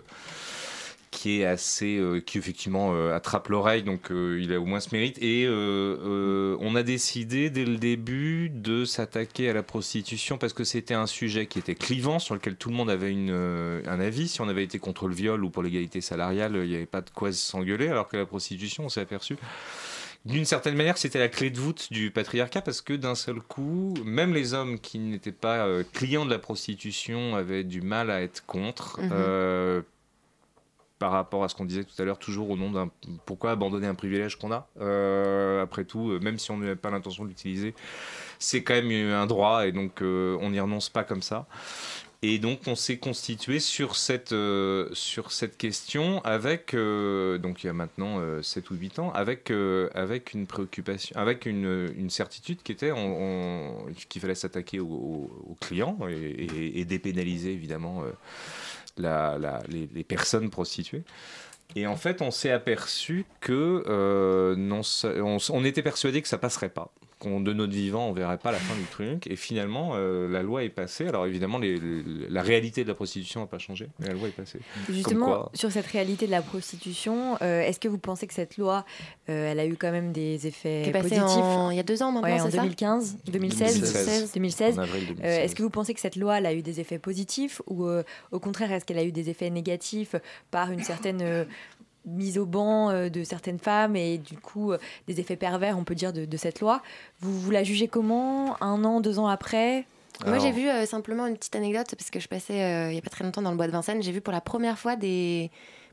qui 1.13 1.43
est 1.43 1.45
assez, 1.45 1.99
euh, 1.99 2.21
qui 2.21 2.39
effectivement 2.39 2.95
euh, 2.95 3.15
attrape 3.15 3.49
l'oreille, 3.49 3.83
donc 3.85 4.11
euh, 4.11 4.41
il 4.43 4.53
a 4.53 4.59
au 4.59 4.65
moins 4.65 4.81
ce 4.81 4.89
mérite. 4.93 5.19
Et 5.23 5.45
euh, 5.47 5.97
euh, 6.05 6.57
on 6.59 6.75
a 6.75 6.83
décidé 6.83 7.51
dès 7.51 7.67
le 7.67 7.77
début 7.77 8.49
de 8.49 8.85
s'attaquer 8.85 9.49
à 9.51 9.53
la 9.53 9.63
prostitution 9.63 10.39
parce 10.39 10.55
que 10.55 10.65
c'était 10.65 10.95
un 10.95 11.07
sujet 11.07 11.47
qui 11.47 11.59
était 11.59 11.77
clivant, 11.77 12.19
sur 12.19 12.35
lequel 12.35 12.57
tout 12.57 12.71
le 12.71 12.75
monde 12.75 12.91
avait 12.91 13.13
une, 13.13 13.31
euh, 13.31 13.83
un 13.87 14.01
avis. 14.01 14.27
Si 14.27 14.41
on 14.41 14.49
avait 14.49 14.65
été 14.65 14.79
contre 14.79 15.07
le 15.07 15.15
viol 15.15 15.45
ou 15.45 15.51
pour 15.51 15.63
l'égalité 15.63 16.01
salariale, 16.01 16.57
il 16.57 16.69
n'y 16.69 16.75
avait 16.75 16.87
pas 16.87 17.03
de 17.03 17.11
quoi 17.11 17.31
s'engueuler, 17.31 17.89
alors 17.89 18.09
que 18.09 18.17
la 18.17 18.27
prostitution, 18.27 18.87
on 18.87 18.89
s'est 18.89 19.03
aperçu 19.03 19.37
d'une 20.25 20.45
certaine 20.45 20.77
manière, 20.77 20.99
c'était 20.99 21.19
la 21.19 21.29
clé 21.29 21.51
de 21.51 21.59
voûte 21.59 21.89
du 21.93 22.13
patriarcat 22.13 22.63
parce 22.63 22.81
que 22.81 22.93
d'un 22.93 23.17
seul 23.17 23.41
coup, 23.41 23.95
même 24.05 24.33
les 24.33 24.55
hommes 24.55 24.79
qui 24.79 25.01
n'étaient 25.01 25.33
pas 25.33 25.67
euh, 25.67 25.83
clients 25.93 26.25
de 26.25 26.31
la 26.31 26.39
prostitution 26.39 27.35
avaient 27.35 27.65
du 27.65 27.81
mal 27.81 28.09
à 28.11 28.23
être 28.23 28.47
contre. 28.47 29.01
Mhm. 29.01 29.11
euh, 29.13 29.83
par 31.03 31.11
rapport 31.11 31.43
à 31.43 31.49
ce 31.49 31.57
qu'on 31.57 31.65
disait 31.65 31.83
tout 31.83 32.01
à 32.01 32.05
l'heure, 32.05 32.21
toujours 32.21 32.49
au 32.49 32.57
nom 32.57 32.71
d'un 32.71 32.89
pourquoi 33.27 33.51
abandonner 33.51 33.89
un 33.89 33.95
privilège 33.97 34.37
qu'on 34.37 34.53
a. 34.53 34.69
Euh, 34.81 35.61
après 35.61 35.85
tout, 35.85 36.13
euh, 36.13 36.21
même 36.21 36.39
si 36.39 36.53
on 36.53 36.59
n'a 36.59 36.77
pas 36.77 36.93
l'intention 36.93 37.25
de 37.25 37.31
l'utiliser, 37.31 37.75
c'est 38.39 38.63
quand 38.63 38.75
même 38.75 39.11
un 39.11 39.27
droit 39.27 39.67
et 39.67 39.73
donc 39.73 40.01
euh, 40.01 40.39
on 40.41 40.51
n'y 40.51 40.61
renonce 40.61 40.91
pas 40.91 41.03
comme 41.03 41.21
ça. 41.21 41.47
Et 42.25 42.39
donc 42.39 42.61
on 42.69 42.77
s'est 42.77 42.99
constitué 42.99 43.59
sur 43.59 43.97
cette, 43.97 44.33
sur 44.93 45.33
cette 45.33 45.57
question 45.57 46.21
avec, 46.23 46.73
donc 46.73 47.65
il 47.65 47.67
y 47.67 47.69
a 47.69 47.73
maintenant 47.73 48.21
euh, 48.21 48.41
7 48.41 48.71
ou 48.71 48.77
8 48.77 49.01
ans, 49.01 49.11
avec, 49.13 49.53
avec 49.97 50.35
une 50.35 50.47
préoccupation, 50.47 51.19
avec 51.19 51.47
une, 51.47 51.93
une 51.99 52.11
certitude 52.11 52.63
qui 52.63 52.71
était 52.71 52.93
qu'il 54.09 54.23
fallait 54.23 54.37
s'attaquer 54.37 54.79
aux, 54.79 55.57
clients 55.61 55.99
et, 56.09 56.85
dépénaliser 56.85 57.51
évidemment 57.51 58.05
les, 58.99 60.05
personnes 60.05 60.51
prostituées. 60.51 61.05
Et 61.75 61.87
en 61.87 61.97
fait, 61.97 62.21
on 62.21 62.31
s'est 62.31 62.51
aperçu 62.51 63.25
que 63.41 63.83
euh, 63.87 64.55
non, 64.57 64.83
on, 65.05 65.39
on 65.51 65.65
était 65.65 65.83
persuadé 65.83 66.21
que 66.21 66.29
ça 66.29 66.37
passerait 66.37 66.69
pas, 66.69 66.93
qu'on 67.23 67.41
de 67.41 67.53
notre 67.53 67.73
vivant 67.73 68.09
on 68.09 68.13
verrait 68.13 68.37
pas 68.39 68.51
la 68.51 68.59
fin 68.59 68.75
du 68.75 68.85
truc. 68.85 69.27
Et 69.29 69.37
finalement, 69.37 69.93
euh, 69.95 70.29
la 70.29 70.43
loi 70.43 70.65
est 70.65 70.69
passée. 70.69 71.07
Alors 71.07 71.27
évidemment, 71.27 71.59
les- 71.59 71.77
les- 71.79 72.03
la 72.29 72.43
réalité 72.43 72.83
de 72.83 72.89
la 72.89 72.95
prostitution 72.95 73.41
n'a 73.41 73.47
pas 73.47 73.59
changé, 73.59 73.87
mais 74.01 74.09
la 74.09 74.15
loi 74.15 74.29
est 74.29 74.33
passée. 74.33 74.59
Justement, 74.91 75.27
quoi- 75.27 75.51
sur 75.55 75.71
cette 75.71 75.87
réalité 75.87 76.27
de 76.27 76.33
la 76.33 76.43
prostitution, 76.43 77.37
euh, 77.43 77.61
est-ce 77.63 77.79
que 77.79 77.87
vous 77.89 77.99
pensez 77.99 78.27
que 78.27 78.35
cette 78.35 78.57
loi, 78.57 78.85
euh, 79.29 79.51
elle 79.53 79.61
a 79.61 79.67
eu 79.67 79.77
quand 79.77 79.93
même 79.93 80.13
des 80.13 80.47
effets 80.47 80.91
positifs 80.93 81.21
en- 81.29 81.71
il 81.71 81.77
y 81.77 81.81
a 81.81 81.85
deux 81.85 82.03
ans 82.03 82.11
maintenant, 82.13 82.29
Ouais, 82.29 82.41
en 82.41 82.45
c'est 82.47 82.57
ça 82.57 82.63
2015, 82.63 83.19
2016, 83.27 83.75
2016. 83.81 84.33
2016. 84.33 84.79
En 84.79 84.83
avril 84.83 85.03
Euh, 85.05 85.07
2016. 85.15 85.39
est-ce 85.45 85.55
que 85.55 85.63
vous 85.63 85.71
pensez 85.71 85.95
que 85.95 86.01
cette 86.01 86.17
loi, 86.17 86.39
elle 86.39 86.47
a 86.47 86.55
eu 86.55 86.63
des 86.63 86.81
effets 86.81 86.99
positifs 86.99 87.63
ou 87.69 87.87
euh, 87.87 88.03
au 88.33 88.41
contraire, 88.41 88.73
est-ce 88.73 88.85
qu'elle 88.85 88.99
a 88.99 89.05
eu 89.05 89.13
des 89.13 89.31
effets 89.31 89.51
négatifs 89.51 90.17
par 90.51 90.71
une 90.73 90.83
certaine 90.83 91.21
euh, 91.23 91.45
mise 92.05 92.39
au 92.39 92.47
banc 92.47 92.91
euh, 92.91 93.09
de 93.09 93.25
certaines 93.25 93.59
femmes 93.59 93.97
et 93.97 94.19
du 94.19 94.37
coup 94.37 94.73
euh, 94.73 94.79
des 95.07 95.21
effets 95.21 95.37
pervers, 95.37 95.79
on 95.79 95.85
peut 95.85 95.95
dire, 95.95 96.13
de, 96.13 96.25
de 96.25 96.37
cette 96.37 96.61
loi. 96.61 96.83
Vous, 97.21 97.39
vous 97.39 97.51
la 97.51 97.65
jugez 97.65 97.89
comment? 97.89 98.63
Un 98.63 98.85
an, 98.85 99.01
deux 99.01 99.19
ans 99.19 99.29
après? 99.29 99.87
Moi, 100.27 100.39
j'ai 100.39 100.53
vu 100.53 100.69
euh, 100.69 100.87
simplement 100.87 101.27
une 101.27 101.37
petite 101.37 101.57
anecdote 101.57 101.95
parce 101.97 102.11
que 102.11 102.21
je 102.21 102.29
passais 102.29 102.63
euh, 102.63 102.91
il 102.91 102.95
y 102.95 102.99
a 102.99 103.03
pas 103.03 103.11
très 103.11 103.25
longtemps 103.25 103.43
dans 103.43 103.51
le 103.51 103.57
bois 103.57 103.67
de 103.67 103.73
Vincennes. 103.73 104.03
J'ai 104.03 104.13
vu 104.13 104.21
pour 104.21 104.33
la 104.33 104.41
première 104.41 104.79
fois 104.79 104.95
des 104.95 105.51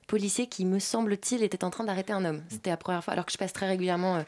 policiers 0.10 0.48
qui, 0.48 0.66
me 0.66 0.80
semble-t-il, 0.80 1.44
étaient 1.44 1.64
en 1.64 1.70
train 1.70 1.86
d'arrêter 1.86 2.12
un 2.12 2.26
homme. 2.26 2.42
C'était 2.50 2.72
la 2.72 2.78
première 2.78 3.04
fois, 3.04 3.14
alors 3.14 3.26
que 3.26 3.32
je 3.32 3.38
passe 3.38 3.54
très 3.54 3.68
régulièrement 3.68 4.18
euh, 4.18 4.22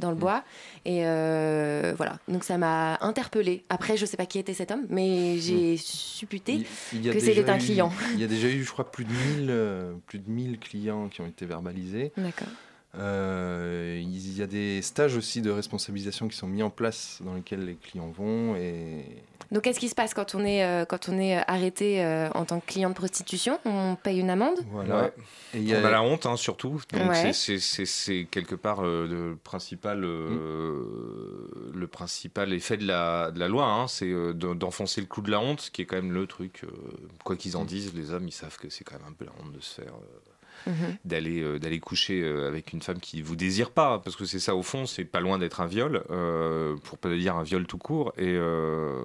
dans 0.00 0.10
le 0.10 0.16
bois. 0.16 0.42
Et 0.84 1.06
euh, 1.06 1.94
voilà, 1.96 2.18
donc 2.26 2.42
ça 2.42 2.58
m'a 2.58 2.98
interpellée. 3.02 3.62
Après, 3.68 3.96
je 3.96 4.04
sais 4.06 4.16
pas 4.16 4.26
qui 4.26 4.38
était 4.38 4.54
cet 4.54 4.70
homme, 4.72 4.86
mais 4.88 5.38
j'ai 5.38 5.76
supputé 5.76 6.64
Il 6.92 7.04
y 7.06 7.10
a 7.10 7.12
que 7.12 7.20
c'était 7.20 7.48
un 7.48 7.56
eu- 7.58 7.62
client. 7.62 7.92
Il 8.14 8.20
y 8.20 8.24
a 8.24 8.26
déjà 8.28 8.48
eu, 8.48 8.64
je 8.64 8.70
crois, 8.72 8.90
plus 8.90 9.04
de 9.04 9.12
1000, 9.38 9.46
euh, 9.50 9.92
plus 10.06 10.18
de 10.18 10.28
1000 10.28 10.58
clients 10.58 11.08
qui 11.08 11.20
ont 11.20 11.26
été 11.26 11.46
verbalisés. 11.46 12.12
D'accord. 12.16 12.48
Euh, 12.98 14.00
il 14.02 14.36
y 14.38 14.42
a 14.42 14.46
des 14.46 14.80
stages 14.80 15.16
aussi 15.16 15.42
de 15.42 15.50
responsabilisation 15.50 16.28
qui 16.28 16.36
sont 16.36 16.46
mis 16.46 16.62
en 16.62 16.70
place 16.70 17.18
dans 17.22 17.34
lesquels 17.34 17.64
les 17.64 17.74
clients 17.74 18.08
vont 18.10 18.56
et 18.56 19.04
Donc, 19.52 19.62
qu'est-ce 19.62 19.78
qui 19.80 19.88
se 19.88 19.94
passe 19.94 20.12
quand 20.14 20.34
on 20.34 20.44
est, 20.44 20.64
euh, 20.64 20.84
quand 20.84 21.08
on 21.08 21.18
est 21.18 21.36
arrêté 21.48 22.04
euh, 22.04 22.28
en 22.34 22.44
tant 22.44 22.58
que 22.60 22.66
client 22.66 22.88
de 22.90 22.94
prostitution? 22.94 23.58
On 23.64 23.96
paye 23.96 24.18
une 24.20 24.30
amende? 24.30 24.58
Voilà. 24.70 25.02
Ouais. 25.02 25.12
Et 25.54 25.58
il 25.58 25.68
y 25.68 25.74
a- 25.74 25.80
On 25.80 25.84
a 25.84 25.90
la 25.90 26.02
honte, 26.02 26.26
hein, 26.26 26.36
surtout. 26.36 26.80
Donc 26.92 27.10
Ouais. 27.10 27.14
c'est- 27.14 27.32
c'est- 27.32 27.58
c'est 27.58 27.86
c'est 27.86 28.26
quelque 28.30 28.54
part 28.56 28.80
euh, 28.84 29.06
le 29.06 29.36
principal, 29.36 30.04
euh, 30.04 31.70
le 31.74 31.86
principal 31.86 32.52
effet 32.52 32.76
de 32.76 32.86
la, 32.86 33.30
de 33.30 33.38
la 33.38 33.48
loi. 33.48 33.64
hein, 33.66 33.86
c'est 33.88 34.10
euh, 34.10 34.32
de- 34.32 34.54
d'enfoncer 34.54 35.00
le 35.00 35.06
clou 35.06 35.22
de 35.22 35.30
la 35.30 35.40
honte, 35.40 35.70
qui 35.72 35.82
est 35.82 35.86
quand 35.86 35.96
même 35.96 36.12
le 36.12 36.26
truc. 36.26 36.62
euh, 36.64 36.68
quoi 37.24 37.36
qu'ils 37.36 37.56
en 37.56 37.64
disent, 37.64 37.94
les 37.94 38.12
hommes, 38.12 38.26
ils 38.28 38.32
savent 38.32 38.56
que 38.58 38.68
c'est 38.70 38.84
quand 38.84 38.98
même 38.98 39.08
un 39.08 39.12
peu 39.12 39.24
la 39.24 39.32
honte 39.40 39.52
de 39.52 39.60
se 39.60 39.80
faire. 39.82 39.92
Mhm. 40.66 40.96
d'aller 41.04 41.40
euh, 41.42 41.58
d'aller 41.58 41.78
coucher 41.80 42.22
euh, 42.22 42.48
avec 42.48 42.72
une 42.72 42.82
femme 42.82 42.98
qui 42.98 43.22
vous 43.22 43.36
désire 43.36 43.70
pas, 43.70 43.98
parce 44.00 44.16
que 44.16 44.24
c'est 44.24 44.38
ça 44.40 44.56
au 44.56 44.62
fond, 44.62 44.86
c'est 44.86 45.04
pas 45.04 45.20
loin 45.20 45.38
d'être 45.38 45.60
un 45.60 45.66
viol, 45.66 46.02
euh, 46.10 46.76
pour 46.84 46.98
pas 46.98 47.08
dire 47.14 47.36
un 47.36 47.42
viol 47.44 47.66
tout 47.66 47.78
court. 47.78 48.12
Et, 48.18 48.34
euh, 48.36 49.00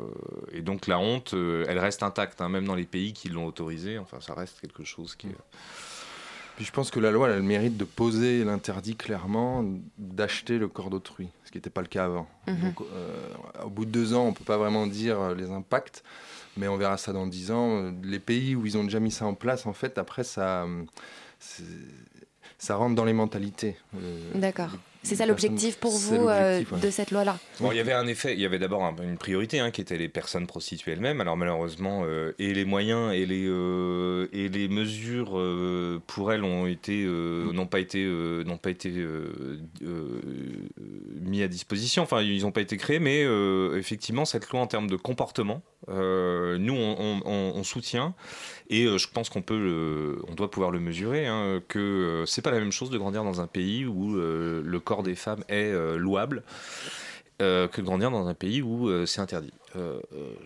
et 0.52 0.62
donc 0.62 0.88
la 0.88 0.97
honte, 1.00 1.34
euh, 1.34 1.65
elle 1.67 1.80
reste 1.80 2.04
intacte, 2.04 2.41
hein, 2.41 2.50
même 2.50 2.65
dans 2.65 2.76
les 2.76 2.86
pays 2.86 3.13
qui 3.13 3.30
l'ont 3.30 3.45
autorisé. 3.45 3.97
Enfin, 4.00 4.17
ça 4.21 4.34
reste 4.34 4.60
quelque 4.60 4.84
chose 4.84 5.15
qui. 5.15 5.28
est- 5.28 5.36
Puis 6.58 6.65
je 6.65 6.71
pense 6.71 6.91
que 6.91 7.00
la 7.00 7.12
loi 7.12 7.28
elle 7.28 7.34
a 7.36 7.38
le 7.38 7.43
mérite 7.43 7.78
de 7.78 7.86
poser 7.86 8.43
l'interdit 8.43 8.95
clairement 8.95 9.63
d'acheter 9.97 10.58
le 10.58 10.67
corps 10.67 10.89
d'autrui, 10.89 11.30
ce 11.45 11.52
qui 11.52 11.58
n'était 11.58 11.69
pas 11.69 11.82
le 11.82 11.88
cas 11.88 12.06
avant. 12.06 12.28
Mhm. 12.47 12.56
Donc, 12.62 12.82
euh, 12.82 13.63
au 13.65 13.69
bout 13.69 13.86
de 13.86 13.91
deux 13.91 14.13
ans, 14.13 14.26
on 14.28 14.34
peut 14.34 14.43
pas 14.43 14.58
vraiment 14.58 14.86
dire 14.88 15.34
les 15.36 15.50
impacts, 15.50 16.04
mais 16.58 16.67
on 16.67 16.78
verra 16.78 16.97
ça 16.97 17.13
dans 17.13 17.26
dix 17.26 17.52
ans. 17.52 17.91
Les 18.04 18.19
pays 18.19 18.56
où 18.56 18.65
ils 18.65 18.78
ont 18.78 18.84
déjà 18.84 19.00
mis 19.00 19.12
ça 19.12 19.26
en 19.26 19.34
place, 19.34 19.65
en 19.65 19.74
fait, 19.74 19.97
après 19.97 20.24
ça, 20.24 20.63
euh, 20.63 20.84
c'est- 21.30 21.30
ça 22.58 22.75
rentre 22.75 22.95
dans 22.95 23.06
les 23.06 23.13
mentalités. 23.13 23.75
Euh, 23.95 24.32
D'accord. 24.36 24.71
C'est 25.03 25.15
ça 25.15 25.25
l'objectif 25.25 25.77
pour 25.77 25.91
vous 25.97 26.27
euh, 26.27 26.59
ouais. 26.59 26.79
de 26.79 26.89
cette 26.91 27.09
loi-là 27.11 27.39
Bon, 27.59 27.71
il 27.71 27.77
y 27.77 27.79
avait 27.79 27.91
un 27.93 28.05
effet, 28.05 28.33
il 28.33 28.39
y 28.39 28.45
avait 28.45 28.59
d'abord 28.59 28.83
un- 28.83 28.95
une 29.03 29.17
priorité 29.17 29.59
hein, 29.59 29.71
qui 29.71 29.81
était 29.81 29.97
les 29.97 30.09
personnes 30.09 30.45
prostituées 30.45 30.91
elles-mêmes. 30.91 31.21
Alors 31.21 31.37
malheureusement, 31.37 32.03
euh, 32.05 32.33
et 32.37 32.53
les 32.53 32.65
moyens 32.65 33.11
et 33.13 33.25
les 33.25 33.45
euh, 33.47 34.27
et 34.31 34.47
les 34.47 34.67
mesures 34.67 35.39
euh, 35.39 35.99
pour 36.05 36.31
elles 36.31 36.43
ont 36.43 36.67
été 36.67 37.03
euh, 37.03 37.51
n'ont 37.51 37.65
pas 37.65 37.79
été 37.79 38.03
euh, 38.05 38.43
n'ont 38.43 38.57
pas 38.57 38.69
été 38.69 38.91
euh, 38.95 39.57
euh, 39.83 40.21
mis 41.21 41.41
à 41.43 41.47
disposition. 41.47 42.03
Enfin, 42.03 42.21
ils 42.21 42.41
n'ont 42.43 42.51
pas 42.51 42.61
été 42.61 42.77
créés, 42.77 42.99
mais 42.99 43.23
euh, 43.23 43.77
effectivement, 43.77 44.25
cette 44.25 44.49
loi 44.49 44.61
en 44.61 44.67
termes 44.67 44.87
de 44.89 44.95
comportement, 44.95 45.61
euh, 45.89 46.57
nous 46.59 46.73
on, 46.75 46.95
on- 46.99 47.21
on- 47.25 47.53
on 47.55 47.63
soutient 47.63 48.13
et 48.69 48.85
euh, 48.85 48.97
je 48.97 49.07
pense 49.07 49.29
qu'on 49.29 49.41
peut, 49.41 49.57
le- 49.59 50.21
on 50.27 50.35
doit 50.35 50.49
pouvoir 50.51 50.69
le 50.71 50.79
mesurer 50.79 51.25
hein, 51.27 51.59
que 51.67 51.79
euh, 51.79 52.25
c'est 52.25 52.41
pas 52.43 52.51
la 52.51 52.59
même 52.59 52.71
chose 52.71 52.89
de 52.91 52.97
grandir 52.97 53.23
dans 53.23 53.41
un 53.41 53.47
pays 53.47 53.85
où 53.85 54.15
euh, 54.17 54.61
le 54.63 54.79
corps 54.79 54.90
des 55.01 55.15
femmes 55.15 55.43
est 55.47 55.71
euh, 55.71 55.97
louable 55.97 56.43
euh, 57.41 57.67
que 57.67 57.82
de 57.82 57.86
grandir 57.86 58.12
dans 58.12 58.27
un 58.27 58.34
pays 58.34 58.62
où 58.62 58.89
euh, 58.89 59.06
c'est 59.06 59.21
interdit. 59.21 59.54
Je 59.73 59.99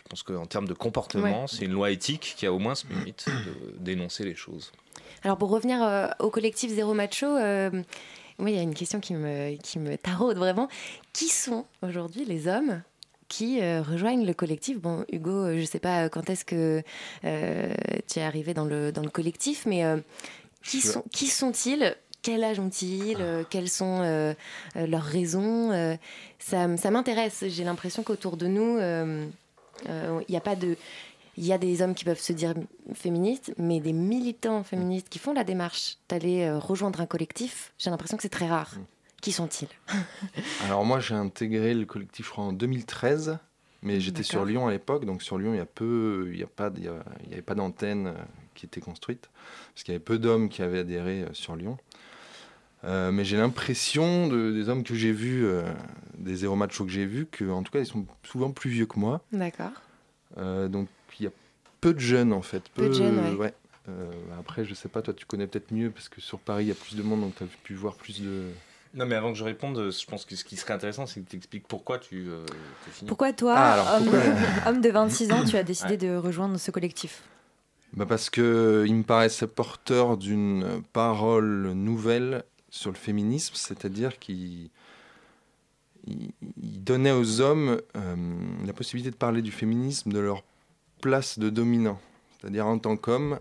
pense 0.10 0.22
qu'en 0.24 0.46
termes 0.46 0.68
de 0.68 0.74
comportement, 0.74 1.42
Ouais. 1.42 1.48
c'est 1.48 1.66
une 1.66 1.72
loi 1.74 1.90
éthique 1.90 2.36
qui 2.38 2.46
a 2.46 2.54
au 2.54 2.60
moins 2.60 2.76
ce 2.76 2.86
mérite 2.88 3.26
de 3.28 3.78
dénoncer 3.80 4.24
les 4.24 4.36
choses. 4.36 4.72
Alors 5.24 5.38
pour 5.38 5.50
revenir 5.50 6.14
au 6.20 6.30
collectif 6.30 6.72
Zéro 6.72 6.94
Macho, 6.94 7.26
il 7.28 8.50
y 8.50 8.60
a 8.60 8.62
une 8.62 8.76
question 8.76 9.00
qui 9.00 9.14
me, 9.16 9.56
qui 9.58 9.80
me 9.80 9.98
taraude 9.98 10.38
vraiment. 10.38 10.68
Qui 11.12 11.28
sont 11.30 11.66
aujourd'hui 11.82 12.26
les 12.26 12.48
hommes 12.48 12.84
qui 13.28 13.62
euh, 13.62 13.82
rejoignent 13.82 14.26
le 14.26 14.34
collectif? 14.36 14.80
Bon 14.80 15.04
Hugo, 15.12 15.54
je 15.54 15.62
ne 15.62 15.66
sais 15.66 15.80
pas 15.80 16.10
quand 16.10 16.30
est-ce 16.30 16.46
que 16.46 16.84
euh, 17.24 17.74
tu 18.08 18.20
es 18.20 18.22
arrivé 18.22 18.54
dans 18.54 18.66
le, 18.66 18.92
dans 18.92 19.02
le 19.02 19.10
collectif, 19.10 19.66
mais 19.66 19.84
euh, 19.84 19.98
qui, 20.64 20.82
sont, 20.82 21.04
qui 21.12 21.28
sont-ils 21.28 21.96
quel 22.26 22.44
âge 22.44 22.60
ont-ils 22.60 23.18
Euh, 23.20 23.44
Quelles 23.48 23.70
sont 23.70 24.02
euh, 24.02 24.34
euh, 24.78 24.88
leurs 24.88 25.04
raisons 25.04 25.72
Euh, 25.72 25.96
Ça, 26.40 26.68
m'intéresse. 26.92 27.44
J'ai 27.48 27.64
l'impression 27.64 28.02
qu'autour 28.04 28.36
de 28.36 28.48
nous, 28.48 28.80
il 29.86 30.26
n'y 30.30 30.38
a 30.38 30.42
pas 30.42 30.56
de... 30.56 30.76
Il 31.38 31.46
y 31.46 31.52
a 31.52 31.58
des 31.58 31.82
hommes 31.82 31.94
qui 31.96 32.06
peuvent 32.06 32.20
se 32.20 32.32
dire 32.32 32.54
féministes, 32.94 33.54
mais 33.58 33.82
des 33.82 33.92
militants 33.92 34.64
féministes 34.64 35.10
qui 35.10 35.20
font 35.20 35.34
la 35.34 35.44
démarche 35.44 35.98
d'aller 36.08 36.50
rejoindre 36.50 37.02
un 37.02 37.06
collectif, 37.06 37.74
j'ai 37.78 37.90
l'impression 37.90 38.16
que 38.16 38.24
c'est 38.24 38.30
très 38.30 38.48
rare. 38.48 38.72
Qui 39.22 39.34
sont-ils? 39.34 39.68
Alors 40.66 40.86
moi 40.86 41.02
j'ai 41.02 41.14
intégré 41.16 41.74
le 41.74 41.86
collectif 41.86 42.28
je 42.28 42.32
crois, 42.32 42.46
en 42.46 42.54
2013, 42.54 43.38
mais 43.82 44.00
j'étais 44.00 44.24
sur. 44.24 44.46
Lyon 44.46 44.68
à 44.68 44.72
l'époque, 44.72 45.04
donc 45.06 45.22
sur 45.22 45.38
Lyon 45.38 45.54
il 45.54 45.58
y 45.58 45.60
a 45.60 45.66
peu, 45.66 46.30
il 46.32 46.40
y 46.40 46.44
a 46.44 46.48
pas, 46.48 46.72
il 46.78 46.86
y 46.86 46.88
a- 46.88 47.04
il 47.26 47.32
y 47.32 47.34
avait 47.34 47.42
pas 47.42 47.56
d'antenne 47.56 48.14
qui 48.54 48.66
était 48.66 48.80
construite, 48.80 49.30
parce 49.74 49.84
qu'il 49.84 49.92
y 49.94 49.96
avait 49.96 50.04
peu 50.04 50.18
d'hommes 50.20 50.48
qui 50.48 50.62
avaient 50.62 50.80
adhéré 50.80 51.26
sur 51.34 51.58
Lyon. 51.58 51.78
Euh, 52.86 53.12
mais 53.12 53.26
j'ai 53.26 53.38
l'impression 53.38 54.28
de- 54.28 54.52
des 54.52 54.70
hommes 54.70 54.84
que 54.84 54.94
j'ai 54.96 55.12
vus, 55.12 55.46
euh, 55.46 55.64
des 56.18 56.36
zéro 56.36 56.56
machos 56.56 56.86
que 56.86 56.92
j'ai 56.92 57.06
vus, 57.06 57.26
que 57.26 57.50
en 57.50 57.64
tout 57.64 57.72
cas 57.72 57.80
ils 57.80 57.86
sont 57.86 58.06
souvent 58.24 58.52
plus 58.52 58.70
vieux 58.70 58.86
que 58.86 59.00
moi. 59.00 59.22
D'accord. 59.32 59.72
Euh, 60.38 60.68
donc 60.68 60.88
il 61.20 61.24
y 61.24 61.28
a 61.28 61.32
peu 61.82 61.94
de 61.94 62.00
jeunes 62.00 62.32
en 62.34 62.42
fait. 62.42 62.64
Peu 62.76 62.88
de 62.90 62.94
jeunes, 62.94 63.36
ouais. 63.38 63.54
Euh, 63.90 64.12
après 64.40 64.66
je 64.66 64.74
sais 64.74 64.90
pas, 64.90 65.02
toi 65.02 65.14
tu 65.14 65.26
connais 65.26 65.48
peut-être 65.48 65.72
mieux 65.72 65.90
parce 65.90 66.10
que 66.10 66.22
sur 66.22 66.40
Paris 66.40 66.66
il 66.66 66.68
y 66.68 66.72
a 66.72 66.76
plus 66.76 66.96
de 66.96 67.02
monde, 67.04 67.22
donc 67.22 67.36
tu 67.36 67.44
as 67.44 67.48
pu 67.64 67.74
voir 67.74 67.96
plus 67.96 68.22
de. 68.22 68.44
Non, 68.94 69.06
mais 69.06 69.16
avant 69.16 69.32
que 69.34 69.38
je 69.38 69.44
réponde, 69.44 69.92
je 69.92 70.06
pense 70.06 70.24
que 70.24 70.36
ce 70.38 70.46
qui 70.46 70.56
serait 70.56 70.74
intéressant, 70.74 71.06
c'est 71.06 71.20
que 71.22 71.30
tu 71.30 71.36
expliques 71.36 71.68
pourquoi 71.68 71.98
tu 72.00 72.30
euh, 72.30 72.46
fini. 72.92 73.08
Pourquoi 73.10 73.34
toi, 73.34 73.54
Ah, 73.58 73.74
alors, 73.74 73.94
homme, 73.96 74.04
pourquoi- 74.06 74.22
homme 74.70 74.82
de 74.82 74.90
26 74.90 75.32
ans, 75.34 75.44
tu 75.44 75.58
as 75.58 75.64
décidé 75.64 75.92
Ouais. 75.92 75.98
de 75.98 76.16
rejoindre 76.16 76.58
ce 76.58 76.72
collectif? 76.72 77.24
Bah 77.94 78.06
parce 78.06 78.30
que 78.30 78.84
il 78.88 78.96
me 78.96 79.04
paraissait 79.04 79.48
porteur 79.48 80.18
d'une 80.18 80.82
parole 80.94 81.72
nouvelle 81.74 82.44
sur 82.76 82.92
le 82.92 82.98
féminisme, 82.98 83.54
c'est-à-dire 83.56 84.20
qu'il 84.20 84.70
il- 86.08 86.32
il 86.62 86.84
donnait 86.84 87.12
aux 87.12 87.42
hommes 87.42 87.82
euh, 87.96 88.16
la 88.66 88.74
possibilité 88.74 89.10
de 89.12 89.16
parler 89.16 89.42
du 89.42 89.52
féminisme 89.52 90.12
de 90.12 90.20
leur 90.20 90.44
place 91.02 91.40
de 91.40 91.50
dominant. 91.50 92.00
C'est-à-dire 92.40 92.68
en 92.68 92.78
tant 92.78 92.96
qu'homme, 92.98 93.40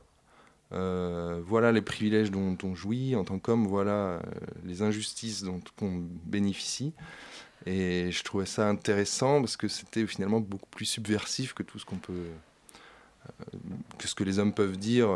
euh, 0.73 1.42
voilà 1.44 1.73
les 1.73 1.83
privilèges 1.83 2.31
dont 2.31 2.57
on 2.62 2.75
jouit, 2.75 3.16
en 3.16 3.25
tant 3.25 3.38
qu'homme, 3.38 3.66
voilà 3.66 3.92
euh, 3.92 4.20
les 4.64 4.81
injustices 4.83 5.42
dont 5.42 5.61
on 5.83 6.03
bénéficie. 6.25 6.92
Et 7.66 8.11
je 8.12 8.23
trouvais 8.23 8.47
ça 8.47 8.68
intéressant 8.68 9.40
parce 9.40 9.57
que 9.57 9.68
c'était 9.68 10.07
finalement 10.07 10.40
beaucoup 10.40 10.68
plus 10.70 10.87
subversif 10.87 11.55
que 11.55 11.62
tout 11.62 11.79
ce 11.79 11.85
qu'on 11.85 11.97
peut 11.99 12.29
que 13.99 14.07
ce 14.07 14.14
que 14.14 14.23
les 14.25 14.38
hommes 14.38 14.53
peuvent 14.53 14.77
dire 14.77 15.09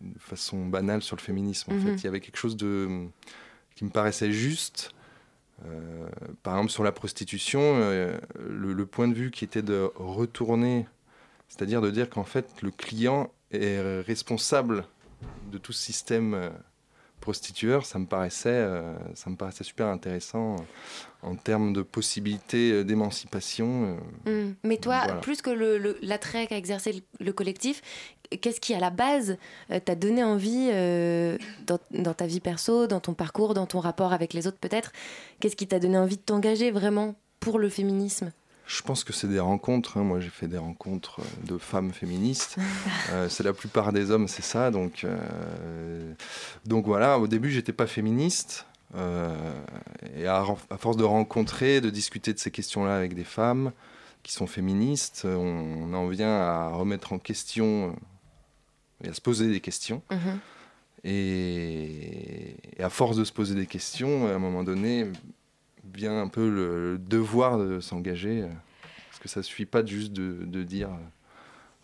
de 0.00 0.18
façon 0.18 0.66
banale 0.66 1.02
sur 1.02 1.16
le 1.16 1.22
féminisme. 1.22 1.72
En 1.72 1.74
Mhm. 1.74 1.80
fait, 1.80 2.02
il 2.02 2.04
y 2.04 2.06
avait 2.08 2.20
quelque 2.20 2.36
chose 2.38 2.56
de 2.56 3.06
qui 3.74 3.84
me 3.84 3.90
paraissait 3.90 4.32
juste. 4.32 4.90
Euh, 5.64 6.08
par 6.42 6.54
exemple, 6.54 6.72
sur 6.72 6.82
la 6.84 6.92
prostitution, 6.92 7.60
euh, 7.62 8.18
le, 8.38 8.72
le 8.72 8.86
point 8.86 9.08
de 9.08 9.14
vue 9.14 9.30
qui 9.30 9.44
était 9.44 9.62
de 9.62 9.90
retourner, 9.94 10.86
c'est-à-dire 11.48 11.80
de 11.80 11.90
dire 11.90 12.10
qu'en 12.10 12.24
fait, 12.24 12.46
le 12.62 12.70
client 12.70 13.30
est 13.52 14.00
responsable 14.00 14.84
de 15.50 15.58
tout 15.58 15.72
ce 15.72 15.82
système 15.84 16.34
euh, 16.34 16.50
prostitueur, 17.20 17.86
ça 17.86 17.98
me 17.98 18.06
paraissait, 18.06 18.48
euh, 18.50 18.94
ça 19.14 19.30
me 19.30 19.36
paraissait 19.36 19.62
super 19.64 19.86
intéressant 19.86 20.56
euh, 20.56 20.62
en 21.22 21.36
termes 21.36 21.72
de 21.72 21.82
possibilités 21.82 22.72
euh, 22.72 22.84
d'émancipation. 22.84 23.96
euh, 24.26 24.48
Hmm. 24.48 24.54
Mais 24.64 24.76
toi, 24.78 25.02
Voilà. 25.04 25.20
plus 25.20 25.42
que 25.42 25.50
l'attrait 26.04 26.46
qu'a 26.46 26.56
exercé 26.56 26.92
le, 26.92 27.00
le 27.24 27.32
collectif, 27.32 27.82
qu'est-ce 28.40 28.60
qui, 28.60 28.74
à 28.74 28.80
la 28.80 28.90
base, 28.90 29.36
euh, 29.70 29.80
t'a 29.80 29.94
donné 29.94 30.22
envie, 30.24 30.70
euh, 30.72 31.36
dans, 31.66 31.78
dans 31.90 32.14
ta 32.14 32.26
vie 32.26 32.40
perso, 32.40 32.86
dans 32.86 33.00
ton 33.00 33.14
parcours, 33.14 33.54
dans 33.54 33.66
ton 33.66 33.80
rapport 33.80 34.12
avec 34.12 34.32
les 34.32 34.46
autres 34.46 34.58
peut-être, 34.58 34.92
qu'est-ce 35.40 35.56
qui 35.56 35.66
t'a 35.66 35.78
donné 35.78 35.98
envie 35.98 36.16
de 36.16 36.22
t'engager 36.22 36.70
vraiment 36.70 37.14
pour 37.40 37.58
le 37.58 37.68
féminisme? 37.68 38.32
Je 38.66 38.80
pense 38.80 39.04
que 39.04 39.12
c'est 39.12 39.26
des 39.26 39.40
rencontres. 39.40 39.98
hein. 39.98 40.02
Moi, 40.02 40.20
j'ai 40.20 40.30
fait 40.30 40.46
des 40.46 40.56
rencontres 40.56 41.20
euh, 41.20 41.46
de 41.46 41.58
femmes 41.58 41.92
féministes. 41.92 42.56
Euh, 43.10 43.28
c'est 43.28 43.42
la 43.42 43.52
plupart 43.52 43.92
des 43.92 44.10
hommes, 44.10 44.28
c'est 44.28 44.44
ça. 44.44 44.70
Donc, 44.70 45.04
euh, 45.04 46.14
donc 46.64 46.86
voilà. 46.86 47.18
Au 47.18 47.26
début, 47.26 47.50
j'étais 47.50 47.72
pas 47.72 47.86
féministe. 47.86 48.64
Et 50.16 50.26
à, 50.26 50.44
à 50.70 50.76
force 50.78 50.96
de 50.96 51.04
rencontrer, 51.04 51.80
de 51.80 51.90
discuter 51.90 52.32
de 52.32 52.38
ces 52.38 52.50
questions-là 52.50 52.94
avec 52.94 53.14
des 53.14 53.24
femmes 53.24 53.72
qui 54.22 54.32
sont 54.32 54.46
féministes, 54.46 55.22
on, 55.24 55.92
en 55.94 56.06
vient 56.08 56.30
à 56.30 56.68
remettre 56.68 57.12
en 57.12 57.18
question 57.18 57.96
et 59.02 59.08
à 59.08 59.14
se 59.14 59.20
poser 59.20 59.48
des 59.50 59.60
questions. 59.60 60.02
Mhm. 60.10 60.38
Et, 61.04 62.54
et 62.78 62.82
à 62.82 62.88
force 62.90 63.16
de 63.16 63.24
se 63.24 63.32
poser 63.32 63.54
des 63.54 63.66
questions, 63.66 64.26
à 64.28 64.32
un 64.34 64.38
moment 64.38 64.62
donné, 64.62 65.06
vient 65.94 66.20
un 66.20 66.28
peu 66.28 66.48
le, 66.48 66.98
devoir 66.98 67.58
de 67.58 67.80
s'engager. 67.80 68.42
euh, 68.42 68.48
Parce 69.10 69.20
que 69.20 69.28
ça 69.28 69.42
suffit 69.42 69.66
pas 69.66 69.84
juste 69.84 70.12
de, 70.12 70.44
de 70.44 70.62
dire 70.62 70.90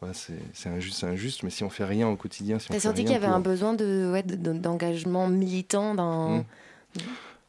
euh, 0.03 0.07
ouais, 0.07 0.13
c'est 0.53 0.69
injuste, 0.69 0.99
c'est 1.01 1.07
injuste, 1.07 1.43
mais 1.43 1.51
si 1.51 1.65
on 1.65 1.71
fait 1.71 1.85
rien 1.85 2.09
au 2.09 2.17
quotidien, 2.17 2.59
si 2.59 2.69
T'as 2.69 2.81
senti 2.81 3.03
qu'il 3.03 3.13
y 3.13 3.17
avait 3.17 3.27
pour- 3.27 3.35
un 3.37 3.41
besoin 3.41 3.75
de, 3.75 4.11
ouais, 4.13 4.23
de- 4.23 4.37
de- 4.37 4.53
d'engagement 4.59 5.29
militant 5.29 5.95
dans... 5.95 6.39
Mm. 6.39 6.45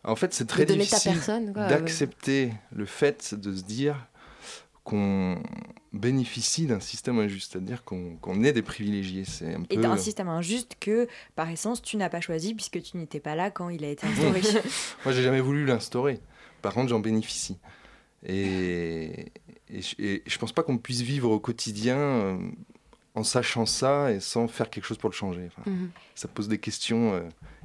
En 0.06 0.16
fait, 0.16 0.34
c'est 0.34 0.46
très 0.48 0.66
difficile 0.66 1.20
d'accepter 1.54 2.54
le 2.74 2.86
fait 2.86 3.36
de 3.36 3.54
se 3.54 3.64
dire 3.64 4.08
qu'on 4.84 5.42
bénéficie 5.94 6.66
d'un 6.66 6.80
système 6.80 7.20
injuste, 7.20 7.52
c'est-à-dire 7.54 7.84
qu'on 7.84 8.44
est 8.44 8.54
des 8.54 8.62
privilégiés. 8.62 9.26
C'est 9.26 9.54
un 9.56 9.64
Et 9.70 9.76
peu... 9.76 9.82
d'un 9.82 9.98
système 9.98 10.30
injuste 10.30 10.76
que, 10.80 11.08
par 11.36 11.50
essence, 11.50 11.82
tu 11.82 11.98
n'as 11.98 12.10
pas 12.10 12.22
choisi 12.22 12.54
puisque 12.56 12.82
tu 12.82 12.98
n'étais 12.98 13.20
pas 13.20 13.36
là 13.36 13.52
quand 13.52 13.70
il 13.70 13.84
a 13.86 13.90
été 13.90 14.06
instauré. 14.08 14.42
Moi, 15.06 15.14
j'ai 15.14 15.24
jamais 15.24 15.42
voulu 15.42 15.66
l'instaurer. 15.66 16.20
Par 16.62 16.74
contre, 16.74 16.90
j'en 16.90 17.00
bénéficie. 17.00 17.58
Et, 18.26 19.32
et, 19.70 19.82
je- 19.82 19.96
et 20.00 20.24
je 20.26 20.38
pense 20.38 20.52
pas 20.52 20.64
qu'on 20.64 20.78
puisse 20.78 21.02
vivre 21.02 21.30
au 21.32 21.40
quotidien 21.40 21.98
euh, 21.98 22.38
en 23.16 23.24
sachant 23.24 23.66
ça 23.66 24.12
et 24.12 24.20
sans 24.20 24.48
faire 24.48 24.70
quelque 24.70 24.86
chose 24.86 24.98
pour 24.98 25.10
le 25.10 25.16
changer. 25.16 25.48
Enfin, 25.48 25.70
Mhm. 25.70 25.90
Ça 26.16 26.28
pose 26.28 26.48
des 26.50 26.58
questions 26.58 27.14
euh, 27.14 27.22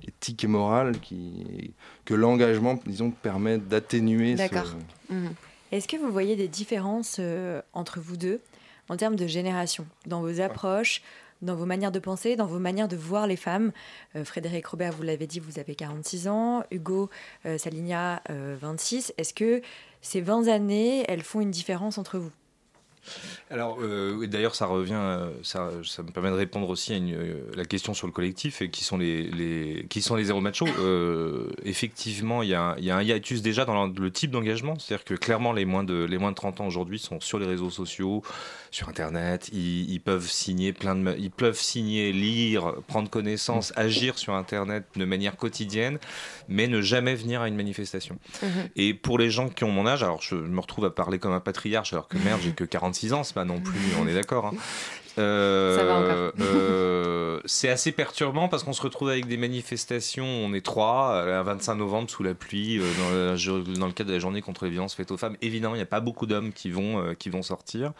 éthiques 0.06 0.44
et 0.44 0.46
morales 0.46 0.98
qui, 1.00 1.74
que 2.04 2.14
l'engagement, 2.14 2.78
disons, 2.86 3.10
permet 3.10 3.58
d'atténuer. 3.58 4.32
ce- 4.36 4.42
D'accord. 4.42 4.72
Mhm. 5.10 5.34
Est-ce 5.74 5.88
que 5.88 5.96
vous 5.96 6.12
voyez 6.12 6.36
des 6.36 6.46
différences 6.46 7.16
euh, 7.18 7.60
entre 7.72 7.98
vous 7.98 8.16
deux 8.16 8.40
en 8.88 8.96
termes 8.96 9.16
de 9.16 9.26
génération, 9.26 9.88
dans 10.06 10.20
vos 10.20 10.40
approches, 10.40 11.02
dans 11.42 11.56
vos 11.56 11.66
manières 11.66 11.90
de 11.90 11.98
penser, 11.98 12.36
dans 12.36 12.46
vos 12.46 12.60
manières 12.60 12.86
de 12.86 12.94
voir 12.94 13.26
les 13.26 13.34
femmes? 13.34 13.72
Euh, 14.14 14.24
Frédéric 14.24 14.68
Robert, 14.68 14.92
vous 14.92 15.02
l'avez 15.02 15.26
dit, 15.26 15.40
vous 15.40 15.58
avez 15.58 15.74
46 15.74 16.28
ans. 16.28 16.62
Hugo 16.70 17.10
euh, 17.44 17.58
Saligna, 17.58 18.22
euh, 18.30 18.56
26. 18.60 19.14
Est-ce 19.18 19.34
que 19.34 19.62
ces 20.00 20.20
20 20.20 20.46
années, 20.46 21.04
elles 21.08 21.24
font 21.24 21.40
une 21.40 21.50
différence 21.50 21.98
entre 21.98 22.18
vous? 22.18 22.30
Alors, 23.50 23.78
euh, 23.80 24.26
d'ailleurs, 24.26 24.54
ça 24.54 24.66
revient, 24.66 24.94
euh, 24.94 25.30
ça, 25.42 25.70
me 26.02 26.10
permet 26.10 26.30
de 26.30 26.34
répondre 26.34 26.68
aussi 26.68 26.92
à 26.92 26.96
euh, 26.96 27.50
la 27.54 27.64
question 27.64 27.94
sur 27.94 28.06
le 28.06 28.12
collectif 28.12 28.62
et 28.62 28.70
qui 28.70 28.84
sont 28.84 28.96
les, 28.96 29.24
les 29.24 29.86
qui 29.88 30.02
sont 30.02 30.16
les 30.16 30.24
zéro 30.24 30.42
effectivement, 31.64 32.42
il 32.42 32.48
y, 32.48 32.54
a, 32.54 32.74
il 32.78 32.84
y 32.84 32.90
a 32.90 32.96
un 32.96 33.02
hiatus 33.02 33.42
déjà 33.42 33.64
dans 33.64 33.86
le, 33.86 33.92
le 33.92 34.10
type 34.10 34.30
d'engagement, 34.30 34.78
c'est-à-dire 34.78 35.04
que 35.04 35.14
clairement, 35.14 35.52
les 35.52 35.64
moins 35.64 35.84
de 35.84 36.04
les 36.04 36.18
moins 36.18 36.30
de 36.30 36.36
30 36.36 36.60
ans 36.60 36.66
aujourd'hui 36.66 36.98
sont 36.98 37.20
sur 37.20 37.38
les 37.38 37.46
réseaux 37.46 37.70
sociaux, 37.70 38.22
sur 38.74 38.88
Internet. 38.88 39.48
Ils, 39.52 39.90
ils 39.90 40.00
peuvent 40.00 40.28
signer 40.28 40.72
plein 40.72 40.96
de, 40.96 41.16
ils 41.18 41.30
peuvent 41.30 41.58
signer, 41.58 42.12
lire, 42.12 42.74
prendre 42.88 43.08
connaissance, 43.08 43.72
agir 43.76 44.18
sur 44.18 44.34
Internet 44.34 44.84
de 44.96 45.04
manière 45.04 45.36
quotidienne, 45.36 45.98
mais 46.48 46.66
ne 46.66 46.80
jamais 46.80 47.14
venir 47.14 47.40
à 47.40 47.48
une 47.48 47.56
manifestation. 47.56 48.18
Mhm. 48.42 48.48
Et 48.76 48.92
pour 48.92 49.18
les 49.18 49.30
gens 49.30 49.48
qui 49.48 49.64
ont 49.64 49.70
mon 49.70 49.86
âge, 49.86 50.02
alors 50.02 50.22
je 50.22 50.34
me 50.34 50.60
retrouve 50.60 50.84
à 50.86 50.90
parler 50.90 51.18
comme 51.18 51.32
un 51.32 51.40
patriarche, 51.40 51.92
alors 51.92 52.08
que 52.08 52.18
merde, 52.18 52.40
j'ai 52.42 52.52
que 52.52 52.64
46 52.64 53.12
ans, 53.12 53.22
c'est 53.22 53.34
pas 53.34 53.44
non 53.44 53.60
plus, 53.60 53.78
on 54.00 54.08
est 54.08 54.14
d'accord. 54.14 54.46
hein. 54.46 54.52
Euh, 55.18 56.30
euh, 56.40 57.40
c'est 57.44 57.68
assez 57.68 57.92
perturbant 57.92 58.48
parce 58.48 58.64
qu'on 58.64 58.72
se 58.72 58.82
retrouve 58.82 59.10
avec 59.10 59.26
des 59.26 59.36
manifestations, 59.36 60.24
on 60.26 60.52
est 60.54 60.64
trois, 60.64 61.12
euh, 61.14 61.38
un 61.40 61.42
25 61.42 61.76
novembre 61.76 62.10
sous 62.10 62.22
la 62.22 62.34
pluie, 62.34 62.78
euh, 62.80 63.30
dans, 63.30 63.36
jo- 63.36 63.62
dans 63.62 63.86
le 63.86 63.92
cadre 63.92 64.08
de 64.08 64.14
la 64.14 64.20
journée 64.20 64.42
contre 64.42 64.64
les 64.64 64.70
violences 64.70 64.94
faites 64.94 65.10
aux 65.10 65.16
femmes. 65.16 65.36
Évidemment, 65.42 65.74
il 65.74 65.78
n'y 65.78 65.82
a 65.82 65.86
pas 65.86 66.00
beaucoup 66.00 66.26
d'hommes 66.26 66.52
qui 66.52 66.70
vont, 66.70 67.14
qui 67.18 67.28
vont 67.30 67.42
sortir. 67.42 67.92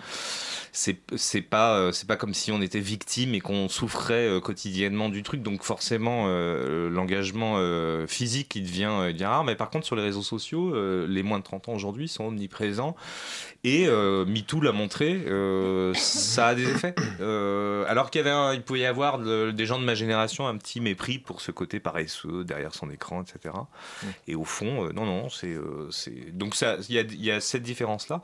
C'est 0.72 0.94
pas, 1.42 1.92
c'est 1.92 2.06
pas 2.08 2.16
comme 2.16 2.34
si 2.34 2.50
on 2.50 2.60
était 2.60 2.80
victime 2.80 3.34
et 3.34 3.40
qu'on 3.40 3.68
souffrait 3.68 4.40
quotidiennement 4.42 5.08
du 5.08 5.22
truc. 5.22 5.42
Donc 5.42 5.62
forcément, 5.62 6.26
l'engagement 6.26 7.58
physique, 8.08 8.56
il 8.56 8.64
devient, 8.64 8.90
il 9.08 9.12
devient 9.12 9.26
rare. 9.26 9.44
Mais 9.44 9.54
par 9.54 9.70
contre, 9.70 9.86
sur 9.86 9.94
les 9.96 10.02
réseaux 10.02 10.22
sociaux, 10.22 10.74
les 11.06 11.22
moins 11.22 11.38
de 11.38 11.44
30 11.44 11.68
ans 11.68 11.74
aujourd'hui 11.74 12.08
sont 12.08 12.24
omniprésents. 12.24 12.96
Et 13.62 13.86
MeToo 13.86 14.60
l'a 14.60 14.72
montré, 14.72 15.24
ça 15.94 16.48
a 16.48 16.54
des 16.54 16.68
effets. 16.68 16.94
Euh, 17.20 17.84
alors 17.88 18.10
qu'il 18.10 18.18
y 18.20 18.22
avait 18.22 18.30
un- 18.30 18.52
il 18.54 18.62
pouvait 18.62 18.80
y 18.80 18.86
avoir 18.86 19.18
de- 19.18 19.50
des 19.50 19.66
gens 19.66 19.78
de 19.78 19.84
ma 19.84 19.94
génération 19.94 20.46
un 20.46 20.56
petit 20.56 20.80
mépris 20.80 21.18
pour 21.18 21.40
ce 21.40 21.50
côté 21.52 21.80
paresseux 21.80 22.44
derrière 22.44 22.74
son 22.74 22.90
écran, 22.90 23.22
etc. 23.22 23.54
Et 24.26 24.34
au 24.34 24.44
fond, 24.44 24.86
euh, 24.86 24.92
non, 24.92 25.04
non, 25.06 25.28
c'est, 25.28 25.52
euh, 25.54 25.88
c'est 25.90 26.36
donc 26.36 26.54
ça, 26.54 26.76
il 26.88 26.94
y 26.94 26.98
a, 26.98 27.02
il 27.02 27.24
y 27.24 27.30
a 27.30 27.40
cette 27.40 27.62
différence 27.62 28.08
là. 28.08 28.20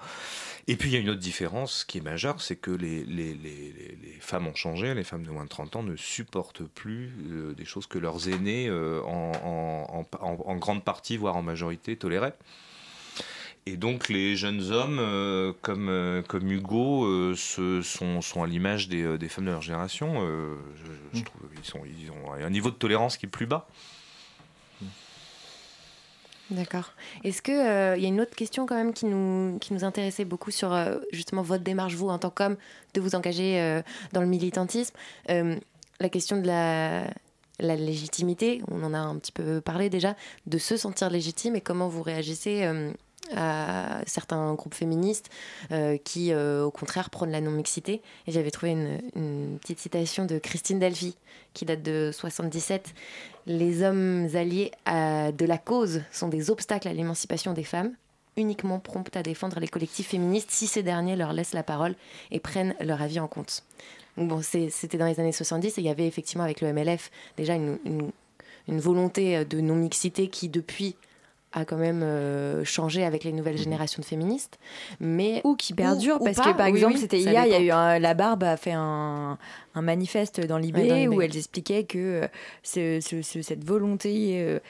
Et 0.68 0.76
puis 0.76 0.90
il 0.90 0.92
y 0.92 0.96
a 0.96 1.00
une 1.00 1.10
autre 1.10 1.20
différence 1.20 1.84
qui 1.84 1.98
est 1.98 2.02
majeure, 2.02 2.40
c'est 2.40 2.56
que 2.56 2.70
les, 2.70 3.04
les, 3.04 3.34
les, 3.34 3.72
les- 3.72 3.98
les 4.02 4.16
femmes 4.20 4.46
ont 4.46 4.54
changé, 4.54 4.94
les 4.94 5.04
femmes 5.04 5.24
de 5.24 5.30
moins 5.30 5.44
de 5.44 5.48
30 5.48 5.76
ans 5.76 5.82
ne 5.82 5.96
supportent 5.96 6.62
plus 6.64 7.10
des 7.56 7.64
choses 7.64 7.86
que 7.86 7.98
leurs 7.98 8.28
aînés, 8.28 8.70
en, 8.70 9.32
en- 9.44 10.04
en- 10.20 10.26
en- 10.26 10.42
en 10.46 10.56
grande 10.56 10.84
partie, 10.84 11.16
voire 11.16 11.36
en 11.36 11.42
majorité, 11.42 11.96
toléraient. 11.96 12.34
Et 13.66 13.76
donc 13.76 14.08
les 14.08 14.36
jeunes 14.36 14.72
hommes 14.72 14.98
euh, 14.98 15.52
comme, 15.60 15.88
euh, 15.88 16.22
comme 16.22 16.50
Hugo 16.50 17.04
euh, 17.04 17.34
se- 17.36 17.82
sont, 17.82 18.20
sont 18.20 18.42
à 18.42 18.46
l'image 18.46 18.88
des, 18.88 19.18
des 19.18 19.28
femmes 19.28 19.44
de 19.44 19.50
leur 19.50 19.62
génération. 19.62 20.26
je, 20.76 21.18
je 21.18 21.24
trouve 21.24 21.42
qu'ils 21.54 21.64
sont, 21.64 21.80
ils 21.84 22.10
ont 22.10 22.32
un 22.32 22.50
niveau 22.50 22.70
de 22.70 22.74
tolérance 22.76 23.16
qui 23.16 23.26
est 23.26 23.28
plus 23.28 23.46
bas. 23.46 23.68
D'accord. 26.50 26.94
Est-ce 27.22 27.42
qu'il 27.42 27.54
il 27.54 28.02
y 28.02 28.06
a 28.06 28.08
une 28.08 28.20
autre 28.20 28.34
question 28.34 28.66
quand 28.66 28.74
même 28.74 28.92
qui 28.92 29.06
nous, 29.06 29.58
qui 29.60 29.72
nous 29.72 29.84
intéressait 29.84 30.24
beaucoup 30.24 30.50
sur 30.50 30.76
justement 31.12 31.42
votre 31.42 31.62
démarche, 31.62 31.94
vous, 31.94 32.08
en 32.08 32.18
tant 32.18 32.30
qu'homme, 32.30 32.56
de 32.94 33.00
vous 33.00 33.14
engager 33.14 33.82
dans 34.12 34.20
le 34.20 34.26
militantisme? 34.26 34.96
La 35.28 36.08
question 36.08 36.40
de 36.40 36.46
la, 36.48 37.04
la 37.60 37.76
légitimité, 37.76 38.62
on 38.68 38.82
en 38.82 38.94
a 38.94 38.98
un 38.98 39.16
petit 39.18 39.30
peu 39.30 39.60
parlé 39.60 39.90
déjà, 39.90 40.16
de 40.46 40.58
se 40.58 40.76
sentir 40.76 41.08
légitime 41.08 41.54
et 41.54 41.60
comment 41.60 41.86
vous 41.88 42.02
réagissez 42.02 42.68
à 43.36 44.00
certains 44.06 44.54
groupes 44.54 44.74
féministes 44.74 45.30
euh, 45.72 45.96
qui, 46.02 46.32
euh, 46.32 46.64
au 46.64 46.70
contraire, 46.70 47.10
prônent 47.10 47.30
la 47.30 47.40
non-mixité. 47.40 48.02
Et 48.26 48.32
j'avais 48.32 48.50
trouvé 48.50 48.72
une, 48.72 49.58
petite 49.60 49.78
citation 49.78 50.26
de 50.26 50.38
Christine 50.38 50.78
Delphi, 50.78 51.16
qui 51.54 51.64
date 51.64 51.82
de 51.82 52.10
77. 52.12 52.92
Les 53.46 53.82
hommes 53.82 54.28
alliés 54.34 54.70
à- 54.84 55.32
de 55.32 55.44
la 55.44 55.58
cause 55.58 56.02
sont 56.12 56.28
des 56.28 56.50
obstacles 56.50 56.88
à 56.88 56.92
l'émancipation 56.92 57.52
des 57.52 57.64
femmes, 57.64 57.92
uniquement 58.36 58.78
promptes 58.78 59.16
à 59.16 59.22
défendre 59.22 59.60
les 59.60 59.68
collectifs 59.68 60.08
féministes 60.08 60.50
si 60.50 60.66
ces 60.66 60.82
derniers 60.82 61.16
leur 61.16 61.32
laissent 61.32 61.54
la 61.54 61.62
parole 61.62 61.94
et 62.30 62.40
prennent 62.40 62.74
leur 62.80 63.02
avis 63.02 63.20
en 63.20 63.28
compte. 63.28 63.64
Donc 64.16 64.28
bon, 64.28 64.42
c'était 64.42 64.98
dans 64.98 65.06
les 65.06 65.20
années 65.20 65.32
70 65.32 65.78
et 65.78 65.80
il 65.80 65.84
y 65.84 65.90
avait 65.90 66.06
effectivement 66.06 66.44
avec 66.44 66.60
le 66.60 66.72
MLF 66.72 67.10
déjà 67.36 67.54
une 67.54 68.10
volonté 68.68 69.44
de 69.44 69.60
non-mixité 69.60 70.28
qui 70.28 70.48
depuis 70.48 70.96
a 71.52 71.64
quand 71.64 71.76
même 71.76 72.02
euh, 72.04 72.64
changé 72.64 73.04
avec 73.04 73.24
les 73.24 73.32
nouvelles 73.32 73.58
générations 73.58 74.00
de 74.00 74.06
féministes, 74.06 74.58
mais 75.00 75.40
ou 75.44 75.56
qui 75.56 75.74
perdure 75.74 76.20
ou 76.20 76.24
parce 76.24 76.36
pas, 76.36 76.52
que 76.52 76.56
par 76.56 76.66
oui, 76.68 76.74
exemple 76.76 76.94
oui, 76.94 77.00
c'était 77.00 77.18
hier 77.18 77.44
il 77.44 77.50
y 77.50 77.54
a 77.54 77.60
eu 77.60 77.70
un- 77.70 77.98
la 77.98 78.14
barbe 78.14 78.44
a 78.44 78.56
fait 78.56 78.72
un, 78.72 79.36
un 79.74 79.82
manifeste 79.82 80.40
dans 80.46 80.58
l'IB 80.58 80.76
Ouais, 80.76 81.08
où 81.08 81.20
elles 81.20 81.36
expliquaient 81.36 81.82
que 81.84 81.98
euh, 82.22 82.28
ce- 82.62 83.00
ce- 83.00 83.22
ce- 83.22 83.42
cette 83.42 83.64
volonté 83.64 84.40
euh, 84.40 84.60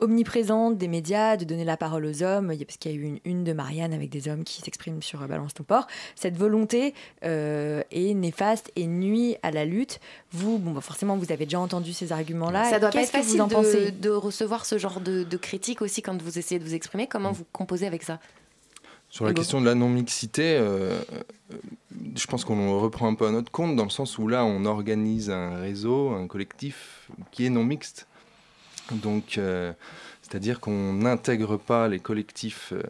omniprésente 0.00 0.76
des 0.78 0.88
médias 0.88 1.36
de 1.36 1.44
donner 1.44 1.64
la 1.64 1.76
parole 1.76 2.04
aux 2.06 2.22
hommes. 2.22 2.50
Il 2.52 2.58
y 2.58 2.62
a- 2.62 2.66
parce 2.66 2.76
qu'il 2.76 2.92
y 2.92 2.94
a 2.94 2.96
eu 2.98 3.02
une 3.02 3.18
une 3.24 3.44
de 3.44 3.52
Marianne 3.52 3.92
avec 3.92 4.10
des 4.10 4.28
hommes 4.28 4.44
qui 4.44 4.60
s'expriment 4.60 5.02
sur 5.02 5.22
euh, 5.22 5.26
Balance 5.26 5.54
ton 5.54 5.62
port. 5.64 5.86
Cette 6.14 6.36
volonté 6.36 6.94
euh, 7.24 7.82
est 7.90 8.14
néfaste 8.14 8.70
et 8.76 8.86
nuit 8.86 9.36
à 9.42 9.50
la 9.50 9.64
lutte. 9.64 10.00
Vous 10.32 10.58
bon 10.58 10.72
bah, 10.72 10.80
forcément 10.80 11.16
vous 11.16 11.32
avez 11.32 11.44
déjà 11.44 11.60
entendu 11.60 11.92
ces 11.92 12.12
arguments 12.12 12.50
là 12.50 12.64
Ça 12.64 12.78
doit 12.78 12.90
pas 12.90 13.02
être 13.02 13.10
facile 13.10 13.40
vous 13.42 13.54
en 13.54 13.62
de, 13.62 14.08
recevoir 14.08 14.66
ce 14.66 14.78
genre 14.78 15.00
de, 15.00 15.22
de 15.24 15.36
critiques 15.36 15.82
aussi 15.82 16.02
quand 16.02 16.20
vous 16.20 16.38
essayez 16.38 16.58
de 16.58 16.64
vous 16.64 16.74
exprimer. 16.74 17.06
Comment 17.06 17.32
vous 17.32 17.44
composez 17.52 17.86
avec 17.86 18.02
ça? 18.02 18.18
Sur 19.10 19.26
la 19.26 19.34
question 19.34 19.60
de 19.60 19.66
la 19.66 19.74
non-mixité, 19.74 20.56
euh, 20.56 20.96
je 22.14 22.26
pense 22.28 22.44
qu'on 22.44 22.78
reprend 22.80 23.08
un 23.08 23.14
peu 23.14 23.26
à 23.26 23.32
notre 23.32 23.50
compte, 23.50 23.74
dans 23.74 23.82
le 23.82 23.90
sens 23.90 24.18
où 24.18 24.28
là, 24.28 24.44
on 24.44 24.64
organise 24.64 25.30
un 25.30 25.56
réseau, 25.56 26.10
un 26.10 26.28
collectif 26.28 27.10
qui 27.32 27.44
est 27.44 27.50
non-mixte. 27.50 28.06
Donc, 28.92 29.38
euh, 29.38 29.72
c'est-à-dire 30.22 30.60
qu'on 30.60 30.92
n'intègre 30.92 31.56
pas 31.56 31.88
les 31.88 32.00
collectifs 32.00 32.72
euh, 32.72 32.82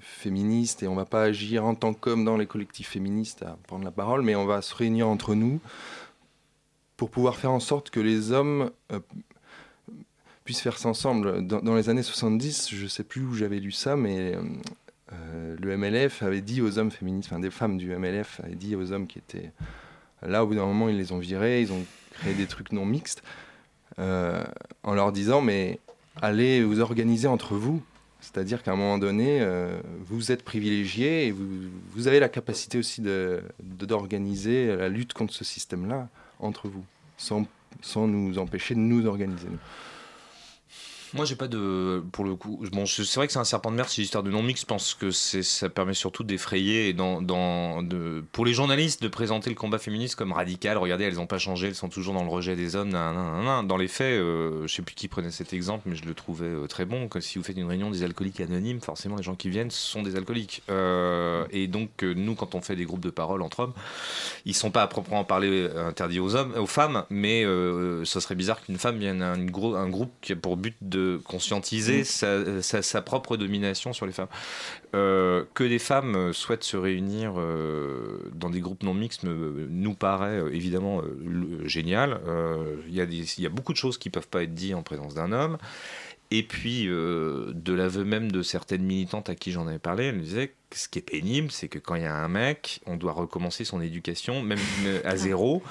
féministes 0.00 0.82
et 0.82 0.88
on 0.88 0.94
va 0.94 1.04
pas 1.04 1.22
agir 1.22 1.64
en 1.64 1.74
tant 1.74 1.94
qu'homme 1.94 2.24
dans 2.24 2.36
les 2.36 2.46
collectifs 2.46 2.88
féministes 2.88 3.42
à 3.42 3.58
prendre 3.66 3.84
la 3.84 3.90
parole, 3.90 4.22
mais 4.22 4.34
on 4.34 4.46
va 4.46 4.62
se 4.62 4.74
réunir 4.74 5.08
entre 5.08 5.34
nous 5.34 5.60
pour 6.96 7.10
pouvoir 7.10 7.36
faire 7.36 7.50
en 7.50 7.60
sorte 7.60 7.90
que 7.90 8.00
les 8.00 8.32
hommes 8.32 8.70
euh, 8.92 9.00
puissent 10.44 10.60
faire 10.60 10.78
ça 10.78 10.88
ensemble. 10.88 11.46
Dans, 11.46 11.60
dans 11.60 11.74
les 11.74 11.88
années 11.88 12.02
70, 12.02 12.70
je 12.74 12.86
sais 12.86 13.04
plus 13.04 13.22
où 13.22 13.34
j'avais 13.34 13.58
lu 13.58 13.72
ça, 13.72 13.96
mais 13.96 14.34
le 15.58 15.76
MLF 15.76 16.22
avait 16.22 16.40
dit 16.40 16.60
aux 16.60 16.78
hommes 16.78 16.90
féministes, 16.90 17.30
enfin 17.30 17.40
des 17.40 17.50
femmes 17.50 17.78
du 17.78 17.94
MLF 17.94 18.40
avaient 18.42 18.56
dit 18.56 18.74
aux 18.74 18.92
hommes 18.92 19.06
qui 19.06 19.18
étaient 19.18 19.52
là, 20.26 20.44
au 20.44 20.46
bout 20.46 20.54
d'un 20.54 20.66
moment, 20.66 20.88
ils 20.88 20.96
les 20.96 21.12
ont 21.12 21.18
virés, 21.18 21.62
ils 21.62 21.72
ont 21.72 21.84
créé 22.12 22.34
des 22.34 22.46
trucs 22.46 22.72
non 22.72 22.84
mixtes, 22.84 23.22
euh, 23.98 24.42
en 24.82 24.94
leur 24.94 25.12
disant, 25.12 25.40
mais 25.40 25.78
allez 26.20 26.62
vous 26.62 26.80
organiser 26.80 27.28
entre 27.28 27.54
vous. 27.54 27.82
C'est-à-dire 28.20 28.62
qu'à 28.62 28.72
un 28.72 28.76
moment 28.76 28.96
donné, 28.98 29.40
euh, 29.42 29.78
vous 30.06 30.32
êtes 30.32 30.42
privilégiés 30.44 31.26
et 31.26 31.30
vous, 31.30 31.46
vous 31.94 32.08
avez 32.08 32.20
la 32.20 32.28
capacité 32.30 32.78
aussi 32.78 33.02
de- 33.02 33.42
de- 33.62 33.84
d'organiser 33.86 34.74
la 34.76 34.88
lutte 34.88 35.12
contre 35.12 35.34
ce 35.34 35.44
système-là 35.44 36.08
entre 36.40 36.68
vous, 36.68 36.84
sans, 37.18 37.46
sans 37.82 38.06
nous 38.06 38.38
empêcher 38.38 38.74
de 38.74 38.80
nous 38.80 39.04
organiser. 39.06 39.48
Moi, 41.14 41.24
j'ai 41.24 41.36
pas 41.36 41.46
de. 41.48 42.02
Pour 42.12 42.24
le 42.24 42.34
coup. 42.34 42.60
Bon, 42.72 42.86
c'est 42.86 43.14
vrai 43.14 43.26
que 43.26 43.32
c'est 43.32 43.38
un 43.38 43.44
serpent 43.44 43.70
de 43.70 43.76
mer, 43.76 43.88
c'est 43.88 44.02
l'histoire 44.02 44.24
de 44.24 44.30
non-mix. 44.30 44.62
Je 44.62 44.66
pense 44.66 44.94
que 44.94 45.10
ça 45.10 45.68
permet 45.68 45.94
surtout 45.94 46.24
d'effrayer 46.24 46.88
et 46.88 46.92
dans, 46.92 47.22
dans, 47.22 47.82
de, 47.82 48.24
pour 48.32 48.44
les 48.44 48.52
journalistes 48.52 49.02
de 49.02 49.08
présenter 49.08 49.48
le 49.48 49.56
combat 49.56 49.78
féministe 49.78 50.16
comme 50.16 50.32
radical. 50.32 50.76
Regardez, 50.76 51.04
elles 51.04 51.14
n'ont 51.14 51.26
pas 51.26 51.38
changé, 51.38 51.68
elles 51.68 51.74
sont 51.74 51.88
toujours 51.88 52.14
dans 52.14 52.24
le 52.24 52.28
rejet 52.28 52.56
des 52.56 52.76
hommes. 52.76 52.88
nan, 52.88 53.14
nan, 53.14 53.44
nan. 53.44 53.66
Dans 53.66 53.76
les 53.76 53.88
faits, 53.88 54.20
euh, 54.20 54.66
je 54.66 54.74
sais 54.74 54.82
plus 54.82 54.94
qui 54.94 55.08
prenait 55.08 55.30
cet 55.30 55.52
exemple, 55.52 55.84
mais 55.86 55.94
je 55.94 56.04
le 56.04 56.14
trouvais 56.14 56.46
euh, 56.46 56.66
très 56.66 56.84
bon. 56.84 57.08
Que 57.08 57.20
si 57.20 57.38
vous 57.38 57.44
faites 57.44 57.56
une 57.56 57.68
réunion 57.68 57.90
des 57.90 58.02
alcooliques 58.02 58.40
anonymes, 58.40 58.80
forcément, 58.80 59.16
les 59.16 59.22
gens 59.22 59.36
qui 59.36 59.50
viennent 59.50 59.70
sont 59.70 60.02
des 60.02 60.16
alcooliques. 60.16 60.62
Euh, 60.68 61.46
et 61.50 61.68
donc, 61.68 62.02
euh, 62.02 62.12
nous, 62.14 62.34
quand 62.34 62.54
on 62.54 62.60
fait 62.60 62.76
des 62.76 62.84
groupes 62.84 63.04
de 63.04 63.10
parole 63.10 63.42
entre 63.42 63.60
hommes, 63.60 63.72
ils 64.46 64.54
sont 64.54 64.72
pas 64.72 64.82
à 64.82 64.88
proprement 64.88 65.22
parler 65.22 65.68
interdits 65.76 66.18
aux 66.18 66.34
hommes, 66.34 66.54
aux 66.56 66.66
femmes, 66.66 67.04
mais 67.08 67.44
ce 67.44 68.20
serait 68.20 68.34
bizarre 68.34 68.60
qu'une 68.62 68.78
femme 68.78 68.98
vienne 68.98 69.22
à 69.22 69.34
une 69.34 69.50
un 69.72 69.88
groupe 69.88 70.12
qui 70.20 70.32
a 70.32 70.36
pour 70.36 70.56
but 70.56 70.76
de 70.82 71.03
conscientiser 71.24 71.98
Mhm. 71.98 72.04
sa, 72.04 72.62
sa- 72.62 72.82
sa 72.82 73.02
propre 73.02 73.36
domination 73.36 73.92
sur 73.92 74.06
les 74.06 74.12
femmes. 74.12 74.28
Euh, 74.94 75.44
que 75.54 75.64
des 75.64 75.78
femmes 75.80 76.14
euh, 76.16 76.32
souhaitent 76.32 76.64
se 76.64 76.76
réunir 76.76 77.34
euh, 77.36 78.18
dans 78.34 78.50
des 78.50 78.60
groupes 78.60 78.82
non 78.82 78.94
mixtes 78.94 79.24
me- 79.24 79.66
nous 79.68 79.94
paraît 79.94 80.38
euh, 80.38 80.54
évidemment 80.54 81.00
euh, 81.00 81.18
le- 81.26 81.66
génial. 81.68 82.20
Euh, 82.26 82.76
Il 82.88 82.94
y, 82.94 83.00
a 83.00 83.04
y 83.04 83.48
beaucoup 83.48 83.72
de 83.72 83.78
choses 83.78 83.98
qui 83.98 84.10
peuvent 84.10 84.28
pas 84.28 84.42
être 84.42 84.54
dites 84.54 84.74
en 84.74 84.82
présence 84.82 85.14
d'un 85.14 85.32
homme. 85.32 85.58
Et 86.30 86.42
puis, 86.42 86.88
euh, 86.88 87.52
de 87.54 87.72
l'aveu 87.74 88.02
même 88.04 88.32
de 88.32 88.42
certaines 88.42 88.82
militantes 88.82 89.28
à 89.28 89.34
qui 89.34 89.52
j'en 89.52 89.66
avais 89.68 89.78
parlé, 89.78 90.04
elles 90.06 90.16
me 90.16 90.22
disaient 90.22 90.52
que 90.70 90.78
ce 90.78 90.88
qui 90.88 90.98
est 90.98 91.02
pénible, 91.02 91.50
c'est 91.52 91.68
que 91.68 91.78
quand 91.78 91.94
il 91.96 92.02
y 92.02 92.06
a 92.06 92.14
un 92.16 92.28
mec, 92.28 92.80
on 92.86 92.96
doit 92.96 93.12
recommencer 93.12 93.64
son 93.64 93.80
éducation, 93.80 94.42
même 94.42 94.58
euh, 94.86 95.00
à 95.04 95.16
zéro. 95.16 95.62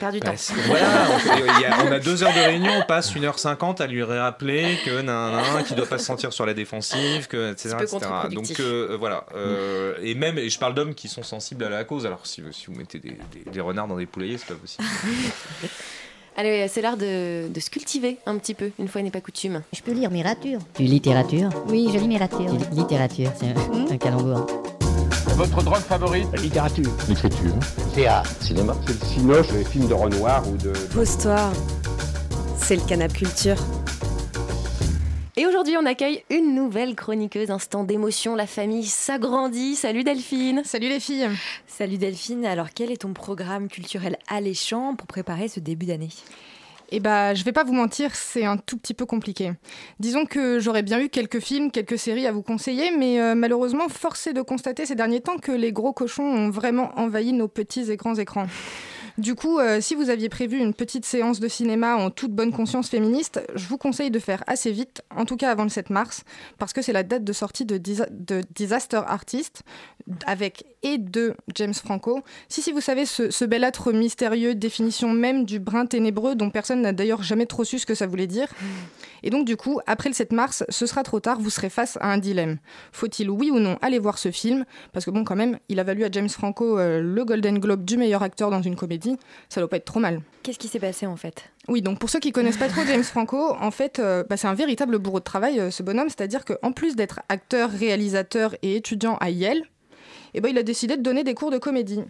Perd 0.00 0.12
du 0.14 0.20
temps. 0.20 0.32
Voilà, 0.66 1.06
on, 1.14 1.18
fait- 1.18 1.30
il 1.56 1.60
y 1.60 1.64
a, 1.66 1.84
on 1.84 1.92
a 1.92 1.98
deux 1.98 2.22
heures 2.22 2.32
de 2.32 2.38
réunion, 2.40 2.72
on 2.78 2.86
passe 2.86 3.14
1h50 3.14 3.82
à 3.82 3.86
lui 3.86 4.02
rappeler 4.02 4.78
que 4.84 5.00
nan, 5.02 5.32
nan, 5.32 5.64
qu'il 5.64 5.76
doit 5.76 5.86
pas 5.86 5.98
se 5.98 6.04
sentir 6.04 6.32
sur 6.32 6.46
la 6.46 6.54
défensive, 6.54 7.26
que, 7.28 7.52
etc. 7.52 7.76
Etc. 7.80 7.98
Donc 8.32 8.58
euh, 8.60 8.96
voilà. 8.98 9.26
euh, 9.34 9.94
et 10.02 10.14
même, 10.14 10.38
et 10.38 10.48
je 10.48 10.58
parle 10.58 10.74
d'hommes 10.74 10.94
qui 10.94 11.08
sont 11.08 11.22
sensibles 11.22 11.64
à 11.64 11.68
la 11.68 11.84
cause. 11.84 12.06
Alors 12.06 12.26
si, 12.26 12.42
si 12.52 12.66
vous 12.66 12.74
mettez 12.74 12.98
des, 12.98 13.16
des- 13.32 13.50
des 13.50 13.60
renards 13.60 13.88
dans 13.88 13.96
des 13.96 14.06
poulaillers, 14.06 14.38
c'est 14.38 14.48
pas 14.48 14.54
possible. 14.54 14.84
Allez, 16.34 16.66
c'est 16.68 16.80
l'art 16.80 16.96
de, 16.96 17.48
de 17.48 17.60
se 17.60 17.68
cultiver 17.68 18.16
un 18.24 18.38
petit 18.38 18.54
peu, 18.54 18.70
une 18.78 18.88
fois 18.88 19.02
n'est 19.02 19.10
pas 19.10 19.20
coutume. 19.20 19.60
Je 19.74 19.82
peux 19.82 19.92
lire 19.92 20.10
Mirature. 20.10 20.60
Tu 20.74 20.84
littérature 20.84 21.50
Oui, 21.66 21.90
je 21.92 21.98
lis. 21.98 22.08
Tu 22.30 22.56
lis 22.70 22.76
littérature, 22.80 23.30
c'est 23.38 23.48
un, 23.48 23.92
un 23.92 23.96
calembour. 23.98 24.46
Votre 25.42 25.64
drogue 25.64 25.80
favorite 25.80 26.28
La 26.32 26.40
littérature. 26.40 26.88
L'écriture. 27.08 27.52
Théâtre. 27.96 28.30
Cinéma. 28.40 28.76
C'est 28.86 28.92
le 28.92 29.06
cinoche, 29.08 29.50
les 29.50 29.64
films 29.64 29.88
de 29.88 29.94
Renoir 29.94 30.48
ou 30.48 30.56
de. 30.56 30.72
Pose-toi. 30.94 31.50
C'est 32.58 32.76
le 32.76 32.82
canap 32.82 33.12
culture. 33.12 33.56
Et 35.36 35.44
aujourd'hui, 35.44 35.74
on 35.76 35.84
accueille 35.84 36.22
une 36.30 36.54
nouvelle 36.54 36.94
chroniqueuse, 36.94 37.50
instant 37.50 37.82
d'émotion, 37.82 38.36
la 38.36 38.46
famille 38.46 38.86
s'agrandit. 38.86 39.74
Salut 39.74 40.04
Delphine 40.04 40.62
Salut 40.64 40.88
les 40.88 41.00
filles 41.00 41.28
Salut 41.66 41.98
Delphine, 41.98 42.46
alors 42.46 42.68
quel 42.72 42.92
est 42.92 42.98
ton 42.98 43.12
programme 43.12 43.66
culturel 43.66 44.18
alléchant 44.28 44.94
pour 44.94 45.08
préparer 45.08 45.48
ce 45.48 45.58
début 45.58 45.86
d'année? 45.86 46.10
Eh 46.94 47.00
bah, 47.00 47.32
je 47.32 47.42
vais 47.42 47.52
pas 47.52 47.64
vous 47.64 47.72
mentir, 47.72 48.14
c'est 48.14 48.44
un 48.44 48.58
tout 48.58 48.76
petit 48.76 48.92
peu 48.92 49.06
compliqué. 49.06 49.52
Disons 49.98 50.26
que 50.26 50.58
j'aurais 50.60 50.82
bien 50.82 51.00
eu 51.00 51.08
quelques 51.08 51.40
films, 51.40 51.70
quelques 51.70 51.98
séries 51.98 52.26
à 52.26 52.32
vous 52.32 52.42
conseiller, 52.42 52.90
mais 52.90 53.18
euh, 53.18 53.34
malheureusement, 53.34 53.88
force 53.88 54.26
est 54.26 54.34
de 54.34 54.42
constater 54.42 54.84
ces 54.84 54.94
derniers 54.94 55.22
temps 55.22 55.38
que 55.38 55.52
les 55.52 55.72
gros 55.72 55.94
cochons 55.94 56.24
ont 56.24 56.50
vraiment 56.50 56.90
envahi 56.96 57.32
nos 57.32 57.48
petits 57.48 57.90
et 57.90 57.96
grands 57.96 58.16
écrans. 58.16 58.46
Du 59.18 59.34
coup, 59.34 59.58
euh, 59.58 59.80
si 59.82 59.94
vous 59.94 60.08
aviez 60.08 60.30
prévu 60.30 60.56
une 60.58 60.72
petite 60.72 61.04
séance 61.04 61.38
de 61.38 61.46
cinéma 61.46 61.96
en 61.96 62.08
toute 62.10 62.32
bonne 62.32 62.50
conscience 62.50 62.88
féministe, 62.88 63.40
je 63.54 63.66
vous 63.68 63.76
conseille 63.76 64.10
de 64.10 64.18
faire 64.18 64.42
assez 64.46 64.70
vite, 64.72 65.02
en 65.14 65.26
tout 65.26 65.36
cas 65.36 65.50
avant 65.50 65.64
le 65.64 65.68
7 65.68 65.90
mars, 65.90 66.22
parce 66.58 66.72
que 66.72 66.80
c'est 66.80 66.94
la 66.94 67.02
date 67.02 67.22
de 67.22 67.32
sortie 67.34 67.66
de, 67.66 67.76
Disa- 67.76 68.08
de 68.10 68.42
Disaster 68.54 69.00
Artist, 69.06 69.64
avec 70.26 70.64
et 70.82 70.98
de 70.98 71.34
James 71.54 71.74
Franco. 71.74 72.22
Si, 72.48 72.62
si, 72.62 72.72
vous 72.72 72.80
savez, 72.80 73.06
ce, 73.06 73.30
ce 73.30 73.44
bel 73.44 73.64
âtre 73.64 73.92
mystérieux, 73.92 74.54
définition 74.54 75.12
même 75.12 75.44
du 75.44 75.60
brin 75.60 75.86
ténébreux 75.86 76.34
dont 76.34 76.50
personne 76.50 76.82
n'a 76.82 76.92
d'ailleurs 76.92 77.22
jamais 77.22 77.46
trop 77.46 77.64
su 77.64 77.78
ce 77.78 77.86
que 77.86 77.94
ça 77.94 78.06
voulait 78.06 78.26
dire. 78.26 78.48
Et 79.22 79.30
donc, 79.30 79.46
du 79.46 79.56
coup, 79.56 79.80
après 79.86 80.08
le 80.08 80.14
7 80.14 80.32
mars, 80.32 80.64
ce 80.68 80.86
sera 80.86 81.02
trop 81.02 81.20
tard, 81.20 81.38
vous 81.38 81.50
serez 81.50 81.70
face 81.70 81.96
à 82.00 82.12
un 82.12 82.18
dilemme. 82.18 82.58
Faut-il, 82.90 83.30
oui 83.30 83.50
ou 83.50 83.58
non, 83.58 83.78
aller 83.80 83.98
voir 83.98 84.18
ce 84.18 84.30
film? 84.30 84.64
Parce 84.92 85.04
que, 85.04 85.10
bon, 85.10 85.24
quand 85.24 85.36
même, 85.36 85.58
il 85.68 85.78
a 85.78 85.84
valu 85.84 86.04
à 86.04 86.10
James 86.10 86.28
Franco 86.28 86.78
euh, 86.78 87.00
le 87.00 87.24
Golden 87.24 87.58
Globe 87.58 87.84
du 87.84 87.96
meilleur 87.96 88.22
acteur 88.22 88.50
dans 88.50 88.62
une 88.62 88.76
comédie. 88.76 89.16
Ça 89.48 89.60
doit 89.60 89.70
pas 89.70 89.76
être 89.76 89.84
trop 89.84 90.00
mal. 90.00 90.20
Qu'est-ce 90.42 90.58
qui 90.58 90.68
s'est 90.68 90.80
passé 90.80 91.06
en 91.06 91.16
fait? 91.16 91.50
Oui, 91.68 91.82
donc 91.82 92.00
pour 92.00 92.10
ceux 92.10 92.18
qui 92.18 92.32
connaissent 92.32 92.56
pas 92.56 92.68
trop 92.68 92.82
James 92.84 93.04
Franco, 93.04 93.54
en 93.60 93.70
fait, 93.70 94.00
euh, 94.00 94.24
bah, 94.28 94.36
c'est 94.36 94.48
un 94.48 94.54
véritable 94.54 94.98
bourreau 94.98 95.20
de 95.20 95.24
travail, 95.24 95.60
euh, 95.60 95.70
ce 95.70 95.82
bonhomme. 95.82 96.08
C'est-à-dire 96.08 96.44
qu'en 96.44 96.72
plus 96.72 96.96
d'être 96.96 97.20
acteur, 97.28 97.70
réalisateur 97.70 98.56
et 98.62 98.76
étudiant 98.76 99.16
à 99.20 99.30
Yale, 99.30 99.62
eh 100.34 100.40
ben, 100.40 100.48
il 100.48 100.58
a 100.58 100.62
décidé 100.62 100.96
de 100.96 101.02
donner 101.02 101.24
des 101.24 101.34
cours 101.34 101.50
de 101.50 101.58
comédie. 101.58 102.00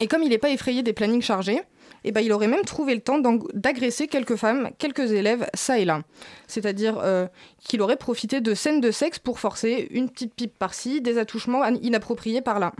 Et 0.00 0.06
comme 0.06 0.22
il 0.22 0.28
n'est 0.28 0.38
pas 0.38 0.50
effrayé 0.50 0.82
des 0.82 0.92
plannings 0.92 1.22
chargés, 1.22 1.62
eh 2.04 2.12
ben, 2.12 2.20
il 2.20 2.32
aurait 2.32 2.46
même 2.46 2.64
trouvé 2.64 2.94
le 2.94 3.00
temps 3.00 3.20
d'agresser 3.54 4.06
quelques 4.06 4.36
femmes, 4.36 4.70
quelques 4.78 5.10
élèves, 5.10 5.48
ça 5.54 5.78
et 5.78 5.84
là. 5.84 6.02
C'est-à-dire 6.46 6.98
euh, 7.02 7.26
qu'il 7.64 7.82
aurait 7.82 7.96
profité 7.96 8.40
de 8.40 8.54
scènes 8.54 8.80
de 8.80 8.90
sexe 8.90 9.18
pour 9.18 9.40
forcer 9.40 9.88
une 9.90 10.08
petite 10.08 10.34
pipe 10.34 10.56
par-ci, 10.56 11.00
des 11.00 11.18
attouchements 11.18 11.64
inappropriés 11.64 12.42
par-là. 12.42 12.72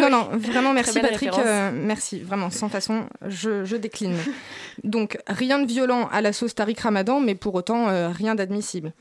Non, 0.00 0.10
non, 0.10 0.28
vraiment 0.32 0.72
merci 0.72 1.00
Patrick. 1.00 1.30
euh, 1.38 1.70
merci, 1.72 2.20
vraiment, 2.20 2.50
sans 2.50 2.68
façon, 2.68 3.06
je, 3.26 3.64
je 3.64 3.76
décline. 3.76 4.16
Donc, 4.84 5.18
rien 5.26 5.58
de 5.58 5.66
violent 5.66 6.08
à 6.12 6.20
la 6.20 6.32
sauce 6.32 6.54
Tariq 6.54 6.80
Ramadan, 6.82 7.20
mais 7.20 7.34
pour 7.34 7.54
autant, 7.54 7.88
euh, 7.88 8.08
rien 8.08 8.34
d'admissible. 8.34 8.92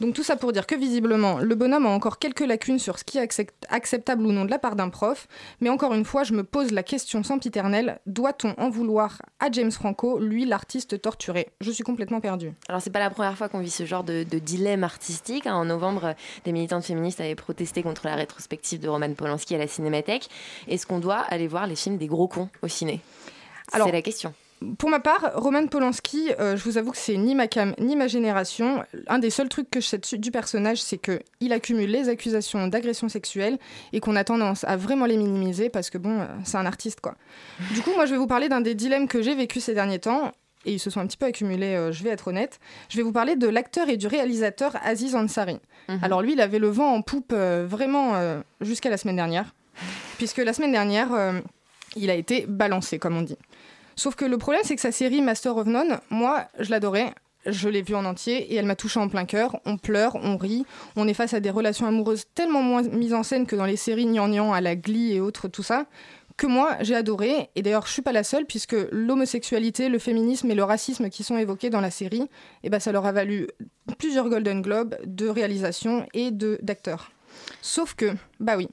Donc, 0.00 0.14
tout 0.14 0.22
ça 0.22 0.36
pour 0.36 0.52
dire 0.52 0.66
que 0.66 0.74
visiblement, 0.74 1.38
le 1.38 1.54
bonhomme 1.54 1.86
a 1.86 1.90
encore 1.90 2.18
quelques 2.18 2.40
lacunes 2.40 2.78
sur 2.78 2.98
ce 2.98 3.04
qui 3.04 3.18
est 3.18 3.22
accept- 3.22 3.64
acceptable 3.68 4.26
ou 4.26 4.32
non 4.32 4.44
de 4.44 4.50
la 4.50 4.58
part 4.58 4.76
d'un 4.76 4.88
prof. 4.88 5.28
Mais 5.60 5.70
encore 5.70 5.94
une 5.94 6.04
fois, 6.04 6.24
je 6.24 6.32
me 6.32 6.44
pose 6.44 6.72
la 6.72 6.82
question 6.82 7.22
sempiternelle 7.22 8.00
doit-on 8.06 8.54
en 8.58 8.70
vouloir 8.70 9.22
à 9.40 9.50
James 9.50 9.70
Franco, 9.70 10.18
lui, 10.18 10.44
l'artiste 10.44 11.00
torturé? 11.00 11.48
Je 11.60 11.70
suis 11.70 11.84
complètement 11.84 12.20
perdue. 12.20 12.52
Alors, 12.68 12.82
c'est 12.82 12.90
pas 12.90 12.98
la 12.98 13.10
première 13.10 13.36
fois 13.36 13.48
qu'on 13.48 13.60
vit 13.60 13.70
ce 13.70 13.86
genre 13.86 14.04
de, 14.04 14.24
de 14.24 14.38
dilemme 14.38 14.84
artistique. 14.84 15.46
hein. 15.46 15.54
En 15.54 15.64
novembre, 15.64 16.14
des 16.44 16.52
militantes 16.52 16.84
féministes 16.84 17.20
avaient 17.20 17.34
protesté 17.34 17.82
contre 17.82 18.06
la 18.06 18.14
rétrospective 18.16 18.80
de 18.80 18.88
Roman 18.88 19.12
Polanski 19.14 19.54
à 19.54 19.58
la 19.58 19.66
Cinémathèque. 19.68 20.28
Est-ce 20.68 20.86
qu'on 20.86 20.98
doit 20.98 21.18
aller 21.20 21.46
voir 21.46 21.66
les 21.66 21.76
films 21.76 21.98
des 21.98 22.06
gros 22.06 22.28
cons 22.28 22.48
au 22.62 22.68
ciné? 22.68 23.00
C'est 23.72 23.92
la 23.92 24.02
question. 24.02 24.34
Pour 24.78 24.90
ma 24.90 25.00
part, 25.00 25.32
Roman 25.34 25.66
Polanski, 25.66 26.30
euh, 26.38 26.56
je 26.56 26.64
vous 26.64 26.78
avoue 26.78 26.90
que 26.90 26.96
c'est 26.96 27.16
ni 27.16 27.34
ma 27.34 27.46
cam 27.46 27.74
ni 27.78 27.96
ma 27.96 28.08
génération. 28.08 28.84
Un 29.06 29.18
des 29.18 29.30
seuls 29.30 29.48
trucs 29.48 29.70
que 29.70 29.80
je 29.80 29.88
sais 29.88 30.18
du 30.18 30.30
personnage, 30.30 30.82
c'est 30.82 30.98
que 30.98 31.20
il 31.40 31.52
accumule 31.52 31.90
les 31.90 32.08
accusations 32.08 32.66
d'agression 32.68 33.08
sexuelle 33.08 33.58
et 33.92 34.00
qu'on 34.00 34.16
a 34.16 34.24
tendance 34.24 34.64
à 34.64 34.76
vraiment 34.76 35.06
les 35.06 35.16
minimiser 35.16 35.68
parce 35.68 35.90
que 35.90 35.98
bon, 35.98 36.20
euh, 36.20 36.26
c'est 36.44 36.56
un 36.56 36.66
artiste 36.66 37.00
quoi. 37.00 37.16
Du 37.72 37.82
coup, 37.82 37.92
moi, 37.94 38.06
je 38.06 38.12
vais 38.12 38.18
vous 38.18 38.26
parler 38.26 38.48
d'un 38.48 38.60
des 38.60 38.74
dilemmes 38.74 39.08
que 39.08 39.22
j'ai 39.22 39.34
vécu 39.34 39.60
ces 39.60 39.74
derniers 39.74 40.00
temps. 40.00 40.32
Et 40.66 40.72
ils 40.72 40.78
se 40.78 40.88
sont 40.88 41.00
un 41.00 41.06
petit 41.06 41.18
peu 41.18 41.26
accumulés, 41.26 41.74
euh, 41.74 41.92
je 41.92 42.02
vais 42.02 42.08
être 42.08 42.28
honnête. 42.28 42.58
Je 42.88 42.96
vais 42.96 43.02
vous 43.02 43.12
parler 43.12 43.36
de 43.36 43.46
l'acteur 43.46 43.90
et 43.90 43.98
du 43.98 44.06
réalisateur 44.06 44.76
Aziz 44.82 45.14
Ansari. 45.14 45.58
Alors 46.00 46.22
lui, 46.22 46.32
il 46.32 46.40
avait 46.40 46.58
le 46.58 46.68
vent 46.68 46.94
en 46.94 47.02
poupe 47.02 47.34
vraiment 47.34 48.14
jusqu'à 48.62 48.88
la 48.88 48.96
semaine 48.96 49.16
dernière. 49.16 49.54
Puisque 50.16 50.38
la 50.38 50.54
semaine 50.54 50.72
dernière, 50.72 51.10
il 51.96 52.08
a 52.08 52.14
été 52.14 52.46
balancé, 52.48 52.98
comme 52.98 53.16
on 53.16 53.22
dit. 53.22 53.36
Sauf 53.96 54.14
que 54.14 54.24
le 54.24 54.38
problème, 54.38 54.62
c'est 54.64 54.74
que 54.74 54.80
sa 54.80 54.92
série 54.92 55.22
Master 55.22 55.56
of 55.56 55.66
None, 55.66 55.98
moi, 56.10 56.46
je 56.58 56.70
l'adorais. 56.70 57.14
Je 57.46 57.68
l'ai 57.68 57.82
vue 57.82 57.94
en 57.94 58.06
entier 58.06 58.52
et 58.52 58.56
elle 58.56 58.64
m'a 58.64 58.74
touché 58.74 58.98
en 58.98 59.08
plein 59.08 59.26
cœur. 59.26 59.60
On 59.66 59.76
pleure, 59.76 60.16
on 60.16 60.38
rit, 60.38 60.64
on 60.96 61.06
est 61.06 61.14
face 61.14 61.34
à 61.34 61.40
des 61.40 61.50
relations 61.50 61.86
amoureuses 61.86 62.24
tellement 62.34 62.62
moins 62.62 62.82
mises 62.82 63.12
en 63.12 63.22
scène 63.22 63.46
que 63.46 63.54
dans 63.54 63.66
les 63.66 63.76
séries 63.76 64.06
gnangnan 64.06 64.54
à 64.54 64.62
la 64.62 64.76
Glee 64.76 65.12
et 65.12 65.20
autres, 65.20 65.48
tout 65.48 65.62
ça, 65.62 65.84
que 66.36 66.46
moi, 66.46 66.76
j'ai 66.80 66.94
adoré. 66.94 67.50
Et 67.54 67.62
d'ailleurs, 67.62 67.86
je 67.86 67.92
suis 67.92 68.02
pas 68.02 68.12
la 68.12 68.24
seule 68.24 68.46
puisque 68.46 68.76
l'homosexualité, 68.90 69.90
le 69.90 69.98
féminisme 69.98 70.50
et 70.50 70.54
le 70.54 70.64
racisme 70.64 71.10
qui 71.10 71.22
sont 71.22 71.36
évoqués 71.36 71.68
dans 71.68 71.82
la 71.82 71.90
série, 71.90 72.28
eh 72.62 72.70
ben, 72.70 72.80
ça 72.80 72.92
leur 72.92 73.04
a 73.04 73.12
valu 73.12 73.48
plusieurs 73.98 74.28
Golden 74.30 74.62
Globes 74.62 74.96
de 75.04 75.28
réalisation 75.28 76.06
et 76.14 76.30
de 76.30 76.58
d'acteurs. 76.62 77.10
Sauf 77.60 77.94
que, 77.94 78.14
bah 78.40 78.56
oui, 78.56 78.68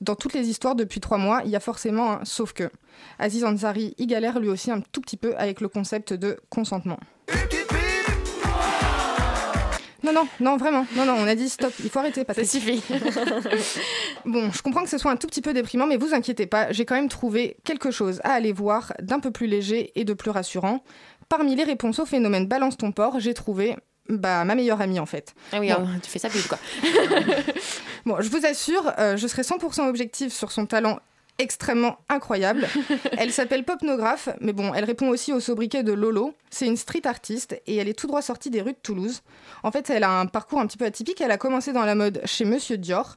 dans 0.00 0.14
toutes 0.14 0.34
les 0.34 0.48
histoires 0.48 0.74
depuis 0.74 1.00
trois 1.00 1.18
mois, 1.18 1.42
il 1.44 1.50
y 1.50 1.56
a 1.56 1.60
forcément 1.60 2.12
un 2.12 2.24
sauf 2.24 2.52
que. 2.52 2.70
Aziz 3.18 3.44
Ansari 3.44 3.94
y 3.98 4.06
galère 4.06 4.38
lui 4.40 4.48
aussi 4.48 4.70
un 4.70 4.80
tout 4.80 5.00
petit 5.00 5.16
peu 5.16 5.34
avec 5.36 5.60
le 5.60 5.68
concept 5.68 6.12
de 6.12 6.38
consentement. 6.50 6.98
Non, 10.02 10.12
non, 10.12 10.28
non, 10.38 10.56
vraiment. 10.56 10.86
Non, 10.94 11.04
non, 11.04 11.14
on 11.18 11.26
a 11.26 11.34
dit 11.34 11.48
stop, 11.48 11.72
il 11.82 11.90
faut 11.90 11.98
arrêter, 11.98 12.24
Patrick. 12.24 12.46
Ça 12.46 12.60
suffit. 12.60 12.80
bon, 14.24 14.52
je 14.52 14.62
comprends 14.62 14.84
que 14.84 14.88
ce 14.88 14.98
soit 14.98 15.10
un 15.10 15.16
tout 15.16 15.26
petit 15.26 15.42
peu 15.42 15.52
déprimant, 15.52 15.86
mais 15.86 15.96
vous 15.96 16.14
inquiétez 16.14 16.46
pas, 16.46 16.70
j'ai 16.70 16.84
quand 16.84 16.94
même 16.94 17.08
trouvé 17.08 17.56
quelque 17.64 17.90
chose 17.90 18.20
à 18.22 18.32
aller 18.32 18.52
voir 18.52 18.92
d'un 19.00 19.18
peu 19.18 19.32
plus 19.32 19.48
léger 19.48 19.90
et 19.98 20.04
de 20.04 20.14
plus 20.14 20.30
rassurant. 20.30 20.84
Parmi 21.28 21.56
les 21.56 21.64
réponses 21.64 21.98
au 21.98 22.06
phénomène 22.06 22.46
Balance 22.46 22.76
ton 22.76 22.92
porc, 22.92 23.18
j'ai 23.18 23.34
trouvé 23.34 23.74
bah, 24.08 24.44
ma 24.44 24.54
meilleure 24.54 24.80
amie 24.80 24.98
en 25.00 25.06
fait. 25.06 25.34
Ah 25.52 25.60
oui, 25.60 25.68
Bon. 25.68 25.74
alors, 25.76 25.88
tu 26.02 26.10
fais 26.10 26.18
ça 26.18 26.28
plus 26.28 26.46
quoi. 26.46 26.58
Bon, 28.04 28.16
je 28.20 28.28
vous 28.28 28.46
assure, 28.46 28.92
euh, 28.98 29.16
je 29.16 29.26
serai 29.26 29.42
100% 29.42 29.88
objective 29.88 30.30
sur 30.32 30.52
son 30.52 30.66
talent 30.66 31.00
extrêmement 31.38 31.98
incroyable. 32.08 32.66
elle 33.18 33.32
s'appelle 33.32 33.64
Popnographe, 33.64 34.28
mais 34.40 34.52
bon, 34.52 34.72
elle 34.72 34.84
répond 34.84 35.08
aussi 35.08 35.32
au 35.32 35.40
sobriquet 35.40 35.82
de 35.82 35.92
Lolo. 35.92 36.32
C'est 36.50 36.66
une 36.66 36.76
street 36.76 37.02
artiste 37.06 37.60
et 37.66 37.76
elle 37.76 37.88
est 37.88 37.98
tout 37.98 38.06
droit 38.06 38.22
sortie 38.22 38.48
des 38.48 38.62
rues 38.62 38.72
de 38.72 38.78
Toulouse. 38.82 39.22
En 39.62 39.70
fait, 39.70 39.90
elle 39.90 40.04
a 40.04 40.10
un 40.20 40.26
parcours 40.26 40.60
un 40.60 40.66
petit 40.66 40.78
peu 40.78 40.84
atypique. 40.86 41.20
Elle 41.20 41.32
a 41.32 41.36
commencé 41.36 41.72
dans 41.72 41.84
la 41.84 41.94
mode 41.94 42.22
chez 42.24 42.44
Monsieur 42.44 42.78
Dior. 42.78 43.16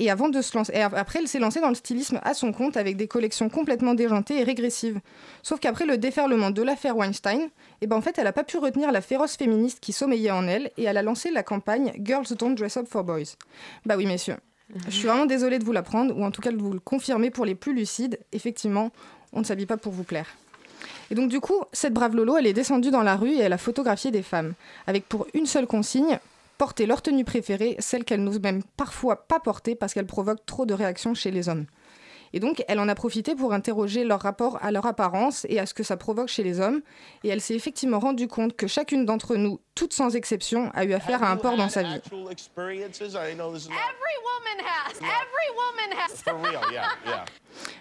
Et 0.00 0.10
avant 0.10 0.30
de 0.30 0.40
se 0.40 0.56
lancer, 0.56 0.72
et 0.74 0.80
après, 0.80 1.18
elle 1.18 1.28
s'est 1.28 1.38
lancée 1.38 1.60
dans 1.60 1.68
le 1.68 1.74
stylisme 1.74 2.20
à 2.22 2.32
son 2.32 2.52
compte 2.52 2.78
avec 2.78 2.96
des 2.96 3.06
collections 3.06 3.50
complètement 3.50 3.92
déjantées 3.92 4.40
et 4.40 4.44
régressives. 4.44 4.98
Sauf 5.42 5.60
qu'après 5.60 5.84
le 5.84 5.98
déferlement 5.98 6.50
de 6.50 6.62
l'affaire 6.62 6.96
Weinstein, 6.96 7.50
eh 7.82 7.86
ben 7.86 7.96
en 7.96 8.00
fait, 8.00 8.16
elle 8.16 8.24
n'a 8.24 8.32
pas 8.32 8.42
pu 8.42 8.56
retenir 8.56 8.92
la 8.92 9.02
féroce 9.02 9.36
féministe 9.36 9.78
qui 9.78 9.92
sommeillait 9.92 10.30
en 10.30 10.48
elle 10.48 10.70
et 10.78 10.84
elle 10.84 10.96
a 10.96 11.02
lancé 11.02 11.30
la 11.30 11.42
campagne 11.42 11.92
Girls 12.02 12.34
Don't 12.38 12.54
Dress 12.54 12.78
Up 12.78 12.86
for 12.88 13.04
Boys. 13.04 13.36
Bah 13.84 13.96
oui, 13.98 14.06
messieurs. 14.06 14.36
Je 14.86 14.90
suis 14.90 15.06
vraiment 15.06 15.26
désolée 15.26 15.58
de 15.58 15.64
vous 15.64 15.72
l'apprendre, 15.72 16.16
ou 16.16 16.24
en 16.24 16.30
tout 16.30 16.40
cas 16.40 16.50
de 16.50 16.56
vous 16.56 16.72
le 16.72 16.80
confirmer 16.80 17.28
pour 17.28 17.44
les 17.44 17.54
plus 17.54 17.74
lucides. 17.74 18.18
Effectivement, 18.32 18.92
on 19.34 19.40
ne 19.40 19.44
s'habille 19.44 19.66
pas 19.66 19.76
pour 19.76 19.92
vous 19.92 20.04
plaire. 20.04 20.28
Et 21.10 21.14
donc 21.14 21.28
du 21.28 21.40
coup, 21.40 21.62
cette 21.72 21.92
brave 21.92 22.16
Lolo, 22.16 22.38
elle 22.38 22.46
est 22.46 22.54
descendue 22.54 22.90
dans 22.90 23.02
la 23.02 23.16
rue 23.16 23.32
et 23.32 23.40
elle 23.40 23.52
a 23.52 23.58
photographié 23.58 24.10
des 24.10 24.22
femmes, 24.22 24.54
avec 24.86 25.06
pour 25.06 25.26
une 25.34 25.44
seule 25.44 25.66
consigne, 25.66 26.18
porter 26.60 26.84
leur 26.84 27.00
tenue 27.00 27.24
préférée, 27.24 27.74
celle 27.78 28.04
qu'elles 28.04 28.22
n'osent 28.22 28.42
même 28.42 28.62
parfois 28.76 29.26
pas 29.26 29.40
porter 29.40 29.74
parce 29.74 29.94
qu'elle 29.94 30.04
provoque 30.04 30.44
trop 30.44 30.66
de 30.66 30.74
réactions 30.74 31.14
chez 31.14 31.30
les 31.30 31.48
hommes. 31.48 31.64
Et 32.34 32.38
donc, 32.38 32.62
elle 32.68 32.78
en 32.78 32.88
a 32.88 32.94
profité 32.94 33.34
pour 33.34 33.54
interroger 33.54 34.04
leur 34.04 34.20
rapport 34.20 34.58
à 34.60 34.70
leur 34.70 34.84
apparence 34.84 35.46
et 35.48 35.58
à 35.58 35.64
ce 35.64 35.72
que 35.72 35.82
ça 35.82 35.96
provoque 35.96 36.28
chez 36.28 36.42
les 36.42 36.60
hommes. 36.60 36.82
Et 37.24 37.30
elle 37.30 37.40
s'est 37.40 37.54
effectivement 37.54 37.98
rendue 37.98 38.28
compte 38.28 38.56
que 38.56 38.66
chacune 38.66 39.06
d'entre 39.06 39.36
nous, 39.36 39.58
toutes 39.80 39.94
sans 39.94 40.14
exception, 40.14 40.70
a 40.74 40.84
eu 40.84 40.92
affaire 40.92 41.22
à 41.22 41.30
un 41.30 41.38
porc 41.38 41.56
dans 41.56 41.70
sa 41.70 41.82
vie. 41.82 41.88
Every 43.70 44.16
woman 44.28 44.66
has. 44.66 44.96
Every 44.98 45.48
woman 45.56 45.98
has. 45.98 46.22
For 46.22 46.34
real, 46.34 46.60
yeah, 46.70 46.88
yeah. 47.06 47.24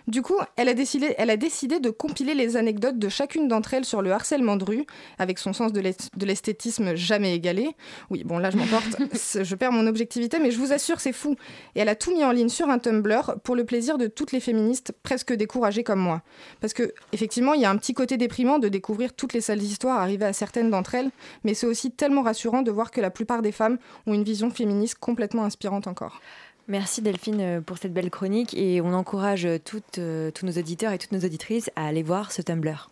Du 0.07 0.23
coup, 0.23 0.37
elle 0.57 0.67
a, 0.67 0.73
décidé, 0.73 1.13
elle 1.19 1.29
a 1.29 1.37
décidé 1.37 1.79
de 1.79 1.89
compiler 1.91 2.33
les 2.33 2.57
anecdotes 2.57 2.97
de 2.97 3.07
chacune 3.07 3.47
d'entre 3.47 3.75
elles 3.75 3.85
sur 3.85 4.01
le 4.01 4.11
harcèlement 4.11 4.55
de 4.55 4.63
rue, 4.65 4.85
avec 5.19 5.37
son 5.37 5.53
sens 5.53 5.71
de 5.71 5.79
l'est- 5.79 6.09
de 6.17 6.25
l'esthétisme 6.25 6.95
jamais 6.95 7.35
égalé. 7.35 7.69
Oui, 8.09 8.23
bon, 8.23 8.39
là, 8.39 8.49
je 8.49 8.57
m'emporte, 8.57 8.87
je 9.43 9.55
perds 9.55 9.71
mon 9.71 9.85
objectivité, 9.85 10.39
mais 10.39 10.49
je 10.49 10.57
vous 10.57 10.73
assure, 10.73 10.99
c'est 10.99 11.13
fou. 11.13 11.35
Et 11.75 11.81
elle 11.81 11.87
a 11.89 11.95
tout 11.95 12.11
mis 12.11 12.23
en 12.25 12.31
ligne 12.31 12.49
sur 12.49 12.67
un 12.69 12.79
Tumblr 12.79 13.35
pour 13.43 13.55
le 13.55 13.63
plaisir 13.63 13.99
de 13.99 14.07
toutes 14.07 14.31
les 14.31 14.39
féministes 14.39 14.91
presque 15.03 15.31
découragées 15.33 15.83
comme 15.83 15.99
moi. 15.99 16.23
Parce 16.61 16.73
que, 16.73 16.91
effectivement, 17.13 17.53
il 17.53 17.61
y 17.61 17.65
a 17.65 17.69
un 17.69 17.77
petit 17.77 17.93
côté 17.93 18.17
déprimant 18.17 18.57
de 18.57 18.69
découvrir 18.69 19.13
toutes 19.13 19.33
les 19.33 19.41
sales 19.41 19.61
histoires 19.61 19.99
arrivées 19.99 20.25
à 20.25 20.33
certaines 20.33 20.71
d'entre 20.71 20.95
elles, 20.95 21.11
mais 21.43 21.53
c'est 21.53 21.67
aussi 21.67 21.88
tellement 21.89 22.21
rassurant 22.21 22.61
de 22.61 22.71
voir 22.71 22.91
que 22.91 23.01
la 23.01 23.09
plupart 23.09 23.41
des 23.41 23.51
femmes 23.51 23.77
ont 24.07 24.13
une 24.13 24.23
vision 24.23 24.49
féministe 24.49 24.95
complètement 24.99 25.43
inspirante 25.43 25.87
encore. 25.87 26.21
Merci 26.69 27.01
Delphine 27.01 27.41
euh, 27.41 27.61
pour 27.61 27.79
cette 27.79 27.93
belle 27.93 28.11
chronique 28.11 28.53
et 28.53 28.79
on 28.79 28.93
encourage 28.93 29.45
euh, 29.45 29.57
euh, 29.97 30.29
tous 30.29 30.45
nos 30.45 30.51
auditeurs 30.51 30.93
et 30.93 30.99
toutes 30.99 31.11
nos 31.11 31.25
auditrices 31.25 31.71
à 31.75 31.87
aller 31.87 32.03
voir 32.03 32.31
ce 32.31 32.43
Tumblr. 32.43 32.91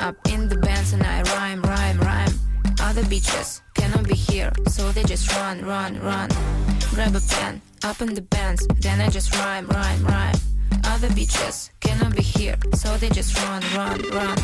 Up 0.00 0.16
in 0.30 0.48
the 0.48 0.56
bands 0.56 0.92
and 0.92 1.02
I 1.02 1.22
rhyme, 1.22 1.62
rhyme, 1.62 1.98
rhyme. 1.98 2.32
Other 2.80 3.02
bitches 3.02 3.60
cannot 3.74 4.08
be 4.08 4.14
here, 4.14 4.52
so 4.68 4.90
they 4.92 5.02
just 5.04 5.32
run, 5.34 5.64
run, 5.64 6.00
run. 6.00 6.28
Grab 6.90 7.14
a 7.14 7.20
pen 7.20 7.60
up 7.84 8.00
in 8.00 8.14
the 8.14 8.22
bands, 8.22 8.66
then 8.80 9.00
I 9.00 9.08
just 9.08 9.34
rhyme, 9.36 9.66
rhyme, 9.66 10.04
rhyme. 10.04 10.34
Other 10.84 11.08
bitches 11.08 11.70
cannot 11.80 12.16
be 12.16 12.22
here, 12.22 12.56
so 12.74 12.96
they 12.96 13.08
just 13.08 13.36
run, 13.42 13.62
run, 13.74 14.00
run. 14.10 14.36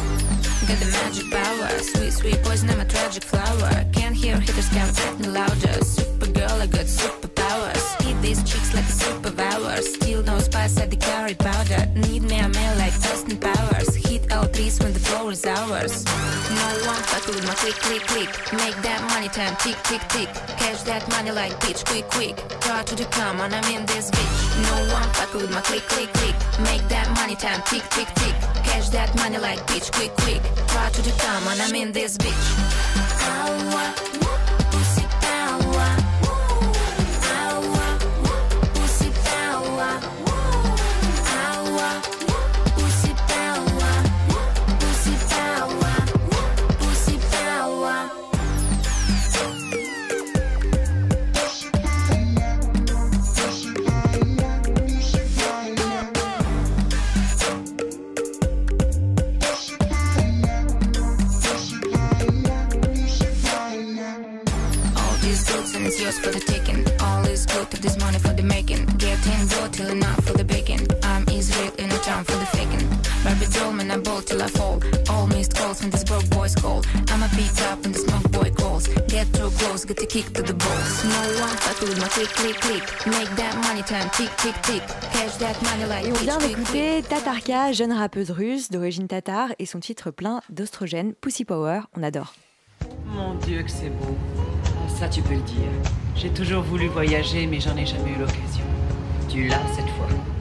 Got 0.68 0.78
the 0.80 0.90
magic 0.92 1.30
power, 1.30 1.78
sweet, 1.78 2.12
sweet 2.12 2.42
poison, 2.42 2.70
I'm 2.70 2.80
a 2.80 2.84
tragic 2.84 3.24
flower. 3.24 3.84
Can't 3.92 4.14
hear 4.14 4.38
hitters 4.38 4.68
can't 4.68 5.20
me 5.20 5.28
louder. 5.28 5.84
Super 5.84 6.26
girl, 6.26 6.62
I 6.62 6.66
got 6.66 6.86
superpowers. 6.86 7.33
These 8.24 8.42
chicks 8.44 8.72
like 8.72 8.88
a 8.88 8.96
superpower. 9.04 9.82
Still 9.82 10.22
no 10.22 10.38
spice 10.38 10.80
at 10.80 10.88
the 10.90 10.96
carry 10.96 11.34
powder. 11.34 11.84
Need 11.94 12.22
me 12.22 12.38
a 12.38 12.48
man 12.48 12.78
like 12.78 12.94
Austin 13.04 13.36
Powers. 13.36 13.94
Hit 13.96 14.22
L3s 14.28 14.82
when 14.82 14.94
the 14.94 14.98
floor 14.98 15.30
is 15.30 15.44
ours. 15.44 16.06
No 16.48 16.68
one 16.88 17.02
fuck 17.04 17.26
with 17.26 17.44
my 17.46 17.52
click, 17.52 17.74
click, 17.84 18.00
click. 18.08 18.30
Make 18.54 18.76
that 18.80 19.04
money 19.12 19.28
time 19.28 19.54
tick, 19.60 19.76
tick, 19.84 20.00
tick. 20.08 20.28
Cash 20.56 20.84
that 20.84 21.06
money 21.10 21.32
like 21.32 21.52
bitch, 21.60 21.84
quick, 21.84 22.08
quick. 22.08 22.34
Try 22.64 22.82
to 22.84 22.94
the 22.94 23.04
come 23.12 23.42
on, 23.42 23.52
I'm 23.52 23.64
in 23.76 23.84
this 23.84 24.10
bitch. 24.10 24.32
No 24.72 24.94
one 24.94 25.08
fuck 25.12 25.34
with 25.34 25.50
my 25.52 25.60
click, 25.60 25.82
click, 25.92 26.10
click. 26.14 26.34
Make 26.64 26.88
that 26.88 27.06
money 27.20 27.36
time 27.36 27.60
tick, 27.66 27.84
tick, 27.90 28.08
tick. 28.16 28.34
Cash 28.64 28.88
that 28.88 29.14
money 29.16 29.36
like 29.36 29.60
bitch, 29.66 29.92
quick, 29.92 30.16
quick. 30.24 30.40
Try 30.72 30.88
to 30.88 31.02
the 31.02 31.12
come 31.20 31.46
on, 31.46 31.60
I'm 31.60 31.74
in 31.74 31.92
this 31.92 32.16
bitch. 32.16 32.44
Ow, 33.28 34.24
Et 86.02 86.10
on 86.10 86.14
vient 86.14 86.38
d'écouter 86.38 87.02
Tatarka, 87.08 87.70
jeune 87.70 87.92
rappeuse 87.92 88.32
russe 88.32 88.68
d'origine 88.68 89.06
tatar 89.06 89.50
et 89.60 89.66
son 89.66 89.78
titre 89.78 90.10
plein 90.10 90.40
d'ostrogène, 90.50 91.14
Pussy 91.14 91.44
Power, 91.44 91.82
on 91.96 92.02
adore. 92.02 92.34
Mon 93.06 93.34
Dieu 93.34 93.62
que 93.62 93.70
c'est 93.70 93.90
beau. 93.90 94.16
Ça 94.98 95.08
tu 95.08 95.22
peux 95.22 95.34
le 95.34 95.42
dire. 95.42 95.70
J'ai 96.16 96.30
toujours 96.30 96.62
voulu 96.64 96.88
voyager 96.88 97.46
mais 97.46 97.60
j'en 97.60 97.76
ai 97.76 97.86
jamais 97.86 98.10
eu 98.10 98.18
l'occasion. 98.18 98.64
Tu 99.28 99.46
l'as 99.46 99.62
cette 99.76 99.88
fois. 99.90 100.33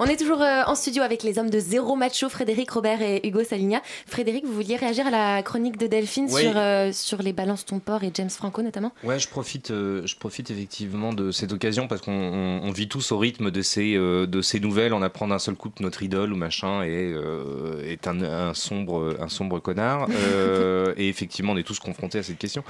On 0.00 0.04
est 0.06 0.16
toujours 0.16 0.40
euh, 0.42 0.62
en 0.66 0.76
studio 0.76 1.02
avec 1.02 1.24
les 1.24 1.38
hommes 1.38 1.50
de 1.50 1.58
Zéro 1.58 1.96
Macho, 1.96 2.28
Frédéric 2.28 2.70
Robert 2.70 3.02
et 3.02 3.26
Hugo 3.26 3.42
Saligna. 3.42 3.82
Frédéric, 4.06 4.44
vous 4.46 4.52
vouliez 4.52 4.76
réagir 4.76 5.06
à 5.08 5.10
la 5.10 5.42
chronique 5.42 5.76
de 5.76 5.88
Delphine 5.88 6.28
Oui. 6.30 6.42
sur, 6.42 6.52
euh, 6.56 6.92
sur 6.92 7.20
les 7.20 7.32
balances 7.32 7.64
ton 7.64 7.80
port 7.80 8.04
et 8.04 8.10
James 8.14 8.30
Franco 8.30 8.62
notamment? 8.62 8.92
Ouais, 9.02 9.18
je 9.18 9.26
profite, 9.28 9.72
euh, 9.72 10.02
je 10.06 10.14
profite 10.16 10.50
effectivement 10.52 11.12
de 11.12 11.32
cette 11.32 11.52
occasion 11.52 11.88
parce 11.88 12.00
qu'on 12.00 12.12
on- 12.12 12.60
on 12.62 12.70
vit 12.70 12.86
tous 12.88 13.10
au 13.10 13.18
rythme 13.18 13.50
de 13.50 13.60
ces, 13.62 13.96
euh, 13.96 14.26
de 14.26 14.40
ces 14.40 14.60
nouvelles. 14.60 14.92
On 14.92 15.02
apprend 15.02 15.26
d'un 15.26 15.40
seul 15.40 15.56
coup 15.56 15.70
que 15.70 15.82
notre 15.82 16.02
idole 16.04 16.32
ou 16.32 16.36
machin 16.36 16.82
est, 16.82 17.12
euh, 17.12 17.82
est 17.84 18.06
un, 18.06 18.22
un 18.22 18.54
sombre, 18.54 19.16
un 19.20 19.28
sombre 19.28 19.58
connard. 19.58 20.06
Euh, 20.10 20.94
et 20.96 21.08
effectivement, 21.08 21.54
on 21.54 21.56
est 21.56 21.64
tous 21.66 21.80
confrontés 21.80 22.18
à 22.18 22.22
cette 22.22 22.38
question. 22.38 22.62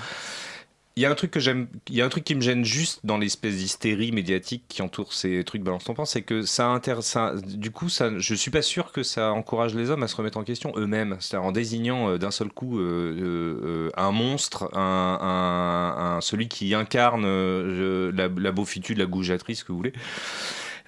Il 0.98 1.02
y 1.02 1.06
a 1.06 1.10
un 1.12 1.14
truc 1.14 1.30
que 1.30 1.38
j'aime, 1.38 1.68
il 1.88 1.94
y 1.94 2.02
a 2.02 2.04
un 2.04 2.08
truc 2.08 2.24
qui 2.24 2.34
me 2.34 2.40
gêne 2.40 2.64
juste 2.64 3.02
dans 3.04 3.18
l'espèce 3.18 3.54
d'hystérie 3.54 4.10
médiatique 4.10 4.64
qui 4.68 4.82
entoure 4.82 5.12
ces 5.12 5.44
trucs 5.44 5.62
balance 5.62 5.84
ton 5.84 5.94
c'est 6.04 6.22
que 6.22 6.42
ça 6.42 6.66
intéresse, 6.66 7.06
ça- 7.06 7.34
du 7.36 7.70
coup, 7.70 7.88
ça, 7.88 8.10
je 8.18 8.34
suis 8.34 8.50
pas 8.50 8.62
sûr 8.62 8.90
que 8.90 9.04
ça 9.04 9.30
encourage 9.32 9.76
les 9.76 9.90
hommes 9.90 10.02
à 10.02 10.08
se 10.08 10.16
remettre 10.16 10.38
en 10.38 10.42
question 10.42 10.72
eux-mêmes, 10.76 11.16
c'est-à-dire 11.20 11.46
en 11.46 11.52
désignant 11.52 12.08
euh, 12.10 12.18
d'un 12.18 12.32
seul 12.32 12.48
coup 12.48 12.80
euh, 12.80 12.82
euh, 13.16 13.60
euh, 13.86 13.90
un 13.96 14.10
monstre, 14.10 14.68
un, 14.76 15.18
un- 15.20 16.16
un- 16.16 16.20
celui 16.20 16.48
qui 16.48 16.74
incarne 16.74 17.22
euh, 17.24 18.10
la, 18.12 18.26
la 18.28 18.50
beaufitude, 18.50 18.98
la 18.98 19.06
goujatrice, 19.06 19.60
ce 19.60 19.64
que 19.64 19.70
vous 19.70 19.78
voulez. 19.78 19.92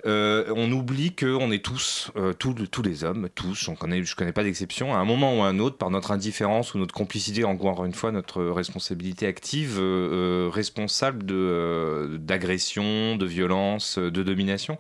Euh, 0.07 0.53
on 0.57 0.71
oublie 0.73 1.15
qu'on 1.15 1.51
est 1.51 1.65
tous, 1.65 2.11
euh, 2.17 2.33
tous, 2.33 2.55
tous 2.55 2.83
les 2.83 3.05
hommes, 3.05 3.29
tous, 3.35 3.69
on 3.69 3.75
connaît, 3.75 4.03
je 4.03 4.17
connais 4.17 4.33
pas 4.33 4.43
d'exception, 4.43 4.95
à 4.95 4.99
un 4.99 5.05
moment 5.05 5.39
ou 5.39 5.43
à 5.43 5.49
un 5.49 5.59
autre, 5.59 5.77
par 5.77 5.91
notre 5.91 6.11
indifférence 6.11 6.75
ou 6.75 6.79
notre 6.79 6.95
complicité, 6.95 7.45
encore 7.45 7.85
une 7.85 7.93
fois, 7.93 8.11
notre 8.13 8.43
responsabilité 8.45 9.27
active, 9.27 9.77
euh, 9.79 10.47
euh, 10.47 10.51
responsable 10.51 11.25
de, 11.25 12.17
d'agression, 12.19 13.17
de 13.17 13.27
violence, 13.27 13.99
euh, 13.99 14.11
de 14.11 14.23
domination. 14.23 14.79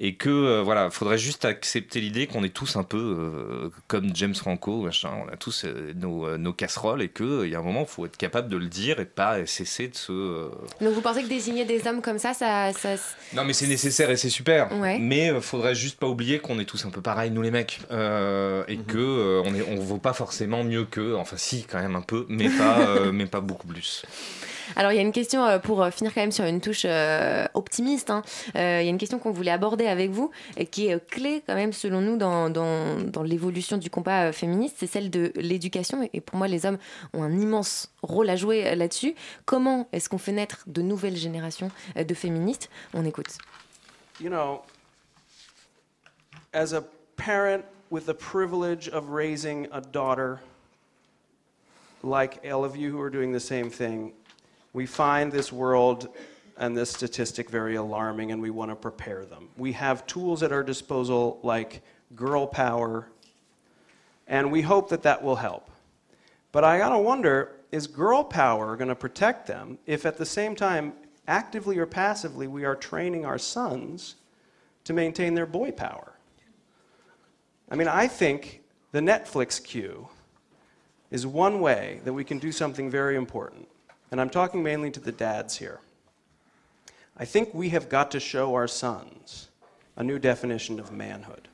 Et 0.00 0.16
que, 0.16 0.28
euh, 0.28 0.62
voilà, 0.62 0.90
faudrait 0.90 1.18
juste 1.18 1.44
accepter 1.44 2.00
l'idée 2.00 2.26
qu'on 2.26 2.42
est 2.42 2.52
tous 2.52 2.74
un 2.74 2.82
peu 2.82 2.98
euh, 2.98 3.70
comme 3.86 4.10
James 4.16 4.34
Franco, 4.34 4.82
machin, 4.82 5.10
on 5.24 5.32
a 5.32 5.36
tous 5.36 5.64
euh, 5.64 5.92
nos, 5.94 6.26
euh, 6.26 6.36
nos 6.36 6.52
casseroles 6.52 7.00
et 7.00 7.08
qu'il 7.10 7.46
y 7.48 7.54
a 7.54 7.60
un 7.60 7.62
moment, 7.62 7.82
il 7.82 7.86
faut 7.86 8.04
être 8.04 8.16
capable 8.16 8.48
de 8.48 8.56
le 8.56 8.66
dire 8.66 8.98
et 8.98 9.04
pas 9.04 9.46
cesser 9.46 9.86
de 9.86 9.94
se. 9.94 10.10
euh, 10.10 10.48
Donc 10.80 10.94
vous 10.94 11.00
pensez 11.00 11.22
que 11.22 11.28
désigner 11.28 11.64
des 11.64 11.86
hommes 11.86 12.02
comme 12.02 12.18
ça, 12.18 12.34
ça... 12.34 12.72
ça 12.72 12.96
non 13.34 13.44
mais 13.44 13.52
c'est 13.52 13.68
nécessaire 13.68 14.10
et 14.10 14.16
c'est 14.16 14.30
super. 14.30 14.72
Ouais. 14.80 14.98
Mais 14.98 15.30
euh, 15.30 15.40
faudrait 15.40 15.76
juste 15.76 16.00
pas 16.00 16.08
oublier 16.08 16.40
qu'on 16.40 16.58
est 16.58 16.64
tous 16.64 16.84
un 16.86 16.90
peu 16.90 17.00
pareils 17.00 17.30
nous 17.30 17.42
les 17.42 17.52
mecs 17.52 17.78
Euh, 17.92 18.64
et 18.66 18.78
que 18.78 18.98
euh, 18.98 19.42
on 19.46 19.54
est 19.54 19.62
on 19.62 19.76
vaut 19.76 19.98
pas 19.98 20.12
forcément 20.12 20.64
mieux 20.64 20.84
qu'eux. 20.86 21.14
Enfin 21.16 21.36
si 21.36 21.64
quand 21.70 21.80
même 21.80 21.94
un 21.94 22.02
peu, 22.02 22.26
mais 22.28 22.48
pas 22.48 22.80
euh, 22.80 23.12
mais 23.12 23.26
pas 23.26 23.40
beaucoup 23.40 23.68
plus. 23.68 24.02
Alors 24.76 24.92
il 24.92 24.96
y 24.96 24.98
a 24.98 25.02
une 25.02 25.12
question 25.12 25.44
euh, 25.44 25.58
pour 25.58 25.82
euh, 25.82 25.90
finir 25.90 26.12
quand 26.14 26.20
même 26.20 26.32
sur 26.32 26.44
une 26.44 26.60
touche 26.60 26.84
euh, 26.84 27.46
optimiste. 27.54 28.10
hein. 28.10 28.22
Il 28.54 28.60
y 28.60 28.62
a 28.62 28.82
une 28.82 28.98
question 28.98 29.18
qu'on 29.18 29.32
voulait 29.32 29.50
aborder 29.50 29.86
avec 29.86 30.10
vous 30.10 30.30
et 30.56 30.66
qui 30.66 30.88
est 30.88 31.04
clé 31.08 31.42
quand 31.46 31.54
même 31.54 31.72
selon 31.72 32.00
nous 32.00 32.16
dans, 32.16 33.22
l'évolution 33.24 33.78
du 33.78 33.90
combat 33.90 34.32
féministe, 34.32 34.76
c'est 34.78 34.86
celle 34.86 35.10
de 35.10 35.32
l'éducation. 35.36 36.08
Et 36.12 36.20
pour 36.20 36.36
moi 36.36 36.48
les 36.48 36.66
hommes 36.66 36.78
ont 37.12 37.22
un 37.22 37.38
immense 37.38 37.90
rôle 38.02 38.28
à 38.28 38.36
jouer 38.36 38.74
là-dessus. 38.74 39.14
Comment 39.44 39.88
est-ce 39.92 40.08
qu'on 40.08 40.18
fait 40.18 40.32
naître 40.32 40.64
de 40.66 40.82
nouvelles 40.82 41.16
générations 41.16 41.70
de 41.96 42.14
féministes? 42.14 42.68
On 42.92 43.04
écoute. 43.04 43.38
you 44.20 44.30
know, 44.30 44.62
as 46.52 46.72
a 46.72 46.82
parent 47.16 47.64
with 47.90 48.06
the 48.06 48.14
privilege 48.14 48.88
of 48.88 49.10
raising 49.10 49.66
a 49.72 49.80
daughter, 49.80 50.40
like 52.02 52.44
all 52.50 52.64
of 52.64 52.76
you 52.76 52.90
who 52.90 53.00
are 53.00 53.10
doing 53.10 53.32
the 53.32 53.40
same 53.40 53.70
thing, 53.70 54.12
we 54.74 54.84
find 54.84 55.32
this 55.32 55.50
world 55.50 56.08
and 56.58 56.76
this 56.76 56.90
statistic 56.90 57.48
very 57.48 57.76
alarming 57.76 58.32
and 58.32 58.42
we 58.42 58.50
want 58.50 58.70
to 58.70 58.76
prepare 58.76 59.24
them. 59.24 59.48
We 59.56 59.72
have 59.72 60.06
tools 60.06 60.42
at 60.42 60.52
our 60.52 60.62
disposal 60.62 61.40
like 61.42 61.82
girl 62.14 62.46
power, 62.46 63.08
and 64.28 64.52
we 64.52 64.60
hope 64.60 64.90
that 64.90 65.02
that 65.04 65.22
will 65.22 65.36
help. 65.36 65.70
But 66.52 66.64
I 66.64 66.78
gotta 66.78 66.98
wonder 66.98 67.52
is 67.72 67.86
girl 67.86 68.22
power 68.22 68.76
to 68.76 68.94
protect 68.94 69.46
them 69.46 69.78
if 69.86 70.04
at 70.06 70.16
the 70.16 70.26
same 70.26 70.54
time, 70.54 70.92
actively 71.26 71.78
or 71.78 71.86
passively, 71.86 72.46
we 72.46 72.64
are 72.64 72.76
training 72.76 73.24
our 73.24 73.38
sons 73.38 74.16
to 74.84 74.92
maintain 74.92 75.34
their 75.34 75.46
boy 75.46 75.72
power? 75.72 76.12
I 77.70 77.76
mean, 77.76 77.88
I 77.88 78.06
think 78.06 78.60
the 78.92 79.00
Netflix 79.00 79.62
queue 79.62 80.08
is 81.10 81.26
one 81.26 81.60
way 81.60 82.00
that 82.04 82.12
we 82.12 82.22
can 82.22 82.38
do 82.38 82.52
something 82.52 82.90
very 82.90 83.16
important. 83.16 83.66
And 84.10 84.20
I'm 84.20 84.30
talking 84.30 84.62
mainly 84.62 84.90
to 84.92 85.00
the 85.00 85.12
dads 85.12 85.56
here. 85.56 85.80
I 87.16 87.24
think 87.24 87.54
we 87.54 87.70
have 87.70 87.88
got 87.88 88.10
to 88.12 88.20
show 88.20 88.54
our 88.54 88.68
sons 88.68 89.48
a 89.96 90.02
new 90.02 90.18
definition 90.18 90.80
of 90.80 90.92
manhood. 90.92 91.48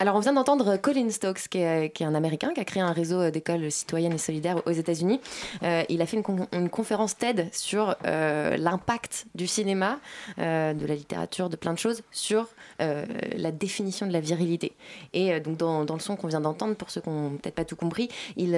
Alors, 0.00 0.16
on 0.16 0.18
vient 0.18 0.32
d'entendre 0.32 0.76
Colin 0.76 1.08
Stokes, 1.08 1.48
qui 1.48 1.58
est, 1.58 2.02
un 2.02 2.14
Américain, 2.16 2.52
qui 2.52 2.60
a 2.60 2.64
créé 2.64 2.82
un 2.82 2.92
réseau 2.92 3.30
d'écoles 3.30 3.70
citoyennes 3.70 4.14
et 4.14 4.18
solidaires 4.18 4.60
aux 4.66 4.72
États-Unis. 4.72 5.20
Euh, 5.62 5.84
il 5.88 6.02
a 6.02 6.06
fait 6.06 6.16
une, 6.16 6.24
con 6.24 6.48
une, 6.52 6.68
conférence 6.68 7.16
TED 7.16 7.48
sur 7.52 7.94
euh, 8.04 8.56
l'impact 8.56 9.26
du 9.36 9.46
cinéma, 9.46 10.00
euh, 10.40 10.74
de 10.74 10.84
la 10.84 10.96
littérature, 10.96 11.48
de 11.48 11.54
plein 11.54 11.72
de 11.72 11.78
choses, 11.78 12.02
sur 12.10 12.48
la 12.80 13.52
définition 13.52 14.06
de 14.06 14.12
la 14.12 14.20
virilité. 14.20 14.72
Et 15.12 15.38
donc, 15.38 15.56
dans, 15.56 15.84
le 15.84 16.00
son 16.00 16.16
qu'on 16.16 16.26
vient 16.26 16.40
d'entendre, 16.40 16.74
pour 16.74 16.90
ceux 16.90 17.00
qui 17.00 17.08
n'ont 17.08 17.30
peut-être 17.30 17.54
pas 17.54 17.64
tout 17.64 17.76
compris, 17.76 18.08
il, 18.36 18.50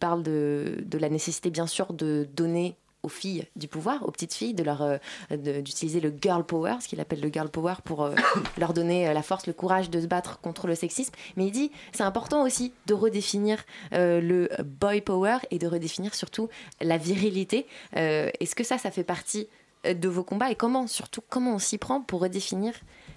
parle 0.00 0.22
de 0.22 0.98
la 0.98 1.10
nécessité, 1.10 1.50
bien 1.50 1.66
sûr, 1.66 1.92
de 1.92 2.26
donner 2.34 2.76
aux 3.02 3.08
filles 3.08 3.46
du 3.56 3.68
pouvoir, 3.68 4.06
aux 4.06 4.10
petites 4.10 4.34
filles, 4.34 4.54
de 4.54 4.62
leur 4.62 4.82
euh, 4.82 4.98
d'utiliser 5.30 6.00
le 6.00 6.12
girl 6.20 6.44
power, 6.44 6.76
ce 6.80 6.88
qu'il 6.88 7.00
appelle 7.00 7.20
le 7.20 7.30
girl 7.30 7.48
power, 7.48 7.74
pour 7.84 8.02
euh, 8.02 8.14
leur 8.58 8.72
donner 8.72 9.08
euh, 9.08 9.12
la 9.12 9.22
force, 9.22 9.46
le 9.46 9.52
courage 9.52 9.90
de 9.90 10.00
se 10.00 10.06
battre 10.06 10.40
contre 10.40 10.66
le 10.66 10.74
sexisme. 10.74 11.12
Mais 11.36 11.46
il 11.46 11.50
dit 11.50 11.70
c'est 11.92 12.02
important 12.02 12.42
aussi 12.42 12.72
de 12.86 12.94
redéfinir 12.94 13.64
le 13.92 14.48
boy 14.62 15.00
power 15.00 15.38
et 15.50 15.58
de 15.58 15.66
redéfinir 15.66 16.14
surtout 16.14 16.48
la 16.80 16.96
virilité. 16.96 17.66
Est-ce 17.92 18.54
que 18.54 18.64
ça, 18.64 18.78
ça 18.78 18.90
fait 18.90 19.04
partie 19.04 19.48
de 19.84 20.08
vos 20.08 20.22
combats? 20.22 20.50
Et 20.50 20.54
comment, 20.54 20.86
surtout, 20.86 21.22
comment 21.28 21.54
on 21.54 21.58
s'y 21.58 21.78
prend 21.78 22.00
pour 22.00 22.20
redéfinir 22.20 22.74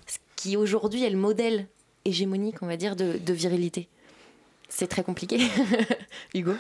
ce 0.08 0.18
qui 0.36 0.58
aujourd'hui 0.58 1.04
est 1.04 1.10
le 1.10 1.18
modèle 1.18 1.68
hégémonique, 2.06 2.62
on 2.62 2.68
va 2.68 2.78
dire, 2.78 2.96
de 2.96 3.34
virilité? 3.34 3.88
C'est 4.70 4.88
très 4.88 5.04
compliqué, 5.04 5.40
Hugo? 6.34 6.54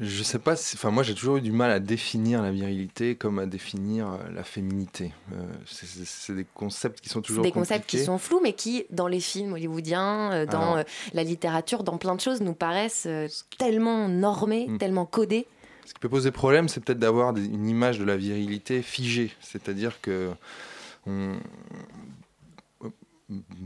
Je 0.00 0.24
sais 0.24 0.40
pas, 0.40 0.56
si, 0.56 0.74
enfin 0.76 0.90
moi 0.90 1.04
j'ai 1.04 1.14
toujours 1.14 1.36
eu 1.36 1.40
du 1.40 1.52
mal 1.52 1.70
à 1.70 1.78
définir 1.78 2.42
la 2.42 2.50
virilité 2.50 3.14
comme 3.14 3.38
à 3.38 3.46
définir 3.46 4.08
euh, 4.08 4.16
la 4.34 4.42
féminité. 4.42 5.12
Euh, 5.32 5.36
c'est 5.66 6.34
des 6.34 6.46
concepts 6.52 7.00
qui 7.00 7.08
sont 7.08 7.20
toujours 7.22 7.44
des 7.44 7.52
compliqués. 7.52 7.74
concepts 7.74 7.90
qui 7.90 8.00
sont 8.04 8.18
flous, 8.18 8.40
mais 8.42 8.54
qui 8.54 8.86
dans 8.90 9.06
les 9.06 9.20
films 9.20 9.52
hollywoodiens, 9.52 10.32
euh, 10.32 10.46
dans 10.46 10.60
Alors, 10.62 10.76
euh, 10.78 10.82
la 11.12 11.22
littérature, 11.22 11.84
dans 11.84 11.96
plein 11.96 12.16
de 12.16 12.20
choses, 12.20 12.40
nous 12.40 12.54
paraissent 12.54 13.04
euh, 13.06 13.28
tellement 13.56 14.08
normés, 14.08 14.66
Hmm. 14.68 14.78
tellement 14.78 15.06
codés. 15.06 15.46
Ce 15.86 15.92
qui 15.94 16.00
peut 16.00 16.08
poser 16.08 16.32
problème, 16.32 16.66
c'est 16.68 16.80
peut-être 16.82 16.98
d'avoir 16.98 17.36
une 17.36 17.68
image 17.68 17.98
de 18.00 18.04
la 18.04 18.16
virilité 18.16 18.82
figée, 18.82 19.30
c'est-à-dire 19.40 20.00
que 20.00 20.32
on- 21.06 21.36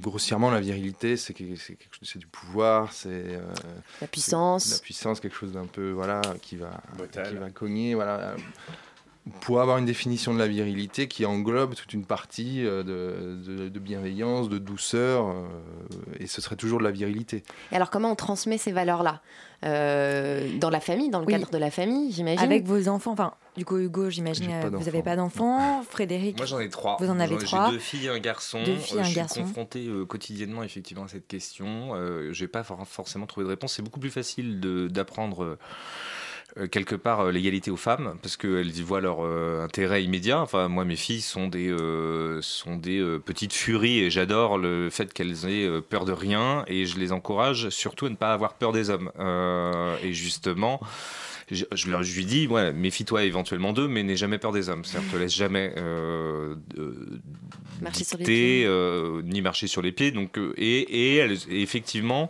grossièrement 0.00 0.50
la 0.50 0.60
virilité, 0.60 1.16
c'est 1.16 1.34
que- 1.34 1.56
c'est 1.56 1.74
quelque 1.76 1.94
chose- 1.94 2.08
c'est 2.12 2.18
du 2.18 2.26
pouvoir, 2.26 2.92
c'est 2.92 3.08
euh, 3.10 3.40
La 4.00 4.06
puissance. 4.06 4.70
la 4.72 4.78
puissance, 4.78 5.20
quelque 5.20 5.34
chose 5.36 5.52
d'un 5.52 5.66
peu 5.66 5.90
voilà 5.90 6.20
qui 6.42 6.56
va 6.56 6.80
qui 7.30 7.34
va 7.36 7.50
cogner, 7.50 7.94
voilà. 7.94 8.36
Pour 9.40 9.60
avoir 9.60 9.78
une 9.78 9.84
définition 9.84 10.32
de 10.34 10.38
la 10.38 10.46
virilité 10.48 11.08
qui 11.08 11.24
englobe 11.26 11.74
toute 11.74 11.92
une 11.92 12.04
partie 12.04 12.64
euh, 12.66 12.82
de, 12.82 13.52
de- 13.64 13.68
de 13.68 13.78
bienveillance, 13.78 14.48
de 14.48 14.58
douceur, 14.58 15.28
euh, 15.28 15.44
et 16.18 16.26
ce 16.26 16.40
serait 16.40 16.56
toujours 16.56 16.78
de 16.78 16.84
la 16.84 16.90
virilité. 16.90 17.42
Et 17.72 17.76
alors, 17.76 17.90
comment 17.90 18.10
on 18.12 18.14
transmet 18.16 18.58
ces 18.58 18.72
valeurs-là 18.72 19.20
Euh, 19.64 20.48
Dans 20.58 20.70
la 20.70 20.80
famille, 20.80 21.10
dans 21.10 21.18
le 21.20 21.26
Oui. 21.26 21.32
cadre 21.32 21.50
de 21.50 21.58
la 21.58 21.70
famille, 21.70 22.12
j'imagine? 22.12 22.38
Avec 22.44 22.64
vos 22.64 22.88
enfants, 22.88 23.10
enfin, 23.12 23.34
du 23.56 23.64
coup, 23.64 23.76
Hugo, 23.78 24.08
j'imagine, 24.08 24.52
vous 24.70 24.78
n'avez 24.84 25.02
pas 25.02 25.16
d'enfants. 25.16 25.82
Frédéric, 25.82 26.36
Moi 26.36 26.46
j'en 26.46 26.60
ai 26.60 26.68
trois. 26.68 26.96
Vous 27.00 27.10
en 27.10 27.18
avez 27.18 27.36
trois. 27.38 27.66
J'ai 27.66 27.72
deux 27.72 27.78
filles 27.80 28.06
et 28.06 28.10
un 28.10 28.20
garçon. 28.20 28.62
Deux 28.64 28.76
filles, 28.76 28.98
Euh, 28.98 29.00
un 29.00 29.04
je 29.04 29.08
suis 29.08 29.16
garçon. 29.16 29.40
confronté 29.42 29.86
euh, 29.88 30.04
quotidiennement 30.04 30.62
effectivement 30.62 31.04
à 31.04 31.08
cette 31.08 31.26
question. 31.26 31.90
Euh, 31.94 32.32
j'ai 32.32 32.46
pas 32.46 32.62
for- 32.62 32.86
forcément 32.86 33.26
trouvé 33.26 33.44
de 33.44 33.50
réponse. 33.50 33.72
C'est 33.74 33.82
beaucoup 33.82 33.98
plus 34.00 34.10
facile 34.10 34.60
de- 34.60 34.86
d'apprendre. 34.86 35.58
Euh, 36.56 36.66
quelque 36.66 36.94
part 36.94 37.20
euh, 37.20 37.30
l'égalité 37.30 37.70
aux 37.70 37.76
femmes 37.76 38.16
parce 38.22 38.36
qu'elles 38.36 38.76
y 38.78 38.82
voient 38.82 39.00
leur 39.00 39.18
euh, 39.20 39.64
intérêt 39.64 40.02
immédiat. 40.02 40.40
Enfin, 40.40 40.68
moi, 40.68 40.84
mes 40.84 40.96
filles 40.96 41.20
sont 41.20 41.46
des, 41.48 41.74
sont 42.40 42.76
des 42.76 43.18
petites 43.24 43.52
furies 43.52 44.00
et 44.00 44.10
j'adore 44.10 44.58
le 44.58 44.88
fait 44.90 45.12
qu'elles 45.12 45.46
aient 45.46 45.80
peur 45.82 46.04
de 46.04 46.12
rien 46.12 46.64
et 46.66 46.86
je 46.86 46.98
les 46.98 47.12
encourage 47.12 47.68
surtout 47.68 48.06
à 48.06 48.10
ne 48.10 48.16
pas 48.16 48.32
avoir 48.32 48.54
peur 48.54 48.72
des 48.72 48.90
hommes. 48.90 49.10
Et 50.02 50.12
justement, 50.12 50.80
je, 51.50 51.64
je 51.72 52.02
je 52.02 52.16
lui 52.16 52.24
dis, 52.24 52.46
ouais, 52.46 52.72
méfie-toi 52.72 53.24
éventuellement 53.24 53.72
d'eux, 53.72 53.88
mais 53.88 54.02
n'aie 54.02 54.16
jamais 54.16 54.38
peur 54.38 54.52
des 54.52 54.68
hommes. 54.68 54.84
C'est-à-dire, 54.84 55.10
te 55.10 55.16
laisse 55.16 55.34
jamais 55.34 55.72
euh, 55.76 56.54
Marcher 57.80 58.04
sur 58.04 58.18
les 58.18 58.24
pieds. 58.24 58.64
euh, 58.66 59.22
ni 59.24 59.40
marcher 59.40 59.66
sur 59.66 59.82
les 59.82 59.92
pieds. 59.92 60.10
Donc, 60.10 60.38
et, 60.56 61.16
et 61.16 61.26
effectivement, 61.50 62.28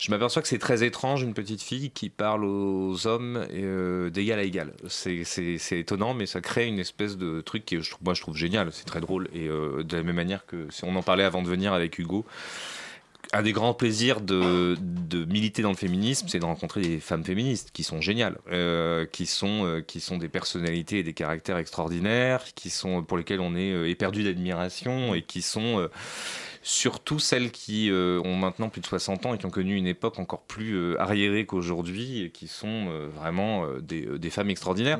je 0.00 0.10
m'aperçois 0.10 0.40
que 0.40 0.48
c'est 0.48 0.58
très 0.58 0.82
étrange 0.82 1.22
une 1.22 1.34
petite 1.34 1.60
fille 1.62 1.90
qui 1.90 2.08
parle 2.08 2.44
aux 2.44 3.06
hommes 3.06 3.46
euh, 3.52 4.08
d'égal 4.08 4.38
à 4.38 4.42
égal. 4.42 4.72
C'est- 4.88 5.24
étonnant, 5.72 6.14
mais 6.14 6.24
ça 6.26 6.40
crée 6.40 6.66
une 6.66 6.78
espèce 6.78 7.18
de 7.18 7.42
truc 7.42 7.66
trouve, 7.90 8.04
moi, 8.04 8.14
je 8.14 8.22
trouve 8.22 8.36
génial. 8.36 8.70
C'est 8.72 8.86
très 8.86 9.00
drôle. 9.00 9.28
Et 9.34 9.46
euh, 9.46 9.82
de 9.82 9.96
la 9.98 10.02
même 10.02 10.16
manière 10.16 10.46
que 10.46 10.66
si 10.70 10.84
on 10.84 10.96
en 10.96 11.02
parlait 11.02 11.24
avant 11.24 11.42
de 11.42 11.48
venir 11.48 11.74
avec 11.74 11.98
Hugo, 11.98 12.24
un 13.32 13.42
des 13.42 13.52
grands 13.52 13.74
plaisirs 13.74 14.22
de, 14.22 14.76
de 14.80 15.24
militer 15.26 15.62
dans 15.62 15.70
le 15.70 15.76
féminisme, 15.76 16.26
c'est 16.28 16.40
de 16.40 16.44
rencontrer 16.44 16.80
des 16.80 16.98
femmes 16.98 17.22
féministes 17.24 17.70
qui 17.72 17.84
sont 17.84 18.00
géniales, 18.00 18.38
euh, 18.50 19.04
qui, 19.06 19.26
sont, 19.26 19.82
qui 19.86 20.00
sont 20.00 20.16
des 20.16 20.28
personnalités 20.28 21.00
et 21.00 21.02
des 21.02 21.12
caractères 21.12 21.58
extraordinaires, 21.58 22.42
qui 22.54 22.70
sont, 22.70 23.02
pour 23.04 23.18
lesquels 23.18 23.40
on 23.40 23.54
est 23.54 23.88
éperdu 23.90 24.24
d'admiration 24.24 25.14
et 25.14 25.22
qui 25.22 25.42
sont 25.42 25.88
surtout 26.62 27.18
celles 27.18 27.50
qui 27.50 27.90
euh, 27.90 28.20
ont 28.24 28.36
maintenant 28.36 28.68
plus 28.68 28.80
de 28.80 28.86
60 28.86 29.26
ans 29.26 29.34
et 29.34 29.38
qui 29.38 29.46
ont 29.46 29.50
connu 29.50 29.76
une 29.76 29.86
époque 29.86 30.18
encore 30.18 30.42
plus 30.42 30.74
euh, 30.74 31.00
arriérée 31.00 31.46
qu'aujourd'hui 31.46 32.30
qui 32.34 32.48
sont 32.48 32.86
euh, 32.88 33.08
vraiment 33.08 33.66
des, 33.80 34.18
des 34.18 34.30
femmes 34.30 34.50
extraordinaires. 34.50 34.98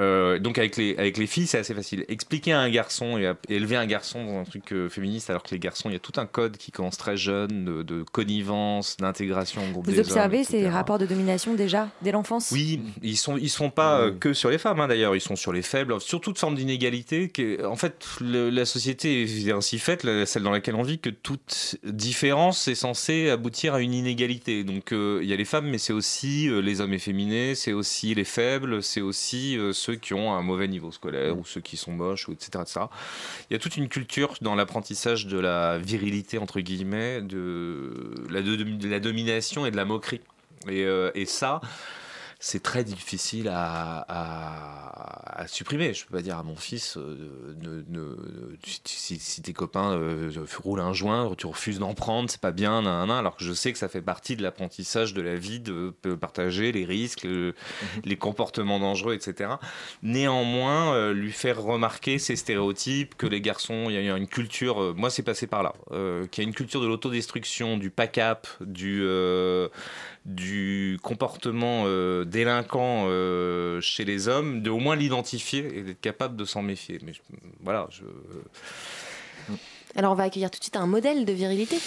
Euh, 0.00 0.38
donc 0.38 0.58
avec 0.58 0.76
les, 0.76 0.96
avec 0.96 1.16
les 1.18 1.26
filles, 1.26 1.46
c'est 1.46 1.58
assez 1.58 1.74
facile. 1.74 2.04
Expliquer 2.08 2.52
à 2.52 2.60
un 2.60 2.70
garçon 2.70 3.18
et, 3.18 3.26
à- 3.26 3.36
et 3.48 3.56
élever 3.56 3.76
un 3.76 3.86
garçon 3.86 4.24
dans 4.24 4.38
un 4.40 4.44
truc 4.44 4.72
euh, 4.72 4.88
féministe, 4.88 5.28
alors 5.30 5.42
que 5.42 5.50
les 5.52 5.58
garçons, 5.58 5.88
il 5.90 5.92
y 5.92 5.96
a 5.96 6.00
tout 6.00 6.18
un 6.18 6.26
code 6.26 6.56
qui 6.56 6.70
commence 6.72 6.96
très 6.96 7.16
jeune, 7.16 7.64
de, 7.64 7.82
de 7.82 8.02
connivence, 8.02 8.96
d'intégration 8.96 9.62
au 9.68 9.70
groupe 9.72 9.86
vous 9.86 9.92
des 9.92 10.00
observez 10.00 10.44
ces 10.44 10.68
rapports 10.68 10.98
de 10.98 11.06
domination 11.06 11.54
déjà 11.54 11.88
dès 12.02 12.12
l'enfance? 12.12 12.50
Oui, 12.52 12.80
ils 13.02 13.16
sont 13.16 13.36
ils 13.36 13.50
sont 13.50 13.70
pas 13.70 14.00
euh, 14.00 14.10
que 14.12 14.32
sur 14.32 14.50
les 14.50 14.58
femmes 14.58 14.80
hein, 14.80 14.88
d'ailleurs, 14.88 15.14
ils 15.14 15.20
sont 15.20 15.36
sur 15.36 15.52
les 15.52 15.62
faibles, 15.62 16.00
sur 16.00 16.20
toute 16.20 16.38
forme 16.38 16.54
d'inégalité. 16.54 17.30
En 17.64 17.76
fait, 17.76 18.06
le- 18.20 18.48
la 18.50 18.64
société 18.64 19.22
est 19.24 19.52
ainsi 19.52 19.78
faite, 19.78 20.04
la- 20.04 20.24
celle 20.26 20.42
dans 20.42 20.50
laquelle 20.50 20.74
on 20.76 20.82
vit, 20.82 20.98
que 20.98 21.10
toute 21.10 21.76
différence 21.84 22.68
est 22.68 22.74
censée 22.74 23.28
aboutir 23.30 23.74
à 23.74 23.80
une 23.80 23.92
inégalité. 23.94 24.64
Donc 24.64 24.92
euh, 24.92 25.20
il 25.22 25.28
y 25.28 25.32
a 25.32 25.36
les 25.36 25.44
femmes, 25.44 25.68
mais 25.68 25.78
c'est 25.78 25.92
aussi 25.92 26.48
euh, 26.48 26.60
les 26.60 26.80
hommes 26.80 26.94
efféminés, 26.94 27.54
c'est 27.54 27.72
aussi 27.72 28.14
les 28.14 28.24
faibles, 28.24 28.82
c'est 28.82 29.00
aussi 29.00 29.58
euh, 29.58 29.72
qui 29.96 30.14
ont 30.14 30.32
un 30.34 30.42
mauvais 30.42 30.68
niveau 30.68 30.90
scolaire 30.92 31.38
ou 31.38 31.44
ceux 31.44 31.60
qui 31.60 31.76
sont 31.76 31.92
moches, 31.92 32.28
ou 32.28 32.32
etc., 32.32 32.50
etc. 32.62 32.80
Il 33.48 33.54
y 33.54 33.56
a 33.56 33.58
toute 33.58 33.76
une 33.76 33.88
culture 33.88 34.34
dans 34.40 34.54
l'apprentissage 34.54 35.26
de 35.26 35.38
la 35.38 35.78
virilité 35.78 36.38
entre 36.38 36.60
guillemets, 36.60 37.20
de 37.22 37.92
la, 38.30 38.42
de- 38.42 38.56
de 38.56 38.88
la 38.88 39.00
domination 39.00 39.66
et 39.66 39.70
de 39.70 39.76
la 39.76 39.84
moquerie. 39.84 40.20
Et, 40.68 40.84
euh, 40.84 41.10
et 41.14 41.24
ça, 41.24 41.60
c'est 42.42 42.62
très 42.62 42.84
difficile 42.84 43.48
à, 43.48 44.04
à- 44.08 45.40
à 45.42 45.46
supprimer. 45.46 45.94
Je 45.94 46.04
peux 46.06 46.16
pas 46.16 46.22
dire 46.22 46.36
à 46.38 46.42
mon 46.42 46.56
fils, 46.56 46.96
euh, 46.96 47.54
ne- 47.62 47.84
ne- 47.88 48.16
si, 48.84 49.42
tes 49.42 49.52
copains 49.52 49.92
euh, 49.92 50.30
roulent 50.62 50.80
un 50.80 50.92
joint, 50.92 51.32
tu 51.36 51.46
refuses 51.46 51.78
d'en 51.78 51.94
prendre, 51.94 52.28
c'est 52.30 52.40
pas 52.40 52.50
bien, 52.50 52.82
nan, 52.82 53.06
nan, 53.06 53.10
alors 53.18 53.36
que 53.36 53.44
je 53.44 53.52
sais 53.52 53.72
que 53.72 53.78
ça 53.78 53.88
fait 53.88 54.02
partie 54.02 54.36
de 54.36 54.42
l'apprentissage 54.42 55.14
de 55.14 55.20
la 55.22 55.36
vie, 55.36 55.60
de 55.60 55.94
partager 56.20 56.72
les 56.72 56.84
risques, 56.84 57.24
le- 57.24 57.54
les 58.04 58.16
comportements 58.16 58.80
dangereux, 58.80 59.14
etc. 59.14 59.50
Néanmoins, 60.02 60.94
euh, 60.94 61.12
lui 61.12 61.32
faire 61.32 61.60
remarquer 61.62 62.18
ces 62.18 62.36
stéréotypes, 62.36 63.14
que 63.16 63.26
les 63.26 63.40
garçons, 63.40 63.86
il 63.88 63.94
y 64.02 64.10
a 64.10 64.16
une 64.16 64.26
culture, 64.28 64.94
moi 64.96 65.10
c'est 65.10 65.22
passé 65.22 65.46
par 65.46 65.62
là, 65.62 65.74
qu'il 66.30 66.42
y 66.42 66.46
a 66.46 66.48
une 66.48 66.54
culture 66.54 66.80
de 66.80 66.86
l'autodestruction, 66.86 67.76
du 67.78 67.90
pack-up, 67.90 68.46
du, 68.60 69.04
du 70.26 70.98
comportement 71.02 71.84
euh, 71.86 72.24
délinquant 72.24 73.06
euh, 73.08 73.80
chez 73.80 74.04
les 74.04 74.28
hommes, 74.28 74.62
de 74.62 74.70
au 74.70 74.78
moins 74.78 74.94
l'identifier 74.96 75.66
et 75.78 75.82
d'être 75.82 76.00
capable 76.00 76.36
de 76.36 76.44
s'en 76.44 76.62
méfier. 76.62 76.98
Mais 77.02 77.12
je- 77.12 77.20
voilà, 77.62 77.88
je. 77.90 78.02
Alors 79.96 80.12
on 80.12 80.14
va 80.14 80.24
accueillir 80.24 80.50
tout 80.50 80.58
de 80.58 80.64
suite 80.64 80.76
un 80.76 80.86
modèle 80.86 81.24
de 81.24 81.32
virilité. 81.32 81.78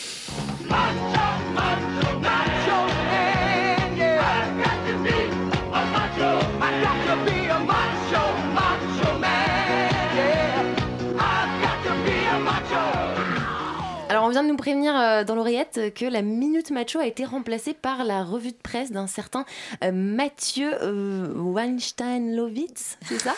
Vient 14.34 14.44
de 14.44 14.50
nous 14.50 14.58
prévenir 14.58 14.98
euh, 14.98 15.24
dans 15.24 15.36
l'oreillette 15.36 15.94
que 15.94 16.06
la 16.06 16.24
Minute 16.24 16.72
Macho 16.72 17.00
a 17.00 17.06
été 17.06 17.24
remplacée 17.24 17.76
par 17.76 18.04
la 18.04 18.24
revue 18.24 18.52
de 18.52 18.58
presse 18.58 18.92
d'un 18.92 19.06
certain 19.06 19.46
euh, 19.84 19.92
Mathieu 19.94 20.74
euh, 20.82 21.32
Weinstein-Lovitz, 21.36 22.98
c'est 23.06 23.20
ça? 23.20 23.36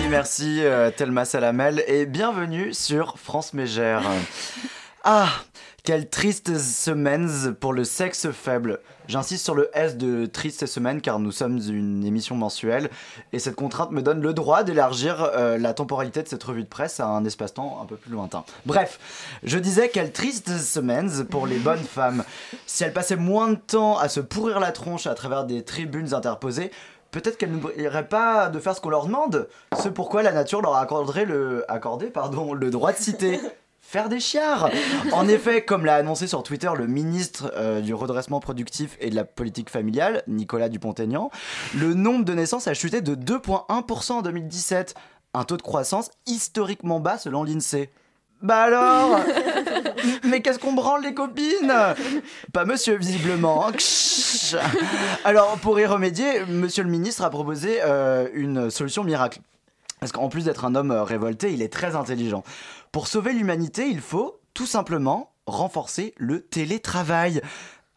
Oui, 0.00 0.08
merci 0.08 0.60
euh, 0.64 0.90
Thelma 0.90 1.26
Salamel 1.26 1.84
et 1.86 2.06
bienvenue 2.06 2.72
sur 2.72 3.18
France 3.18 3.52
Mégère. 3.52 4.02
Ah, 5.06 5.28
quelle 5.84 6.08
triste 6.08 6.58
semaine 6.58 7.54
pour 7.60 7.74
le 7.74 7.84
sexe 7.84 8.30
faible. 8.30 8.80
J'insiste 9.06 9.44
sur 9.44 9.54
le 9.54 9.68
S 9.74 9.98
de 9.98 10.24
triste 10.24 10.64
semaine 10.64 11.02
car 11.02 11.18
nous 11.18 11.30
sommes 11.30 11.58
une 11.68 12.06
émission 12.06 12.36
mensuelle 12.36 12.88
et 13.34 13.38
cette 13.38 13.54
contrainte 13.54 13.90
me 13.90 14.00
donne 14.00 14.22
le 14.22 14.32
droit 14.32 14.64
d'élargir 14.64 15.22
euh, 15.22 15.58
la 15.58 15.74
temporalité 15.74 16.22
de 16.22 16.28
cette 16.28 16.42
revue 16.42 16.62
de 16.62 16.68
presse 16.68 17.00
à 17.00 17.06
un 17.06 17.22
espace-temps 17.26 17.80
un 17.82 17.84
peu 17.84 17.96
plus 17.96 18.10
lointain. 18.10 18.44
Bref, 18.64 18.98
je 19.42 19.58
disais 19.58 19.90
quelle 19.90 20.10
triste 20.10 20.56
semaine 20.56 21.10
pour 21.26 21.46
les 21.46 21.58
bonnes 21.58 21.76
femmes. 21.84 22.24
Si 22.64 22.82
elles 22.82 22.94
passaient 22.94 23.16
moins 23.16 23.50
de 23.50 23.56
temps 23.56 23.98
à 23.98 24.08
se 24.08 24.20
pourrir 24.20 24.60
la 24.60 24.72
tronche 24.72 25.06
à 25.06 25.12
travers 25.12 25.44
des 25.44 25.64
tribunes 25.64 26.14
interposées, 26.14 26.70
peut-être 27.10 27.36
qu'elles 27.36 27.52
n'oublieraient 27.52 28.08
pas 28.08 28.48
de 28.48 28.58
faire 28.58 28.74
ce 28.74 28.80
qu'on 28.80 28.88
leur 28.88 29.04
demande. 29.04 29.48
Ce 29.82 29.90
pourquoi 29.90 30.22
la 30.22 30.32
nature 30.32 30.62
leur 30.62 30.76
accorderait 30.76 31.26
le, 31.26 31.70
accordé, 31.70 32.06
pardon, 32.06 32.54
le 32.54 32.70
droit 32.70 32.92
de 32.92 32.98
citer. 32.98 33.38
Faire 33.94 34.08
des 34.08 34.18
chiards 34.18 34.70
En 35.12 35.28
effet, 35.28 35.64
comme 35.64 35.84
l'a 35.84 35.94
annoncé 35.94 36.26
sur 36.26 36.42
Twitter 36.42 36.68
le 36.76 36.88
ministre 36.88 37.52
euh, 37.54 37.80
du 37.80 37.94
redressement 37.94 38.40
productif 38.40 38.96
et 38.98 39.08
de 39.08 39.14
la 39.14 39.22
politique 39.22 39.70
familiale, 39.70 40.24
Nicolas 40.26 40.68
Dupont-Aignan, 40.68 41.30
le 41.76 41.94
nombre 41.94 42.24
de 42.24 42.34
naissances 42.34 42.66
a 42.66 42.74
chuté 42.74 43.02
de 43.02 43.14
2,1% 43.14 44.12
en 44.14 44.22
2017, 44.22 44.96
un 45.32 45.44
taux 45.44 45.56
de 45.56 45.62
croissance 45.62 46.10
historiquement 46.26 46.98
bas 46.98 47.18
selon 47.18 47.44
l'INSEE. 47.44 47.88
Bah 48.42 48.62
alors? 48.62 49.20
Mais 50.24 50.42
qu'est-ce 50.42 50.58
qu'on 50.58 50.72
branle 50.72 51.04
les 51.04 51.14
copines? 51.14 51.72
Pas 52.52 52.64
monsieur 52.64 52.96
visiblement. 52.96 53.68
hein. 53.68 53.72
Alors 55.24 55.56
pour 55.58 55.78
y 55.78 55.86
remédier, 55.86 56.44
monsieur 56.48 56.82
le 56.82 56.90
ministre 56.90 57.22
a 57.22 57.30
proposé 57.30 57.78
euh, 57.84 58.26
une 58.34 58.70
solution 58.70 59.04
miracle. 59.04 59.38
Parce 60.00 60.12
qu'en 60.12 60.28
plus 60.28 60.44
d'être 60.44 60.64
un 60.66 60.74
homme 60.74 60.90
euh, 60.90 61.02
révolté, 61.02 61.52
il 61.52 61.62
est 61.62 61.72
très 61.72 61.96
intelligent. 61.96 62.42
Pour 62.94 63.08
sauver 63.08 63.32
l'humanité, 63.32 63.88
il 63.88 64.00
faut 64.00 64.38
tout 64.54 64.66
simplement 64.66 65.32
renforcer 65.48 66.14
le 66.16 66.42
télétravail. 66.42 67.42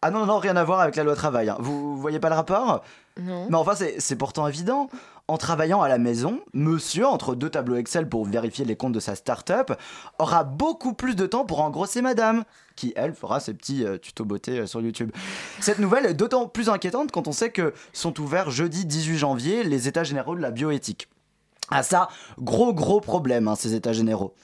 Ah 0.02 0.10
non, 0.10 0.26
non, 0.26 0.38
rien 0.38 0.56
à 0.56 0.64
voir 0.64 0.80
avec 0.80 0.96
la 0.96 1.04
loi 1.04 1.14
travail. 1.14 1.48
hein. 1.48 1.56
Vous 1.60 1.96
voyez 1.96 2.18
pas 2.18 2.28
le 2.30 2.34
rapport? 2.34 2.82
Non. 3.20 3.46
Mais 3.48 3.54
enfin, 3.54 3.76
c'est 3.76 4.00
c'est 4.00 4.16
pourtant 4.16 4.48
évident. 4.48 4.88
En 5.28 5.36
travaillant 5.36 5.82
à 5.82 5.88
la 5.88 5.98
maison, 5.98 6.40
monsieur, 6.52 7.06
entre 7.06 7.36
deux 7.36 7.48
tableaux 7.48 7.76
Excel 7.76 8.08
pour 8.08 8.24
vérifier 8.24 8.64
les 8.64 8.74
comptes 8.74 8.92
de 8.92 8.98
sa 8.98 9.14
start-up, 9.14 9.70
aura 10.18 10.42
beaucoup 10.42 10.94
plus 10.94 11.14
de 11.14 11.26
temps 11.26 11.44
pour 11.44 11.60
engrosser 11.60 12.02
madame, 12.02 12.42
qui, 12.74 12.92
elle, 12.96 13.14
fera 13.14 13.38
ses 13.38 13.54
petits 13.54 13.84
euh, 13.84 13.98
tutos 13.98 14.24
beauté 14.24 14.58
euh, 14.58 14.66
sur 14.66 14.80
YouTube. 14.80 15.12
Cette 15.60 15.78
nouvelle 15.78 16.06
est 16.06 16.14
d'autant 16.14 16.48
plus 16.48 16.68
inquiétante 16.68 17.12
quand 17.12 17.28
on 17.28 17.32
sait 17.32 17.52
que 17.52 17.72
sont 17.92 18.18
ouverts 18.20 18.50
jeudi 18.50 18.84
18 18.84 19.16
janvier 19.16 19.62
les 19.62 19.86
états 19.86 20.02
généraux 20.02 20.34
de 20.34 20.40
la 20.40 20.50
bioéthique. 20.50 21.08
Ah 21.70 21.84
ça, 21.84 22.08
gros 22.40 22.74
gros 22.74 23.00
problème, 23.00 23.46
hein, 23.46 23.54
ces 23.54 23.74
états 23.74 23.92
généraux. 23.92 24.34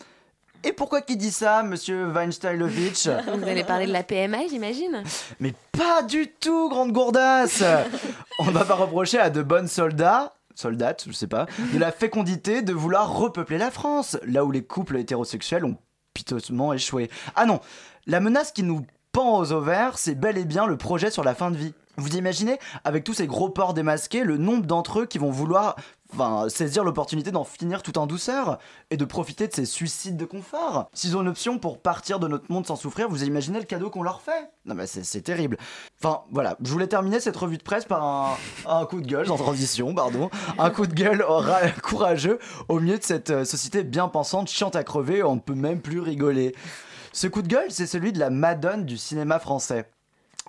Et 0.66 0.72
pourquoi 0.72 1.02
qui 1.02 1.18
dit 1.18 1.30
ça, 1.30 1.62
monsieur 1.62 2.06
Weinsteilovitch 2.06 3.08
Vous 3.38 3.46
allez 3.46 3.64
parler 3.64 3.86
de 3.86 3.92
la 3.92 4.02
PMA, 4.02 4.48
j'imagine 4.48 5.02
mais 5.38 5.52
pas 5.72 6.02
du 6.02 6.28
tout, 6.28 6.70
grande 6.70 6.92
gourdasse 6.92 7.62
On 8.38 8.46
ne 8.46 8.50
va 8.50 8.64
pas 8.64 8.74
reprocher 8.74 9.18
à 9.18 9.28
de 9.28 9.42
bonnes 9.42 9.68
soldats, 9.68 10.32
soldates, 10.54 11.04
je 11.06 11.12
sais 11.12 11.26
pas, 11.26 11.46
de 11.72 11.78
la 11.78 11.92
fécondité 11.92 12.62
de 12.62 12.72
vouloir 12.72 13.14
repeupler 13.14 13.58
la 13.58 13.70
France, 13.70 14.16
là 14.26 14.44
où 14.44 14.50
les 14.50 14.64
couples 14.64 14.96
hétérosexuels 14.96 15.66
ont 15.66 15.76
piteusement 16.14 16.72
échoué. 16.72 17.10
Ah 17.36 17.44
non, 17.44 17.60
la 18.06 18.20
menace 18.20 18.50
qui 18.50 18.62
nous 18.62 18.86
pend 19.12 19.38
aux 19.38 19.52
ovaires, 19.52 19.98
c'est 19.98 20.14
bel 20.14 20.38
et 20.38 20.44
bien 20.44 20.66
le 20.66 20.78
projet 20.78 21.10
sur 21.10 21.24
la 21.24 21.34
fin 21.34 21.50
de 21.50 21.56
vie. 21.56 21.74
Vous 21.96 22.16
imaginez, 22.16 22.58
avec 22.84 23.04
tous 23.04 23.14
ces 23.14 23.26
gros 23.26 23.50
porcs 23.50 23.74
démasqués, 23.74 24.24
le 24.24 24.38
nombre 24.38 24.66
d'entre 24.66 25.00
eux 25.00 25.06
qui 25.06 25.18
vont 25.18 25.30
vouloir 25.30 25.76
enfin, 26.14 26.48
saisir 26.48 26.84
l'opportunité 26.84 27.30
d'en 27.30 27.44
finir 27.44 27.82
tout 27.82 27.98
en 27.98 28.06
douceur 28.06 28.58
et 28.90 28.96
de 28.96 29.04
profiter 29.04 29.48
de 29.48 29.52
ces 29.54 29.64
suicides 29.66 30.16
de 30.16 30.24
confort. 30.24 30.88
S'ils 30.94 31.16
ont 31.16 31.22
une 31.22 31.28
option 31.28 31.58
pour 31.58 31.80
partir 31.80 32.18
de 32.18 32.28
notre 32.28 32.50
monde 32.50 32.66
sans 32.66 32.76
souffrir, 32.76 33.08
vous 33.08 33.24
imaginez 33.24 33.58
le 33.58 33.64
cadeau 33.64 33.90
qu'on 33.90 34.02
leur 34.02 34.20
fait? 34.20 34.50
Non 34.64 34.74
mais 34.74 34.86
c'est 34.86 35.20
terrible. 35.22 35.58
Enfin 36.00 36.22
voilà, 36.30 36.56
je 36.62 36.70
voulais 36.70 36.86
terminer 36.86 37.20
cette 37.20 37.36
revue 37.36 37.58
de 37.58 37.62
presse 37.62 37.84
par 37.84 38.38
un, 38.66 38.86
coup 38.86 39.00
de 39.00 39.06
gueule, 39.06 39.30
en 39.30 39.36
transition, 39.36 39.94
pardon. 39.94 40.30
Un 40.58 40.70
coup 40.70 40.86
de 40.86 40.94
gueule 40.94 41.22
ra- 41.22 41.70
courageux 41.82 42.38
au 42.68 42.80
milieu 42.80 42.98
de 42.98 43.04
cette 43.04 43.30
euh, 43.30 43.44
société 43.44 43.82
bien 43.82 44.08
pensante, 44.08 44.48
chiante 44.48 44.76
à 44.76 44.84
crever, 44.84 45.22
on 45.22 45.34
ne 45.36 45.40
peut 45.40 45.54
même 45.54 45.80
plus 45.80 46.00
rigoler. 46.00 46.54
Ce 47.12 47.26
coup 47.26 47.42
de 47.42 47.48
gueule, 47.48 47.70
c'est 47.70 47.86
celui 47.86 48.12
de 48.12 48.18
la 48.18 48.30
madone 48.30 48.84
du 48.84 48.96
cinéma 48.96 49.38
français. 49.38 49.88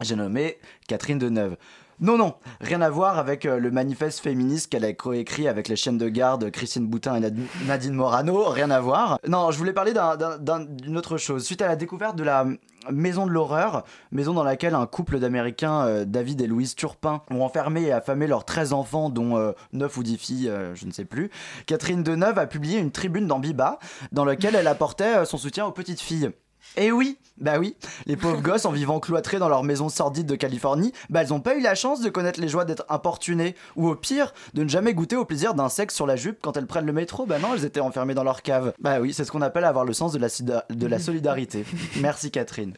J'ai 0.01 0.15
nommé 0.15 0.57
Catherine 0.87 1.19
Deneuve. 1.19 1.55
Non, 2.01 2.17
non, 2.17 2.33
rien 2.59 2.81
à 2.81 2.89
voir 2.89 3.17
avec 3.17 3.45
euh, 3.45 3.57
le 3.57 3.71
manifeste 3.71 4.19
féministe 4.19 4.69
qu'elle 4.69 4.83
a 4.83 4.91
coécrit 4.91 5.47
avec 5.47 5.69
les 5.69 5.77
chiennes 5.77 5.97
de 5.97 6.09
garde 6.09 6.51
Christine 6.51 6.85
Boutin 6.87 7.15
et 7.15 7.19
Nad- 7.21 7.37
Nadine 7.67 7.93
Morano, 7.93 8.43
rien 8.49 8.69
à 8.69 8.81
voir. 8.81 9.17
Non, 9.27 9.49
je 9.51 9.57
voulais 9.57 9.71
parler 9.71 9.93
d'un- 9.93 10.17
d'un- 10.17 10.37
d'un- 10.37 10.65
d'une 10.65 10.97
autre 10.97 11.17
chose. 11.17 11.45
Suite 11.45 11.61
à 11.61 11.67
la 11.67 11.77
découverte 11.77 12.17
de 12.17 12.23
la 12.23 12.45
maison 12.91 13.25
de 13.25 13.31
l'horreur, 13.31 13.85
maison 14.11 14.33
dans 14.33 14.43
laquelle 14.43 14.75
un 14.75 14.85
couple 14.87 15.19
d'Américains, 15.19 15.85
euh, 15.85 16.05
David 16.05 16.41
et 16.41 16.47
Louise 16.47 16.75
Turpin, 16.75 17.21
ont 17.31 17.41
enfermé 17.41 17.83
et 17.83 17.91
affamé 17.93 18.27
leurs 18.27 18.43
13 18.43 18.73
enfants, 18.73 19.09
dont 19.09 19.37
euh, 19.37 19.53
9 19.71 19.95
ou 19.97 20.03
10 20.03 20.17
filles, 20.17 20.49
euh, 20.49 20.75
je 20.75 20.85
ne 20.85 20.91
sais 20.91 21.05
plus, 21.05 21.31
Catherine 21.65 22.03
Deneuve 22.03 22.37
a 22.39 22.45
publié 22.45 22.77
une 22.79 22.91
tribune 22.91 23.25
dans 23.25 23.39
Biba, 23.39 23.79
dans 24.11 24.25
laquelle 24.25 24.55
elle 24.55 24.67
apportait 24.67 25.23
son 25.25 25.37
soutien 25.37 25.65
aux 25.65 25.71
petites 25.71 26.01
filles. 26.01 26.29
Et 26.77 26.91
oui, 26.91 27.17
bah 27.37 27.59
oui, 27.59 27.75
les 28.05 28.15
pauvres 28.15 28.41
gosses 28.41 28.65
en 28.65 28.71
vivant 28.71 28.99
cloîtrés 28.99 29.39
dans 29.39 29.49
leur 29.49 29.63
maison 29.63 29.89
sordide 29.89 30.25
de 30.25 30.35
Californie, 30.35 30.93
bah 31.09 31.21
elles 31.21 31.33
ont 31.33 31.39
pas 31.39 31.55
eu 31.55 31.61
la 31.61 31.75
chance 31.75 32.01
de 32.01 32.09
connaître 32.09 32.39
les 32.39 32.47
joies 32.47 32.65
d'être 32.65 32.85
importunées, 32.89 33.55
ou 33.75 33.87
au 33.89 33.95
pire, 33.95 34.33
de 34.53 34.63
ne 34.63 34.69
jamais 34.69 34.93
goûter 34.93 35.15
au 35.15 35.25
plaisir 35.25 35.53
d'un 35.53 35.69
sexe 35.69 35.95
sur 35.95 36.07
la 36.07 36.15
jupe 36.15 36.39
quand 36.41 36.57
elles 36.57 36.67
prennent 36.67 36.85
le 36.85 36.93
métro, 36.93 37.25
bah 37.25 37.39
non, 37.39 37.53
elles 37.53 37.65
étaient 37.65 37.79
enfermées 37.79 38.13
dans 38.13 38.23
leur 38.23 38.41
cave. 38.41 38.73
Bah 38.79 38.99
oui, 38.99 39.13
c'est 39.13 39.25
ce 39.25 39.31
qu'on 39.31 39.41
appelle 39.41 39.65
avoir 39.65 39.85
le 39.85 39.93
sens 39.93 40.13
de 40.13 40.19
la, 40.19 40.27
de 40.69 40.87
la 40.87 40.99
solidarité. 40.99 41.65
Merci 41.99 42.31
Catherine. 42.31 42.73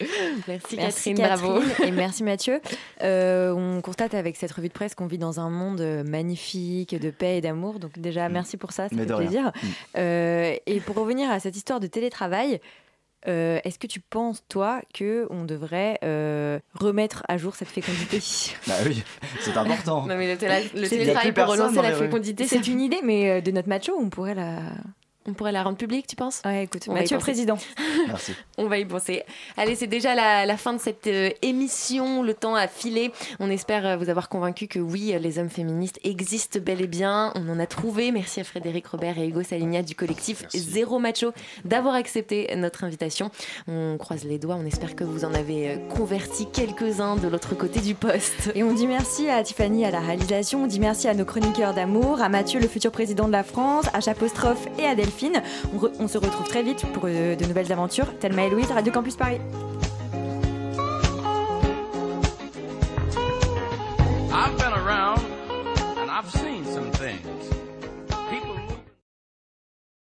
Merci, 0.48 0.76
Merci 0.76 1.14
Catherine, 1.14 1.38
bravo. 1.38 1.62
et 1.84 1.92
merci 1.92 2.24
Mathieu. 2.24 2.62
Euh, 3.04 3.52
on 3.52 3.82
constate 3.82 4.14
avec 4.14 4.36
cette 4.36 4.52
revue 4.52 4.68
de 4.70 4.74
presse 4.74 4.96
qu'on 4.96 5.08
vit 5.08 5.18
dans 5.18 5.40
un 5.40 5.50
monde 5.50 5.82
euh, 5.82 6.04
magnifique 6.04 7.00
de 7.00 7.10
paix 7.10 7.38
et 7.38 7.42
d'amour. 7.42 7.80
Donc 7.80 8.00
déjà, 8.00 8.30
merci 8.30 8.58
pour 8.58 8.72
ça, 8.72 8.90
ça 8.90 8.96
Mais 8.96 9.06
fait 9.06 9.16
plaisir. 9.16 9.46
Mm. 9.46 9.68
Euh, 9.98 10.56
et 10.66 10.80
pour 10.80 10.96
revenir 10.96 11.30
à 11.30 11.40
cette 11.40 11.56
histoire 11.56 11.80
de 11.80 11.88
télétravail, 11.88 12.60
euh, 13.28 13.60
est-ce 13.64 13.80
que 13.80 13.88
tu 13.88 14.00
penses, 14.00 14.44
toi, 14.48 14.82
que 14.94 15.28
on 15.32 15.44
devrait 15.44 15.98
euh, 16.04 16.60
remettre 16.74 17.24
à 17.28 17.38
jour 17.38 17.56
cette 17.56 17.68
fécondité 17.68 18.20
Bah 18.68 18.76
oui, 18.86 19.04
c'est 19.42 19.58
important. 19.58 20.06
Non, 20.06 20.16
mais 20.16 20.34
le, 20.34 20.88
télétravail 20.88 21.32
pour 21.32 21.48
relancer 21.48 21.82
la 21.82 21.94
fécondité, 21.94 22.46
C'est 22.48 22.68
une 22.68 22.80
idée, 22.80 23.02
mais 23.04 23.30
euh, 23.30 23.42
de 23.42 23.52
notre 23.52 23.70
macho, 23.70 23.94
on 24.00 24.10
pourrait 24.10 24.36
la. 24.36 24.60
On 25.30 25.34
pourrait 25.34 25.52
la 25.52 25.62
rendre 25.62 25.78
publique, 25.78 26.08
tu 26.08 26.16
penses? 26.16 26.42
Ouais, 26.46 26.64
écoute, 26.64 26.86
On 26.88 26.94
Mathieu 26.94 27.18
président. 27.18 27.58
Merci. 28.08 28.34
On 28.58 28.68
va 28.68 28.78
y 28.78 28.86
penser. 28.86 29.24
Allez, 29.58 29.76
c'est 29.76 29.88
déjà 29.88 30.16
la, 30.16 30.46
la 30.46 30.56
fin 30.56 30.72
de 30.72 30.80
cette 30.80 31.08
euh, 31.08 31.30
émission. 31.42 32.24
Le 32.24 32.34
temps 32.34 32.56
a 32.56 32.70
filé. 32.70 33.12
On 33.42 33.50
espère 33.50 33.86
euh, 33.86 33.98
vous 33.98 34.10
avoir 34.10 34.30
convaincu 34.30 34.68
que 34.68 34.80
oui, 34.80 35.14
euh, 35.14 35.20
les 35.20 35.38
hommes 35.38 35.50
féministes 35.50 36.00
existent 36.06 36.60
bel 36.62 36.82
et 36.82 36.88
bien. 36.88 37.34
On 37.36 37.50
en 37.50 37.60
a 37.60 37.66
trouvé. 37.66 38.14
Merci 38.14 38.40
à 38.40 38.46
Frédéric 38.46 38.88
Robert 38.88 39.20
et 39.20 39.28
Hugo 39.28 39.44
Saligna 39.44 39.82
du 39.82 39.96
collectif 39.96 40.46
Zéro 40.54 40.98
Macho 40.98 41.34
d'avoir 41.66 41.96
accepté 41.96 42.56
notre 42.56 42.86
invitation. 42.86 43.30
On 43.68 43.98
croise 43.98 44.24
les 44.24 44.40
doigts. 44.40 44.56
On 44.56 44.66
espère 44.66 44.96
que 44.96 45.04
vous 45.04 45.26
en 45.26 45.34
avez 45.34 45.82
converti 45.94 46.48
quelques-uns 46.50 47.18
de 47.18 47.28
l'autre 47.28 47.54
côté 47.54 47.82
du 47.82 47.96
poste. 47.96 48.52
Et 48.56 48.64
on 48.64 48.74
dit 48.74 48.88
merci 48.88 49.30
à 49.30 49.44
Tiffany 49.44 49.84
à 49.84 49.92
la 49.92 50.00
réalisation, 50.00 50.64
on 50.64 50.68
dit 50.68 50.80
merci 50.80 51.10
à 51.10 51.14
nos 51.14 51.26
chroniqueurs 51.26 51.74
d'amour, 51.74 52.22
à 52.22 52.30
Mathieu, 52.30 52.62
le 52.62 52.68
futur 52.68 52.92
président 52.92 53.28
de 53.28 53.34
la 53.34 53.44
France, 53.44 53.86
à 53.94 54.00
Chapostrophe 54.00 54.66
et 54.80 54.86
à 54.86 54.96
Delphine. 54.96 55.17
On, 56.00 56.08
se 56.08 56.18
retrouve 56.18 56.48
très 56.48 56.64
vite 56.64 56.86
pour 56.94 57.04
euh, 57.06 57.36
de, 57.36 57.46
nouvelles 57.46 57.72
aventures. 57.72 58.18
Thelma 58.20 58.46
et 58.46 58.50
Louise, 58.50 58.72
Radio 58.72 58.92
Campus 58.92 59.16
Paris. 59.16 59.40